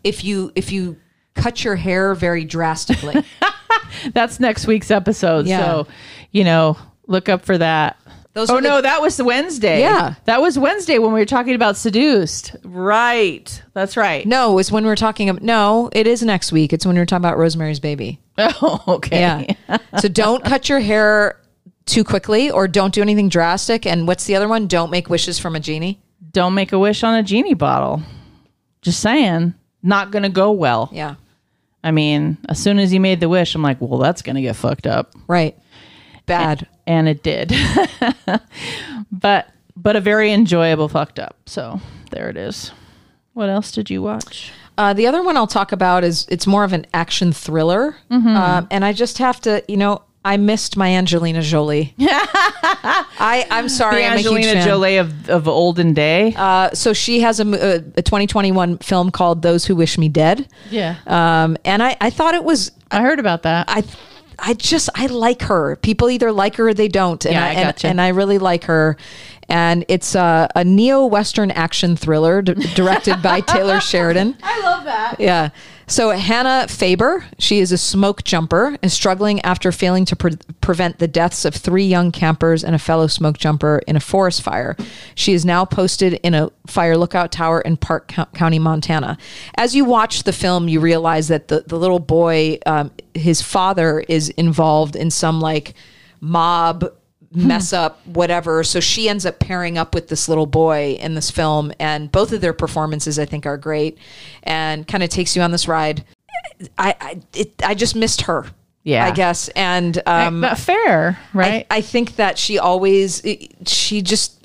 if 0.05 0.24
you 0.24 0.50
if 0.55 0.72
you 0.72 0.96
cut 1.35 1.62
your 1.64 1.76
hair 1.76 2.14
very 2.14 2.44
drastically. 2.44 3.24
That's 4.12 4.40
next 4.40 4.66
week's 4.66 4.90
episode. 4.90 5.46
Yeah. 5.46 5.61
So, 5.64 5.87
you 6.31 6.44
know, 6.44 6.76
look 7.07 7.29
up 7.29 7.44
for 7.44 7.59
that. 7.59 7.96
Those 8.33 8.48
oh 8.50 8.57
the- 8.57 8.61
no, 8.62 8.81
that 8.81 9.00
was 9.00 9.20
Wednesday. 9.20 9.81
Yeah. 9.81 10.14
that 10.26 10.40
was 10.40 10.59
Wednesday 10.59 10.98
when 10.98 11.12
we 11.12 11.18
were 11.20 11.26
talking 11.26 11.55
about 11.55 11.76
seduced. 11.76 12.55
Right, 12.64 13.62
that's 13.74 13.96
right. 13.96 14.24
no, 14.24 14.59
it's 14.59 14.70
when 14.70 14.85
we're 14.85 14.94
talking 14.96 15.29
about 15.29 15.42
no, 15.42 15.90
it 15.92 16.07
is 16.07 16.22
next 16.22 16.53
week. 16.53 16.72
It's 16.72 16.87
when 16.87 16.96
we're 16.96 17.07
talking 17.07 17.24
about 17.24 17.38
Rosemary's 17.38 17.81
Baby. 17.81 18.20
Oh, 18.62 18.83
okay. 18.88 19.57
Yeah. 19.68 19.79
so 20.00 20.09
don't 20.09 20.44
cut 20.44 20.68
your 20.68 20.81
hair 20.81 21.40
too 21.87 22.05
quickly 22.05 22.50
or 22.50 22.68
don't 22.68 22.94
do 22.94 23.03
anything 23.03 23.29
drastic. 23.29 23.87
And 23.87 24.07
what's 24.07 24.24
the 24.24 24.37
other 24.37 24.48
one? 24.48 24.66
Don't 24.66 24.90
make 24.90 25.09
wishes 25.11 25.38
from 25.38 25.57
a 25.57 25.61
genie. 25.61 26.00
Don't 26.33 26.55
make 26.55 26.72
a 26.72 26.79
wish 26.79 27.03
on 27.03 27.14
a 27.16 27.22
genie 27.22 27.55
bottle. 27.55 28.03
Just 28.83 29.00
saying, 29.00 29.55
not 29.83 30.11
gonna 30.11 30.29
go 30.29 30.53
well. 30.53 30.88
Yeah. 30.92 31.16
I 31.83 31.90
mean, 31.90 32.38
as 32.48 32.59
soon 32.59 32.79
as 32.79 32.92
you 32.92 33.00
made 33.00 33.20
the 33.20 33.29
wish, 33.29 33.55
I'm 33.55 33.62
like, 33.62 33.81
well, 33.81 33.98
that's 33.98 34.22
gonna 34.22 34.42
get 34.42 34.55
fucked 34.57 34.87
up. 34.87 35.12
Right. 35.26 35.59
Bad. 36.26 36.68
and 36.87 37.09
it 37.09 37.24
did 37.24 37.53
but 39.11 39.48
but 39.76 39.96
a 39.96 40.00
very 40.00 40.33
enjoyable 40.33 40.88
fucked 40.88 41.18
up 41.18 41.37
so 41.46 41.81
there 42.12 42.29
it 42.31 42.37
is 42.37 42.70
what 43.33 43.48
else 43.48 43.72
did 43.72 43.90
you 43.90 44.00
watch 44.00 44.53
Uh, 44.81 44.93
the 44.95 45.07
other 45.07 45.23
one 45.23 45.37
I'll 45.37 45.47
talk 45.47 45.73
about 45.73 46.05
is 46.05 46.27
it's 46.31 46.47
more 46.47 46.64
of 46.64 46.73
an 46.73 46.87
action 46.95 47.33
thriller, 47.33 47.97
Mm-hmm. 48.11 48.29
um, 48.29 48.66
and 48.71 48.83
I 48.83 48.93
just 48.95 49.19
have 49.19 49.38
to, 49.43 49.62
you 49.69 49.77
know, 49.77 50.03
I 50.25 50.37
missed 50.38 50.77
my 50.77 50.88
Angelina 50.97 51.43
Jolie. 51.43 51.95
I 51.99 53.47
I'm 53.51 53.69
sorry, 53.69 54.03
the 54.03 54.05
I'm 54.09 54.19
angelina 54.19 54.64
jolie 54.64 54.97
of, 54.99 55.29
of 55.31 55.49
olden 55.49 55.93
day? 55.95 56.35
Uh, 56.37 56.71
so 56.73 56.93
she 56.93 57.21
has 57.21 57.40
a, 57.40 57.45
a, 57.47 57.75
a 57.97 58.03
2021 58.03 58.79
film 58.79 59.11
called 59.11 59.43
Those 59.43 59.64
Who 59.66 59.77
Wish 59.77 59.99
Me 59.99 60.09
Dead, 60.09 60.49
yeah. 60.71 60.97
Um, 61.07 61.57
and 61.64 61.83
I 61.83 61.97
I 62.01 62.11
thought 62.11 62.35
it 62.35 62.45
was 62.45 62.73
i 62.90 63.01
heard 63.03 63.19
about 63.21 63.43
that. 63.45 63.66
I 63.69 63.83
I 64.42 64.55
just 64.55 64.88
I 64.94 65.07
like 65.07 65.42
her. 65.42 65.76
People 65.76 66.11
either 66.11 66.33
like 66.33 66.57
her 66.57 66.68
or 66.68 66.74
they 66.74 66.88
don't, 66.88 67.24
and 67.24 67.35
Yeah, 67.35 67.44
I, 67.44 67.48
I 67.48 67.53
and, 67.53 67.85
and 67.85 68.00
I 68.00 68.09
really 68.09 68.38
like 68.38 68.64
her. 68.64 68.96
And 69.48 69.85
it's 69.88 70.14
a, 70.14 70.48
a 70.55 70.62
neo 70.64 71.07
western 71.07 71.50
action 71.50 71.96
thriller 71.96 72.40
d- 72.40 72.55
directed 72.74 73.20
by 73.20 73.40
Taylor 73.40 73.81
Sheridan. 73.81 74.37
I 74.42 74.61
love 74.62 74.85
that. 74.85 75.16
Yeah. 75.18 75.50
So 75.90 76.11
Hannah 76.11 76.68
Faber, 76.68 77.24
she 77.40 77.59
is 77.59 77.72
a 77.72 77.76
smoke 77.76 78.22
jumper, 78.22 78.76
is 78.81 78.92
struggling 78.92 79.40
after 79.40 79.72
failing 79.72 80.05
to 80.05 80.14
pre- 80.14 80.38
prevent 80.61 81.00
the 81.00 81.09
deaths 81.09 81.44
of 81.44 81.53
three 81.53 81.85
young 81.85 82.12
campers 82.12 82.62
and 82.62 82.76
a 82.76 82.79
fellow 82.79 83.09
smoke 83.09 83.38
jumper 83.38 83.81
in 83.88 83.96
a 83.96 84.00
forest 84.00 84.40
fire. 84.40 84.76
She 85.16 85.33
is 85.33 85.44
now 85.44 85.64
posted 85.64 86.14
in 86.22 86.33
a 86.33 86.53
fire 86.68 86.96
lookout 86.96 87.33
tower 87.33 87.61
in 87.61 87.76
Park 87.76 88.07
Co- 88.07 88.26
County, 88.26 88.61
Montana. 88.61 89.18
As 89.57 89.74
you 89.74 89.85
watch 89.85 90.22
the 90.22 90.33
film, 90.33 90.68
you 90.68 90.79
realize 90.79 91.26
that 91.26 91.48
the, 91.48 91.64
the 91.66 91.76
little 91.76 91.98
boy, 91.98 92.61
um, 92.66 92.92
his 93.14 93.42
father 93.42 93.98
is 94.09 94.29
involved 94.29 94.94
in 94.94 95.11
some 95.11 95.40
like 95.40 95.74
mob 96.20 96.85
mess 97.33 97.73
up 97.73 98.05
whatever. 98.07 98.64
So 98.64 98.81
she 98.81 99.09
ends 99.09 99.25
up 99.25 99.38
pairing 99.38 99.79
up 99.79 99.95
with 99.95 100.09
this 100.09 100.29
little 100.29 100.47
boy 100.47 100.97
in 101.01 101.14
this 101.14 101.31
film 101.31 101.73
and 101.79 102.11
both 102.11 102.33
of 102.33 102.40
their 102.40 102.53
performances 102.53 103.19
i 103.21 103.25
think 103.25 103.47
are 103.47 103.57
great 103.57 103.99
and 104.43 104.87
kind 104.88 105.03
of 105.05 105.11
takes 105.11 105.37
you 105.37 105.43
on 105.43 105.53
this 105.53 105.69
ride. 105.69 106.05
I 106.79 106.95
i, 107.01 107.21
it, 107.35 107.53
I 107.64 107.75
just 107.75 107.95
missed 107.95 108.23
her 108.23 108.47
Yeah. 108.83 109.07
i 109.07 109.12
guess 109.12 109.49
and 109.51 110.03
um 110.07 110.45
fair 110.57 111.19
right? 111.33 111.66
I, 111.71 111.77
I 111.77 111.81
think 111.83 112.16
that 112.16 112.37
she 112.38 112.59
always 112.59 113.23
she 113.64 114.03
just 114.03 114.39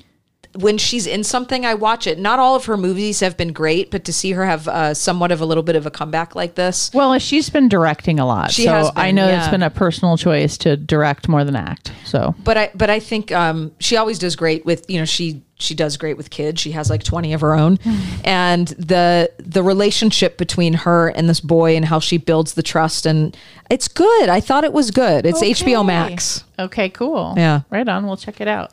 when 0.58 0.78
she's 0.78 1.06
in 1.06 1.24
something 1.24 1.64
i 1.64 1.74
watch 1.74 2.06
it. 2.06 2.18
Not 2.18 2.38
all 2.38 2.54
of 2.54 2.64
her 2.66 2.76
movies 2.76 3.20
have 3.20 3.36
been 3.36 3.52
great 3.52 3.90
but 3.90 4.04
to 4.04 4.12
see 4.12 4.32
her 4.32 4.44
have 4.44 4.68
uh, 4.68 4.94
somewhat 4.94 5.32
of 5.32 5.40
a 5.40 5.46
little 5.46 5.62
bit 5.62 5.76
of 5.76 5.86
a 5.86 5.90
comeback 5.90 6.34
like 6.34 6.54
this. 6.54 6.90
Well 6.94 7.18
she's 7.18 7.50
been 7.50 7.68
directing 7.68 8.18
a 8.18 8.26
lot 8.26 8.50
She 8.50 8.64
so 8.64 8.72
has 8.72 8.90
been, 8.90 9.04
i 9.04 9.10
know 9.10 9.28
it's 9.28 9.48
been 9.48 9.62
a 9.62 9.70
personal 9.70 10.16
choice 10.16 10.56
to 10.58 10.76
direct 10.76 11.28
more 11.28 11.44
than 11.44 11.56
act 11.56 11.92
so. 12.04 12.34
But 12.44 12.56
I 12.56 12.70
but 12.74 12.90
I 12.90 13.00
think 13.00 13.32
um, 13.32 13.72
she 13.78 13.96
always 13.96 14.18
does 14.18 14.36
great 14.36 14.64
with 14.64 14.88
you 14.88 14.98
know 14.98 15.04
she 15.04 15.42
she 15.58 15.74
does 15.74 15.96
great 15.96 16.16
with 16.16 16.30
kids. 16.30 16.60
She 16.60 16.72
has 16.72 16.90
like 16.90 17.02
twenty 17.02 17.32
of 17.32 17.40
her 17.40 17.54
own, 17.54 17.78
and 18.24 18.68
the 18.68 19.30
the 19.38 19.62
relationship 19.62 20.36
between 20.38 20.74
her 20.74 21.08
and 21.08 21.28
this 21.28 21.40
boy 21.40 21.76
and 21.76 21.84
how 21.84 21.98
she 22.00 22.18
builds 22.18 22.54
the 22.54 22.62
trust 22.62 23.06
and 23.06 23.36
it's 23.70 23.88
good. 23.88 24.28
I 24.28 24.40
thought 24.40 24.64
it 24.64 24.72
was 24.72 24.90
good. 24.90 25.26
It's 25.26 25.42
HBO 25.42 25.84
Max. 25.84 26.44
Okay, 26.58 26.88
cool. 26.90 27.34
Yeah. 27.36 27.62
Right 27.70 27.88
on. 27.88 28.06
We'll 28.06 28.16
check 28.16 28.40
it 28.40 28.48
out. 28.48 28.72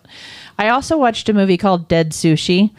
I 0.59 0.69
also 0.69 0.97
watched 0.97 1.27
a 1.29 1.33
movie 1.33 1.57
called 1.57 1.87
Dead 1.87 2.11
Sushi 2.11 2.71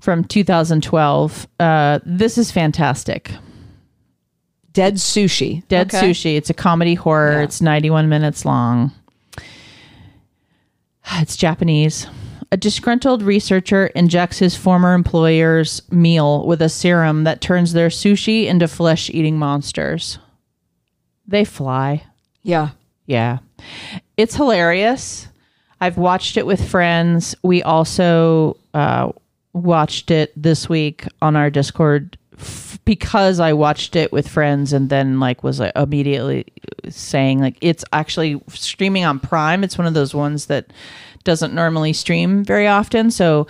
from 0.00 0.24
2012. 0.24 1.46
Uh, 1.60 2.00
this 2.04 2.38
is 2.38 2.50
fantastic. 2.50 3.30
Dead 4.72 4.94
Sushi. 4.94 5.66
Dead 5.68 5.94
Okay. 5.94 6.10
Sushi. 6.10 6.36
It's 6.36 6.48
a 6.50 6.54
comedy 6.54 6.94
horror. 6.94 7.32
Yeah. 7.32 7.42
It's 7.42 7.60
91 7.60 8.08
minutes 8.08 8.44
long. 8.44 8.92
It's 11.14 11.36
Japanese. 11.36 12.06
A 12.52 12.56
disgruntled 12.56 13.22
researcher 13.22 13.86
injects 13.88 14.38
his 14.38 14.56
former 14.56 14.92
employer's 14.94 15.82
meal 15.92 16.46
with 16.46 16.60
a 16.60 16.68
serum 16.68 17.22
that 17.24 17.40
turns 17.40 17.72
their 17.72 17.88
sushi 17.88 18.46
into 18.46 18.66
flesh 18.66 19.08
eating 19.10 19.38
monsters. 19.38 20.18
They 21.28 21.44
fly. 21.44 22.04
Yeah. 22.42 22.70
Yeah. 23.06 23.38
It's 24.16 24.34
hilarious. 24.34 25.28
I've 25.80 25.96
watched 25.96 26.36
it 26.36 26.44
with 26.44 26.68
friends. 26.68 27.36
We 27.42 27.62
also 27.62 28.56
uh, 28.74 29.12
watched 29.52 30.10
it 30.10 30.32
this 30.36 30.68
week 30.68 31.06
on 31.22 31.36
our 31.36 31.50
Discord 31.50 32.18
f- 32.36 32.80
because 32.84 33.38
I 33.38 33.52
watched 33.52 33.94
it 33.94 34.10
with 34.12 34.26
friends 34.26 34.72
and 34.72 34.90
then 34.90 35.20
like 35.20 35.44
was 35.44 35.60
like, 35.60 35.72
immediately 35.76 36.46
saying 36.88 37.40
like 37.40 37.56
it's 37.60 37.84
actually 37.92 38.42
streaming 38.48 39.04
on 39.04 39.20
Prime. 39.20 39.62
It's 39.62 39.78
one 39.78 39.86
of 39.86 39.94
those 39.94 40.14
ones 40.14 40.46
that 40.46 40.72
doesn't 41.24 41.54
normally 41.54 41.92
stream 41.92 42.44
very 42.44 42.66
often. 42.66 43.10
So 43.10 43.46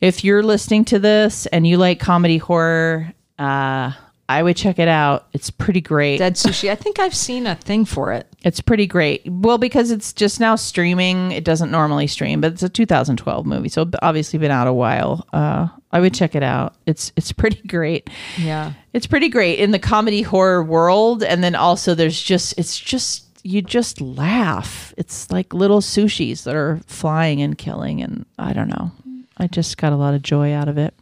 if 0.00 0.24
you're 0.24 0.42
listening 0.42 0.84
to 0.86 0.98
this 0.98 1.46
and 1.46 1.66
you 1.66 1.76
like 1.78 2.00
comedy 2.00 2.38
horror, 2.38 3.12
uh, 3.38 3.92
I 4.28 4.42
would 4.42 4.56
check 4.56 4.78
it 4.78 4.88
out. 4.88 5.26
It's 5.32 5.50
pretty 5.50 5.80
great. 5.80 6.18
Dead 6.18 6.36
Sushi. 6.36 6.70
I 6.70 6.74
think 6.74 6.98
I've 6.98 7.14
seen 7.14 7.46
a 7.46 7.54
thing 7.54 7.84
for 7.84 8.12
it. 8.12 8.26
It's 8.44 8.60
pretty 8.60 8.86
great. 8.86 9.22
Well, 9.26 9.58
because 9.58 9.90
it's 9.90 10.12
just 10.12 10.40
now 10.40 10.56
streaming. 10.56 11.32
It 11.32 11.44
doesn't 11.44 11.70
normally 11.70 12.06
stream, 12.06 12.40
but 12.40 12.52
it's 12.52 12.62
a 12.62 12.68
2012 12.68 13.44
movie, 13.44 13.68
so 13.68 13.90
obviously 14.00 14.38
been 14.38 14.50
out 14.50 14.66
a 14.66 14.72
while. 14.72 15.26
Uh, 15.32 15.68
I 15.92 16.00
would 16.00 16.14
check 16.14 16.34
it 16.34 16.42
out. 16.42 16.76
It's 16.86 17.12
it's 17.16 17.32
pretty 17.32 17.60
great. 17.68 18.08
Yeah. 18.38 18.72
It's 18.94 19.06
pretty 19.06 19.28
great 19.28 19.58
in 19.58 19.70
the 19.70 19.78
comedy 19.78 20.22
horror 20.22 20.64
world, 20.64 21.22
and 21.22 21.44
then 21.44 21.54
also 21.54 21.94
there's 21.94 22.20
just 22.20 22.54
it's 22.56 22.78
just 22.78 23.31
you 23.42 23.62
just 23.62 24.00
laugh. 24.00 24.94
It's 24.96 25.30
like 25.30 25.52
little 25.52 25.80
sushis 25.80 26.44
that 26.44 26.54
are 26.54 26.80
flying 26.86 27.42
and 27.42 27.56
killing, 27.56 28.00
and 28.02 28.24
I 28.38 28.52
don't 28.52 28.68
know. 28.68 28.92
I 29.36 29.46
just 29.46 29.78
got 29.78 29.92
a 29.92 29.96
lot 29.96 30.14
of 30.14 30.22
joy 30.22 30.52
out 30.52 30.68
of 30.68 30.78
it. 30.78 30.94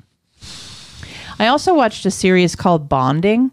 I 1.38 1.46
also 1.46 1.74
watched 1.74 2.04
a 2.06 2.10
series 2.10 2.54
called 2.54 2.88
Bonding. 2.88 3.50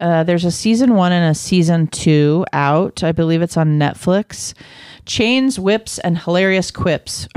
Uh, 0.00 0.24
there's 0.24 0.44
a 0.44 0.50
season 0.50 0.94
one 0.94 1.12
and 1.12 1.30
a 1.30 1.34
season 1.34 1.86
two 1.86 2.44
out. 2.52 3.04
I 3.04 3.12
believe 3.12 3.42
it's 3.42 3.56
on 3.56 3.78
Netflix. 3.78 4.54
Chains, 5.04 5.58
whips, 5.58 5.98
and 5.98 6.18
hilarious 6.18 6.70
quips 6.70 7.28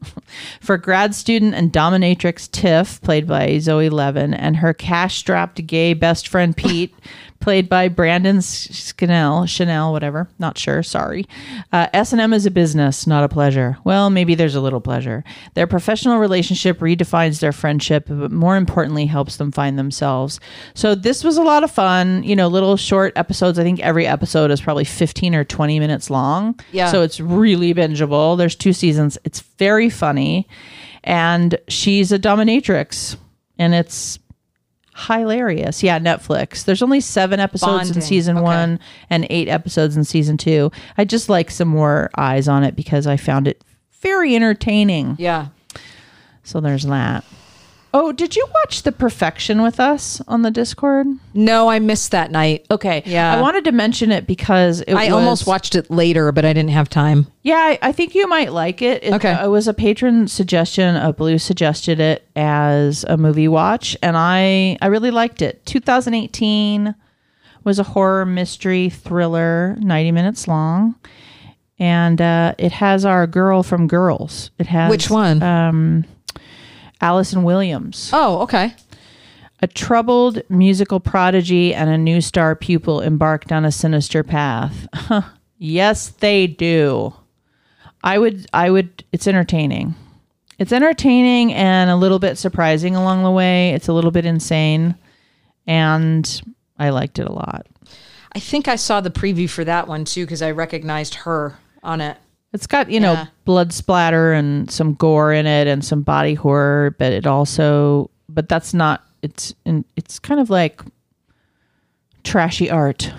for 0.60 0.76
grad 0.78 1.14
student 1.14 1.54
and 1.54 1.72
dominatrix 1.72 2.50
Tiff, 2.50 3.00
played 3.02 3.26
by 3.26 3.58
Zoe 3.58 3.88
Levin, 3.88 4.34
and 4.34 4.56
her 4.56 4.72
cash-strapped 4.72 5.66
gay 5.66 5.94
best 5.94 6.26
friend 6.26 6.56
Pete, 6.56 6.94
played 7.40 7.68
by 7.68 7.88
Brendan 7.88 8.42
Scannell, 8.42 9.46
Chanel, 9.46 9.92
whatever. 9.92 10.28
Not 10.38 10.58
sure. 10.58 10.82
Sorry. 10.82 11.26
Uh, 11.72 11.86
S&M 11.92 12.32
is 12.32 12.46
a 12.46 12.50
business, 12.50 13.06
not 13.06 13.24
a 13.24 13.28
pleasure. 13.28 13.78
Well, 13.84 14.10
maybe 14.10 14.34
there's 14.34 14.54
a 14.54 14.60
little 14.60 14.80
pleasure. 14.80 15.24
Their 15.54 15.66
professional 15.66 16.18
relationship 16.18 16.78
redefines 16.80 17.40
their 17.40 17.52
friendship, 17.52 18.06
but 18.08 18.32
more 18.32 18.56
importantly, 18.56 19.06
helps 19.06 19.36
them 19.36 19.52
find 19.52 19.78
themselves. 19.78 20.40
So 20.74 20.94
this 20.94 21.22
was 21.22 21.36
a 21.36 21.42
lot 21.42 21.64
of 21.64 21.70
fun. 21.70 22.22
You 22.24 22.36
know, 22.36 22.48
little 22.48 22.76
short 22.76 23.12
episodes. 23.16 23.58
I 23.58 23.62
think 23.62 23.80
every 23.80 24.06
episode 24.06 24.50
is 24.50 24.60
probably 24.60 24.84
15 24.84 25.34
or 25.34 25.44
20 25.44 25.78
minutes 25.78 26.10
long. 26.10 26.58
Yeah. 26.72 26.90
So 26.90 27.02
it's 27.02 27.20
really 27.20 27.72
bingeable. 27.74 28.36
There's 28.36 28.56
two 28.56 28.72
seasons. 28.72 29.18
It's 29.24 29.40
very 29.40 29.90
funny. 29.90 30.48
And 31.04 31.58
she's 31.68 32.12
a 32.12 32.18
dominatrix. 32.18 33.16
And 33.58 33.74
it's 33.74 34.18
hilarious. 35.06 35.82
Yeah, 35.82 35.98
Netflix. 35.98 36.64
There's 36.64 36.82
only 36.82 37.00
seven 37.00 37.40
episodes 37.40 37.90
in 37.90 38.00
season 38.02 38.36
Okay. 38.36 38.44
one 38.44 38.80
and 39.10 39.26
eight 39.30 39.48
episodes 39.48 39.96
in 39.96 40.04
season 40.04 40.36
two. 40.36 40.70
I 40.96 41.04
just 41.04 41.28
like 41.28 41.50
some 41.50 41.68
more 41.68 42.10
eyes 42.16 42.48
on 42.48 42.64
it 42.64 42.74
because 42.76 43.06
I 43.06 43.16
found 43.16 43.46
it 43.48 43.62
very 44.00 44.34
entertaining. 44.34 45.16
Yeah. 45.18 45.48
So 46.42 46.60
there's 46.60 46.84
that. 46.84 47.24
Oh, 47.94 48.12
did 48.12 48.36
you 48.36 48.46
watch 48.62 48.82
The 48.82 48.92
Perfection 48.92 49.62
with 49.62 49.80
us 49.80 50.20
on 50.28 50.42
the 50.42 50.50
Discord? 50.50 51.06
No, 51.32 51.68
I 51.68 51.78
missed 51.78 52.10
that 52.10 52.30
night. 52.30 52.66
Okay. 52.70 53.02
Yeah. 53.06 53.34
I 53.34 53.40
wanted 53.40 53.64
to 53.64 53.72
mention 53.72 54.12
it 54.12 54.26
because 54.26 54.82
it 54.82 54.92
I 54.92 55.06
was, 55.06 55.12
almost 55.12 55.46
watched 55.46 55.74
it 55.74 55.90
later, 55.90 56.30
but 56.32 56.44
I 56.44 56.52
didn't 56.52 56.70
have 56.70 56.90
time. 56.90 57.26
Yeah, 57.42 57.56
I, 57.56 57.78
I 57.80 57.92
think 57.92 58.14
you 58.14 58.28
might 58.28 58.52
like 58.52 58.82
it. 58.82 59.04
it. 59.04 59.14
Okay. 59.14 59.32
It 59.42 59.48
was 59.48 59.68
a 59.68 59.74
patron 59.74 60.28
suggestion. 60.28 60.96
A 60.96 61.12
Blue 61.14 61.38
suggested 61.38 61.98
it 61.98 62.28
as 62.36 63.04
a 63.04 63.16
movie 63.16 63.48
watch, 63.48 63.96
and 64.02 64.16
I 64.16 64.76
I 64.82 64.86
really 64.88 65.10
liked 65.10 65.40
it. 65.40 65.64
2018 65.64 66.94
was 67.64 67.78
a 67.78 67.84
horror 67.84 68.26
mystery 68.26 68.90
thriller, 68.90 69.76
90 69.80 70.12
minutes 70.12 70.46
long, 70.46 70.94
and 71.78 72.20
uh, 72.20 72.54
it 72.58 72.72
has 72.72 73.04
our 73.04 73.26
girl 73.26 73.62
from 73.62 73.86
Girls. 73.86 74.50
It 74.58 74.66
has 74.66 74.90
Which 74.90 75.08
one? 75.10 75.42
Um, 75.42 76.04
Allison 77.00 77.42
Williams. 77.42 78.10
oh, 78.12 78.40
okay. 78.42 78.74
A 79.60 79.66
troubled 79.66 80.40
musical 80.48 81.00
prodigy 81.00 81.74
and 81.74 81.90
a 81.90 81.98
new 81.98 82.20
star 82.20 82.54
pupil 82.54 83.00
embark 83.00 83.46
down 83.46 83.64
a 83.64 83.72
sinister 83.72 84.22
path. 84.22 84.86
yes, 85.58 86.08
they 86.08 86.46
do. 86.46 87.12
I 88.04 88.18
would 88.18 88.46
I 88.52 88.70
would 88.70 89.04
it's 89.10 89.26
entertaining. 89.26 89.96
It's 90.58 90.72
entertaining 90.72 91.52
and 91.52 91.90
a 91.90 91.96
little 91.96 92.18
bit 92.20 92.38
surprising 92.38 92.94
along 92.94 93.24
the 93.24 93.30
way. 93.30 93.70
It's 93.70 93.88
a 93.88 93.92
little 93.92 94.12
bit 94.12 94.24
insane 94.24 94.94
and 95.66 96.42
I 96.78 96.90
liked 96.90 97.18
it 97.18 97.26
a 97.26 97.32
lot. 97.32 97.66
I 98.32 98.38
think 98.40 98.68
I 98.68 98.76
saw 98.76 99.00
the 99.00 99.10
preview 99.10 99.50
for 99.50 99.64
that 99.64 99.88
one 99.88 100.04
too 100.04 100.24
because 100.24 100.42
I 100.42 100.52
recognized 100.52 101.14
her 101.14 101.58
on 101.82 102.00
it. 102.00 102.16
It's 102.52 102.66
got, 102.66 102.90
you 102.90 102.98
know, 103.00 103.12
Yeah. 103.12 103.26
blood 103.44 103.72
splatter 103.72 104.32
and 104.32 104.70
some 104.70 104.94
gore 104.94 105.32
in 105.32 105.46
it 105.46 105.66
and 105.66 105.84
some 105.84 106.02
body 106.02 106.34
horror, 106.34 106.94
but 106.98 107.12
it 107.12 107.26
also 107.26 108.10
but 108.28 108.48
that's 108.48 108.72
not 108.74 109.02
it's 109.22 109.54
in, 109.64 109.84
it's 109.96 110.18
kind 110.18 110.40
of 110.40 110.48
like 110.50 110.80
trashy 112.24 112.70
art. 112.70 113.12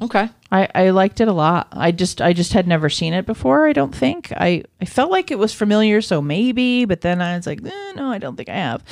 Okay. 0.00 0.28
I, 0.50 0.68
I 0.74 0.90
liked 0.90 1.20
it 1.20 1.28
a 1.28 1.32
lot. 1.32 1.68
I 1.72 1.92
just 1.92 2.20
I 2.20 2.32
just 2.32 2.52
had 2.52 2.66
never 2.66 2.90
seen 2.90 3.14
it 3.14 3.24
before. 3.24 3.66
I 3.68 3.72
don't 3.72 3.94
think 3.94 4.32
I 4.36 4.64
I 4.80 4.84
felt 4.84 5.10
like 5.10 5.30
it 5.30 5.38
was 5.38 5.54
familiar, 5.54 6.00
so 6.02 6.20
maybe. 6.20 6.84
But 6.84 7.00
then 7.02 7.22
I 7.22 7.36
was 7.36 7.46
like, 7.46 7.64
eh, 7.64 7.92
no, 7.96 8.10
I 8.10 8.18
don't 8.18 8.36
think 8.36 8.48
I 8.50 8.54
have. 8.56 8.82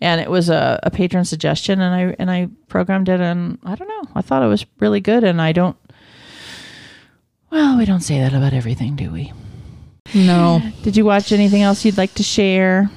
And 0.00 0.20
it 0.20 0.30
was 0.30 0.48
a, 0.50 0.78
a 0.82 0.90
patron 0.90 1.24
suggestion, 1.24 1.80
and 1.80 1.94
I 1.94 2.14
and 2.18 2.30
I 2.30 2.48
programmed 2.68 3.08
it, 3.08 3.20
and 3.20 3.58
I 3.64 3.74
don't 3.74 3.88
know. 3.88 4.10
I 4.14 4.20
thought 4.22 4.42
it 4.42 4.46
was 4.48 4.66
really 4.78 5.00
good, 5.00 5.24
and 5.24 5.40
I 5.42 5.52
don't. 5.52 5.76
Well, 7.50 7.78
we 7.78 7.84
don't 7.84 8.00
say 8.02 8.18
that 8.20 8.34
about 8.34 8.52
everything, 8.52 8.96
do 8.96 9.10
we? 9.10 9.32
No. 10.14 10.62
Did 10.82 10.96
you 10.96 11.04
watch 11.04 11.32
anything 11.32 11.60
else 11.62 11.84
you'd 11.84 11.98
like 11.98 12.14
to 12.14 12.22
share? 12.22 12.90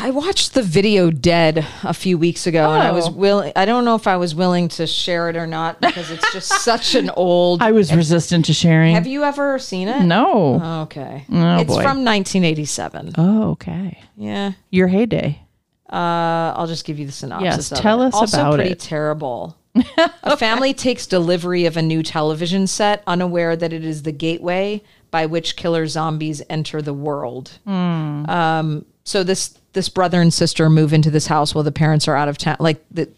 I 0.00 0.10
watched 0.10 0.54
the 0.54 0.62
video 0.62 1.10
Dead 1.10 1.64
a 1.84 1.94
few 1.94 2.18
weeks 2.18 2.46
ago 2.46 2.72
and 2.72 2.82
I 2.82 2.90
was 2.90 3.06
Oh. 3.08 3.12
willing 3.12 3.52
I 3.54 3.64
don't 3.66 3.84
know 3.84 3.94
if 3.94 4.06
I 4.08 4.16
was 4.16 4.34
willing 4.34 4.68
to 4.70 4.86
share 4.86 5.28
it 5.28 5.36
or 5.36 5.46
not 5.46 5.80
because 5.80 6.10
it's 6.10 6.32
just 6.32 6.48
such 6.64 6.94
an 6.96 7.10
old 7.10 7.62
I 7.62 7.70
was 7.72 7.94
resistant 7.94 8.46
to 8.46 8.52
sharing. 8.52 8.94
Have 8.96 9.06
you 9.06 9.22
ever 9.22 9.58
seen 9.60 9.86
it? 9.88 10.02
No. 10.02 10.82
Okay. 10.82 11.24
Oh, 11.30 11.56
it's 11.58 11.68
boy. 11.68 11.82
from 11.82 12.04
1987. 12.04 13.12
Oh, 13.16 13.50
okay. 13.52 14.00
Yeah. 14.16 14.52
Your 14.70 14.88
heyday. 14.88 15.40
Uh, 15.88 16.52
I'll 16.56 16.66
just 16.66 16.84
give 16.84 16.98
you 16.98 17.06
the 17.06 17.12
synopsis. 17.12 17.44
Yes, 17.44 17.72
of 17.72 17.78
tell 17.78 18.02
it. 18.02 18.08
us 18.08 18.14
also 18.14 18.38
about 18.40 18.54
pretty 18.56 18.70
it. 18.70 18.80
terrible. 18.80 19.56
a 20.22 20.36
family 20.36 20.72
takes 20.74 21.06
delivery 21.06 21.64
of 21.66 21.76
a 21.76 21.82
new 21.82 22.02
television 22.02 22.66
set, 22.66 23.02
unaware 23.06 23.56
that 23.56 23.72
it 23.72 23.84
is 23.84 24.02
the 24.02 24.12
gateway 24.12 24.82
by 25.10 25.26
which 25.26 25.56
killer 25.56 25.86
zombies 25.86 26.42
enter 26.50 26.82
the 26.82 26.94
world. 26.94 27.58
Hmm. 27.64 28.28
Um, 28.28 28.84
so 29.04 29.22
this 29.22 29.56
this 29.72 29.88
brother 29.88 30.20
and 30.20 30.32
sister 30.32 30.70
move 30.70 30.92
into 30.92 31.10
this 31.10 31.26
house 31.26 31.54
while 31.54 31.64
the 31.64 31.70
parents 31.72 32.08
are 32.08 32.16
out 32.16 32.28
of 32.28 32.38
town. 32.38 32.56
Like 32.60 32.84
the 32.90 33.08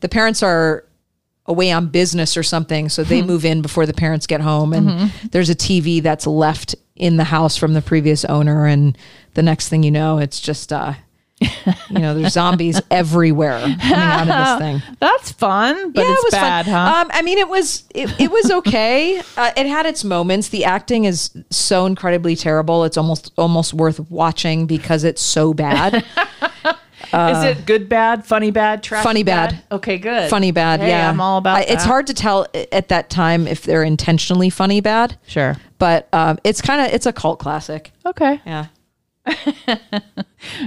the 0.00 0.08
parents 0.08 0.42
are 0.42 0.84
away 1.46 1.72
on 1.72 1.86
business 1.86 2.36
or 2.36 2.42
something, 2.42 2.88
so 2.90 3.02
Hmm. 3.02 3.08
they 3.08 3.22
move 3.22 3.44
in 3.44 3.62
before 3.62 3.86
the 3.86 3.94
parents 3.94 4.26
get 4.26 4.40
home. 4.40 4.72
And 4.74 4.88
Mm-hmm. 4.88 5.28
there's 5.30 5.48
a 5.48 5.54
TV 5.54 6.02
that's 6.02 6.26
left 6.26 6.74
in 6.96 7.16
the 7.16 7.24
house 7.24 7.56
from 7.56 7.72
the 7.74 7.80
previous 7.82 8.24
owner, 8.26 8.66
and 8.66 8.98
the 9.34 9.42
next 9.42 9.68
thing 9.68 9.82
you 9.82 9.90
know, 9.90 10.18
it's 10.18 10.40
just 10.40 10.72
uh, 10.72 10.92
you 11.40 11.98
know, 11.98 12.14
there's 12.14 12.32
zombies 12.32 12.80
everywhere 12.90 13.60
coming 13.60 13.80
out 13.94 14.28
of 14.28 14.60
this 14.60 14.66
thing. 14.82 14.96
That's 15.00 15.32
fun, 15.32 15.92
but 15.92 16.04
it's 16.06 16.30
bad, 16.30 16.64
fun. 16.66 16.74
huh? 16.74 17.00
Um, 17.02 17.10
I 17.12 17.22
mean, 17.22 17.38
it 17.38 17.48
was 17.48 17.84
it, 17.94 18.12
it 18.20 18.30
was 18.30 18.50
okay. 18.50 19.18
uh, 19.36 19.50
it 19.56 19.66
had 19.66 19.86
its 19.86 20.04
moments. 20.04 20.48
The 20.48 20.64
acting 20.64 21.04
is 21.04 21.30
so 21.50 21.86
incredibly 21.86 22.34
terrible. 22.36 22.84
It's 22.84 22.96
almost 22.96 23.32
almost 23.38 23.72
worth 23.74 24.00
watching 24.10 24.66
because 24.66 25.04
it's 25.04 25.22
so 25.22 25.54
bad. 25.54 26.04
Is 27.10 27.42
it 27.44 27.64
good, 27.64 27.88
bad, 27.88 28.26
funny, 28.26 28.50
bad, 28.50 28.82
trashy, 28.82 29.02
Funny 29.04 29.22
bad. 29.22 29.62
Okay, 29.72 29.96
good. 29.96 30.28
funny 30.28 30.50
bad. 30.50 30.80
Hey, 30.80 30.88
yeah, 30.90 31.08
I'm 31.08 31.20
all 31.22 31.38
about 31.38 31.58
I- 31.58 31.62
It's 31.62 31.84
hard 31.84 32.06
to 32.08 32.14
tell 32.14 32.46
at 32.70 32.88
that 32.88 33.08
time 33.08 33.46
if 33.46 33.62
they're 33.62 33.82
intentionally 33.84 34.50
funny 34.50 34.80
bad, 34.82 35.16
Sure. 35.26 35.56
but 35.78 36.06
um, 36.12 36.38
it's 36.44 36.60
kind 36.60 36.82
of 36.84 36.92
it's 36.92 37.06
a 37.06 37.12
cult 37.12 37.38
classic. 37.38 37.92
Okay. 38.04 38.42
Yeah. 38.44 38.66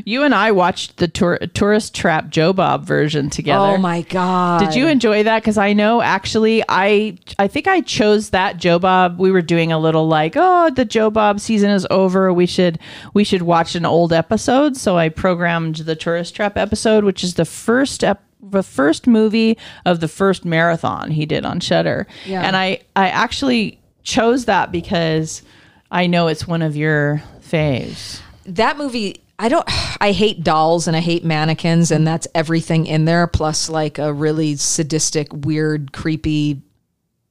You 0.04 0.24
and 0.24 0.36
I 0.36 0.52
watched 0.52 0.98
the 0.98 1.08
tour- 1.08 1.40
Tourist 1.54 1.96
Trap 1.96 2.30
Joe 2.30 2.52
Bob 2.52 2.86
version 2.86 3.30
together. 3.30 3.66
Oh 3.66 3.78
my 3.78 4.02
god! 4.02 4.60
Did 4.60 4.76
you 4.76 4.88
enjoy 4.88 5.24
that? 5.24 5.42
Because 5.42 5.58
I 5.58 5.72
know 5.74 6.02
actually, 6.02 6.62
I 6.68 7.18
I 7.40 7.48
think 7.48 7.68
I 7.68 7.80
chose 7.82 8.32
that 8.32 8.58
Joe 8.58 8.80
Bob. 8.80 9.18
We 9.18 9.32
were 9.32 9.42
doing 9.42 9.72
a 9.72 9.80
little 9.80 10.08
like, 10.08 10.34
oh, 10.36 10.70
the 10.72 10.84
Joe 10.84 11.10
Bob 11.10 11.40
season 11.40 11.70
is 11.72 11.88
over. 11.90 12.34
We 12.34 12.46
should 12.46 12.80
we 13.14 13.24
should 13.24 13.44
watch 13.44 13.76
an 13.76 13.86
old 13.86 14.12
episode. 14.12 14.76
So 14.76 14.98
I 14.98 15.08
programmed 15.10 15.78
the 15.78 15.96
Tourist 15.96 16.36
Trap 16.36 16.58
episode, 16.58 17.06
which 17.06 17.24
is 17.24 17.36
the 17.36 17.46
first 17.46 18.04
ep- 18.04 18.24
the 18.42 18.64
first 18.64 19.08
movie 19.08 19.58
of 19.86 20.02
the 20.02 20.08
first 20.10 20.44
marathon 20.44 21.12
he 21.12 21.26
did 21.26 21.46
on 21.46 21.62
Shutter. 21.62 22.08
Yeah. 22.26 22.42
And 22.42 22.58
I 22.58 22.82
I 22.96 23.08
actually 23.08 23.80
chose 24.04 24.46
that 24.46 24.72
because 24.72 25.44
I 25.92 26.08
know 26.08 26.28
it's 26.28 26.46
one 26.46 26.62
of 26.62 26.76
your 26.76 27.24
faves. 27.40 28.20
That 28.46 28.78
movie? 28.78 29.24
I 29.40 29.50
don't. 29.50 29.66
I 30.02 30.12
hate 30.12 30.44
dolls 30.44 30.88
and 30.88 30.98
I 30.98 31.00
hate 31.00 31.24
mannequins, 31.24 31.92
and 31.92 32.08
that's 32.08 32.28
everything 32.34 32.88
in 32.88 33.06
there. 33.06 33.28
Plus, 33.28 33.70
like 33.70 34.00
a 34.00 34.12
really 34.12 34.56
sadistic, 34.56 35.28
weird, 35.32 35.94
creepy 35.94 36.62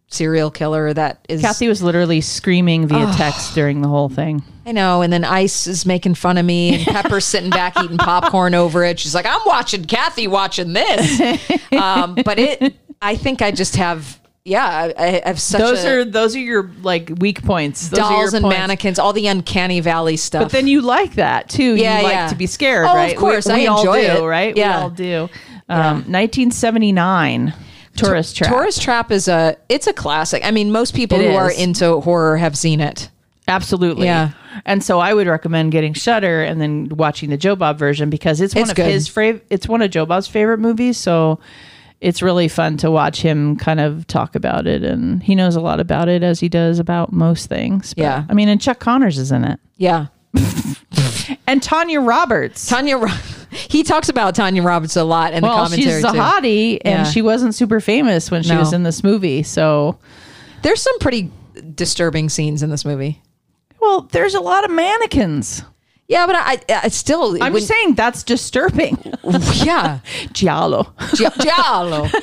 serial 0.09 0.51
killer 0.51 0.93
that 0.93 1.25
is. 1.29 1.41
Kathy 1.41 1.69
was 1.69 1.83
literally 1.83 2.21
screaming 2.21 2.87
via 2.87 3.13
text 3.17 3.55
during 3.55 3.81
the 3.81 3.89
whole 3.89 4.09
thing. 4.09 4.43
I 4.67 4.73
know. 4.73 5.03
And 5.03 5.13
then 5.13 5.25
Ice 5.25 5.67
is 5.67 5.87
making 5.87 6.15
fun 6.15 6.39
of 6.39 6.45
me, 6.45 6.75
and 6.75 6.85
Pepper's 6.85 7.25
sitting 7.25 7.51
back 7.51 7.77
eating 7.83 7.99
popcorn 7.99 8.55
over 8.55 8.85
it. 8.85 8.99
She's 8.99 9.15
like, 9.15 9.27
"I'm 9.27 9.41
watching 9.47 9.85
Kathy 9.85 10.27
watching 10.27 10.73
this," 10.73 11.41
um, 11.73 12.17
but 12.25 12.39
it. 12.39 12.77
I 13.03 13.17
think 13.17 13.41
I 13.41 13.51
just 13.51 13.77
have. 13.77 14.20
Yeah, 14.45 14.65
I, 14.97 15.21
I 15.23 15.29
have 15.29 15.39
such 15.41 15.61
those 15.61 15.85
a, 15.85 15.99
are 16.01 16.05
those 16.05 16.35
are 16.35 16.39
your 16.41 16.71
like 16.83 17.11
weak 17.19 17.43
points. 17.43 17.89
Those 17.91 18.01
are 18.01 18.11
dolls 18.11 18.33
and 18.35 18.43
points. 18.43 18.57
mannequins, 18.59 18.99
all 18.99 19.13
the 19.13 19.27
uncanny 19.27 19.81
valley 19.81 20.17
stuff. 20.17 20.45
But 20.45 20.53
then 20.53 20.67
you 20.67 20.81
like 20.81 21.15
that 21.17 21.51
too. 21.51 21.77
Yeah, 21.77 21.99
you 21.99 22.05
like 22.05 22.13
yeah. 22.13 22.29
to 22.29 22.35
be 22.35 22.47
scared, 22.47 22.87
Oh, 22.89 22.97
of 23.07 23.17
course, 23.17 23.47
we, 23.47 23.53
I 23.53 23.57
we 23.57 23.67
all 23.67 23.81
enjoy 23.81 24.01
do, 24.17 24.25
it. 24.25 24.27
right? 24.29 24.57
Yeah. 24.57 24.79
We 24.79 24.83
all 24.83 24.91
do. 24.91 25.29
Um, 25.69 25.97
1979, 26.11 27.55
Tourist 27.97 28.37
Trap. 28.37 28.51
Tourist 28.51 28.83
Trap 28.83 29.11
is 29.11 29.29
a 29.29 29.57
it's 29.69 29.87
a 29.87 29.93
classic. 29.93 30.45
I 30.45 30.51
mean, 30.51 30.73
most 30.73 30.95
people 30.95 31.21
It 31.21 31.31
who 31.31 31.37
are 31.37 31.51
into 31.51 32.01
horror 32.01 32.37
have 32.39 32.57
seen 32.57 32.81
it. 32.81 33.11
Absolutely. 33.47 34.07
Yeah. 34.07 34.31
And 34.65 34.83
so 34.83 35.01
I 35.01 35.13
would 35.13 35.27
recommend 35.27 35.73
getting 35.73 35.93
Shutter 35.93 36.43
and 36.43 36.61
then 36.61 36.89
watching 36.91 37.31
the 37.31 37.37
Joe 37.37 37.57
Bob 37.57 37.79
version 37.79 38.09
because 38.11 38.41
it's 38.41 38.55
one 38.55 38.63
It's 38.63 38.71
of 38.71 38.77
good. 38.77 38.87
his 38.91 39.07
favorite. 39.09 39.45
It's 39.51 39.69
one 39.69 39.83
of 39.83 39.91
Joe 39.91 40.07
Bob's 40.07 40.29
favorite 40.29 40.59
movies. 40.59 40.97
So 40.99 41.41
it's 42.01 42.23
really 42.23 42.49
fun 42.49 42.77
to 42.79 42.91
watch 42.91 43.21
him 43.23 43.57
kind 43.57 43.79
of 43.81 44.07
talk 44.07 44.35
about 44.35 44.67
it, 44.67 44.83
and 44.83 45.23
he 45.23 45.35
knows 45.35 45.57
a 45.57 45.61
lot 45.61 45.81
about 45.81 46.09
it 46.09 46.23
as 46.23 46.41
he 46.41 46.49
does 46.49 46.79
about 46.79 47.13
most 47.13 47.49
things. 47.49 47.93
But, 47.95 48.03
Yeah. 48.03 48.25
I 48.29 48.35
mean, 48.35 48.49
and 48.49 48.61
Chuck 48.61 48.79
Connors 48.79 49.19
is 49.19 49.31
in 49.33 49.45
it, 49.45 49.61
Yeah. 49.77 50.07
and 51.47 51.63
Tanya 51.63 52.01
Roberts. 52.01 52.67
Tanya 52.69 52.97
Ro- 52.99 53.09
he 53.51 53.83
talks 53.83 54.09
about 54.09 54.35
Tanya 54.35 54.63
Roberts 54.63 54.97
a 54.97 55.05
lot 55.05 55.33
in 55.35 55.43
well, 55.43 55.57
the 55.57 55.63
commentary 55.65 55.97
she's 55.97 56.05
a 56.05 56.13
too. 56.13 56.19
hottie, 56.19 56.79
and 56.85 57.01
Yeah. 57.01 57.05
she 57.05 57.23
wasn't 57.23 57.55
super 57.55 57.81
famous 57.81 58.31
when 58.31 58.43
she 58.43 58.51
No. 58.51 58.61
was 58.61 58.73
in 58.73 58.83
this 58.83 59.03
movie. 59.05 59.43
So, 59.43 59.99
There's 60.63 60.81
some 60.83 60.99
pretty 61.01 61.31
disturbing 61.75 62.29
scenes 62.29 62.63
in 62.63 62.71
this 62.71 62.85
movie. 62.85 63.21
well, 63.81 64.03
there's 64.13 64.35
a 64.35 64.41
lot 64.41 64.65
of 64.65 64.71
mannequins. 64.71 65.63
Yeah, 66.11 66.27
but 66.27 66.35
I, 66.37 66.59
I 66.69 66.89
still 66.89 67.37
I'm 67.41 67.53
when- 67.53 67.63
just 67.63 67.69
saying 67.69 67.95
that's 67.95 68.25
disturbing. 68.25 68.99
yeah. 69.55 70.01
Giallo. 70.33 70.93
Gia- 71.15 71.33
Giallo. 71.41 72.09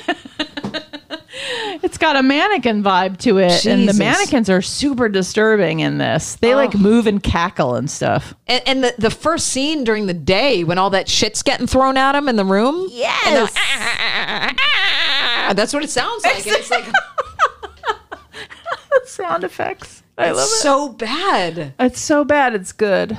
It's 1.84 2.00
got 2.00 2.16
a 2.16 2.24
mannequin 2.24 2.82
vibe 2.84 3.18
to 3.20 3.38
it, 3.38 3.66
and 3.68 3.88
the 3.88 3.94
mannequins 3.94 4.50
are 4.50 4.62
super 4.62 5.08
disturbing 5.08 5.82
in 5.82 6.00
this. 6.00 6.36
They 6.36 6.56
like 6.56 6.74
move 6.74 7.06
and 7.06 7.22
cackle 7.22 7.76
and 7.76 7.90
stuff. 7.90 8.34
And, 8.48 8.64
and 8.68 8.84
the, 8.84 8.96
the 8.98 9.12
first 9.12 9.48
scene 9.50 9.84
during 9.84 10.08
the 10.08 10.16
day 10.16 10.64
when 10.64 10.80
all 10.80 10.90
that 10.90 11.08
shit's 11.08 11.44
getting 11.44 11.68
thrown 11.68 11.96
at 11.96 12.16
him 12.16 12.28
in 12.28 12.38
the 12.38 12.46
room. 12.46 12.88
Yes. 12.90 13.54
Ah, 13.56 15.54
that's 15.56 15.74
what 15.74 15.84
it 15.84 15.92
sounds 15.92 16.24
like. 16.24 16.38
And 16.38 16.48
it's 16.56 16.72
like 16.72 16.86
Sound 19.06 19.44
effects. 19.44 20.02
I 20.18 20.32
love 20.32 20.40
it. 20.40 20.48
so 20.48 20.90
bad. 20.90 21.76
It's 21.80 22.00
so 22.00 22.26
bad. 22.26 22.56
It's 22.56 22.72
good. 22.72 23.16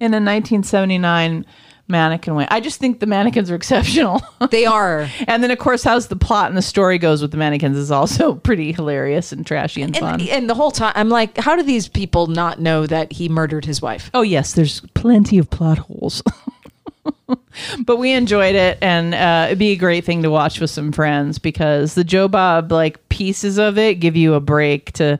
In 0.00 0.12
a 0.14 0.16
1979 0.16 1.44
mannequin 1.90 2.34
way. 2.34 2.46
I 2.50 2.60
just 2.60 2.80
think 2.80 3.00
the 3.00 3.06
mannequins 3.06 3.50
are 3.50 3.54
exceptional. 3.54 4.22
They 4.50 4.64
are. 4.64 5.06
and 5.28 5.42
then, 5.42 5.50
of 5.50 5.58
course, 5.58 5.84
how's 5.84 6.08
the 6.08 6.16
plot 6.16 6.48
and 6.48 6.56
the 6.56 6.62
story 6.62 6.96
goes 6.96 7.20
with 7.20 7.30
the 7.30 7.36
mannequins 7.36 7.76
is 7.76 7.90
also 7.90 8.34
pretty 8.48 8.72
hilarious 8.72 9.32
and 9.32 9.46
trashy 9.46 9.82
and 9.82 9.94
fun. 9.96 10.20
And, 10.20 10.28
and 10.30 10.50
the 10.50 10.54
whole 10.54 10.70
time, 10.70 10.92
I'm 10.96 11.10
like, 11.10 11.36
how 11.36 11.56
do 11.56 11.62
these 11.62 11.88
people 11.88 12.26
not 12.26 12.58
know 12.58 12.86
that 12.86 13.12
he 13.12 13.28
murdered 13.28 13.66
his 13.66 13.82
wife? 13.82 14.10
Oh 14.14 14.22
yes, 14.22 14.54
there's 14.54 14.80
plenty 14.94 15.36
of 15.36 15.50
plot 15.50 15.78
holes. 15.78 16.22
but 17.86 17.96
we 17.96 18.12
enjoyed 18.12 18.54
it, 18.54 18.78
and 18.82 19.14
uh, 19.14 19.44
it'd 19.48 19.58
be 19.58 19.70
a 19.72 19.76
great 19.76 20.04
thing 20.04 20.22
to 20.22 20.30
watch 20.30 20.60
with 20.60 20.70
some 20.70 20.92
friends 20.92 21.38
because 21.38 21.94
the 21.94 22.04
Joe 22.04 22.28
Bob 22.28 22.70
like 22.72 23.08
pieces 23.08 23.58
of 23.58 23.78
it 23.78 23.94
give 24.00 24.16
you 24.16 24.34
a 24.34 24.40
break 24.40 24.92
to 24.92 25.18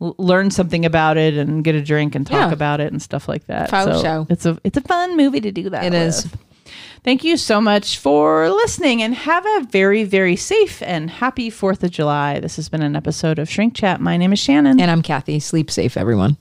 l- 0.00 0.14
learn 0.18 0.50
something 0.50 0.84
about 0.84 1.16
it 1.16 1.34
and 1.34 1.62
get 1.64 1.74
a 1.74 1.82
drink 1.82 2.14
and 2.14 2.26
talk 2.26 2.48
Yeah. 2.48 2.52
about 2.52 2.80
it 2.80 2.92
and 2.92 3.00
stuff 3.00 3.28
like 3.28 3.46
that. 3.46 3.70
Faux 3.70 3.84
so 3.96 4.02
show. 4.02 4.26
it's 4.28 4.46
a 4.46 4.58
it's 4.64 4.76
a 4.76 4.82
fun 4.82 5.16
movie 5.16 5.40
to 5.40 5.52
do 5.52 5.70
that. 5.70 5.84
It 5.84 5.94
is. 5.94 6.24
with. 6.24 6.36
Thank 7.02 7.24
you 7.24 7.38
so 7.38 7.62
much 7.62 7.96
for 7.98 8.50
listening 8.50 9.00
and 9.02 9.14
have 9.14 9.46
a 9.46 9.66
very, 9.70 10.04
very 10.04 10.36
safe 10.36 10.82
and 10.82 11.08
happy 11.08 11.50
4th 11.50 11.82
of 11.82 11.90
July. 11.90 12.40
This 12.40 12.56
has 12.56 12.68
been 12.68 12.82
an 12.82 12.94
episode 12.94 13.38
of 13.38 13.48
Shrink 13.48 13.74
Chat. 13.74 14.02
My 14.02 14.18
name 14.18 14.34
is 14.34 14.38
Shannon. 14.38 14.78
And 14.78 14.90
I'm 14.90 15.00
Kathy. 15.00 15.40
Sleep 15.40 15.70
safe, 15.70 15.96
everyone. 15.96 16.36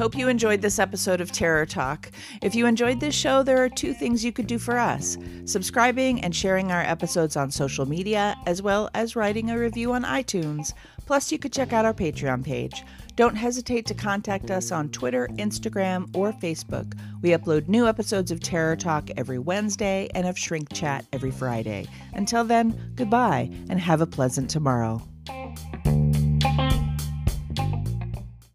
Hope 0.00 0.16
you 0.16 0.28
enjoyed 0.28 0.62
this 0.62 0.78
episode 0.78 1.20
of 1.20 1.30
Terror 1.30 1.66
Talk. 1.66 2.10
If 2.40 2.54
you 2.54 2.64
enjoyed 2.64 3.00
this 3.00 3.14
show, 3.14 3.42
there 3.42 3.62
are 3.62 3.68
two 3.68 3.92
things 3.92 4.24
you 4.24 4.32
could 4.32 4.46
do 4.46 4.58
for 4.58 4.78
us 4.78 5.18
subscribing 5.44 6.24
and 6.24 6.34
sharing 6.34 6.72
our 6.72 6.80
episodes 6.80 7.36
on 7.36 7.50
social 7.50 7.84
media, 7.84 8.34
as 8.46 8.62
well 8.62 8.88
as 8.94 9.14
writing 9.14 9.50
a 9.50 9.58
review 9.58 9.92
on 9.92 10.04
iTunes. 10.04 10.72
Plus, 11.04 11.30
you 11.30 11.38
could 11.38 11.52
check 11.52 11.74
out 11.74 11.84
our 11.84 11.92
Patreon 11.92 12.42
page. 12.42 12.82
Don't 13.16 13.36
hesitate 13.36 13.84
to 13.88 13.94
contact 13.94 14.50
us 14.50 14.72
on 14.72 14.88
Twitter, 14.88 15.28
Instagram, 15.32 16.08
or 16.16 16.32
Facebook. 16.32 16.98
We 17.20 17.30
upload 17.30 17.68
new 17.68 17.86
episodes 17.86 18.30
of 18.30 18.40
Terror 18.40 18.76
Talk 18.76 19.10
every 19.18 19.38
Wednesday 19.38 20.08
and 20.14 20.26
of 20.26 20.38
Shrink 20.38 20.72
Chat 20.72 21.04
every 21.12 21.30
Friday. 21.30 21.86
Until 22.14 22.44
then, 22.44 22.92
goodbye 22.94 23.50
and 23.68 23.78
have 23.78 24.00
a 24.00 24.06
pleasant 24.06 24.48
tomorrow. 24.48 25.02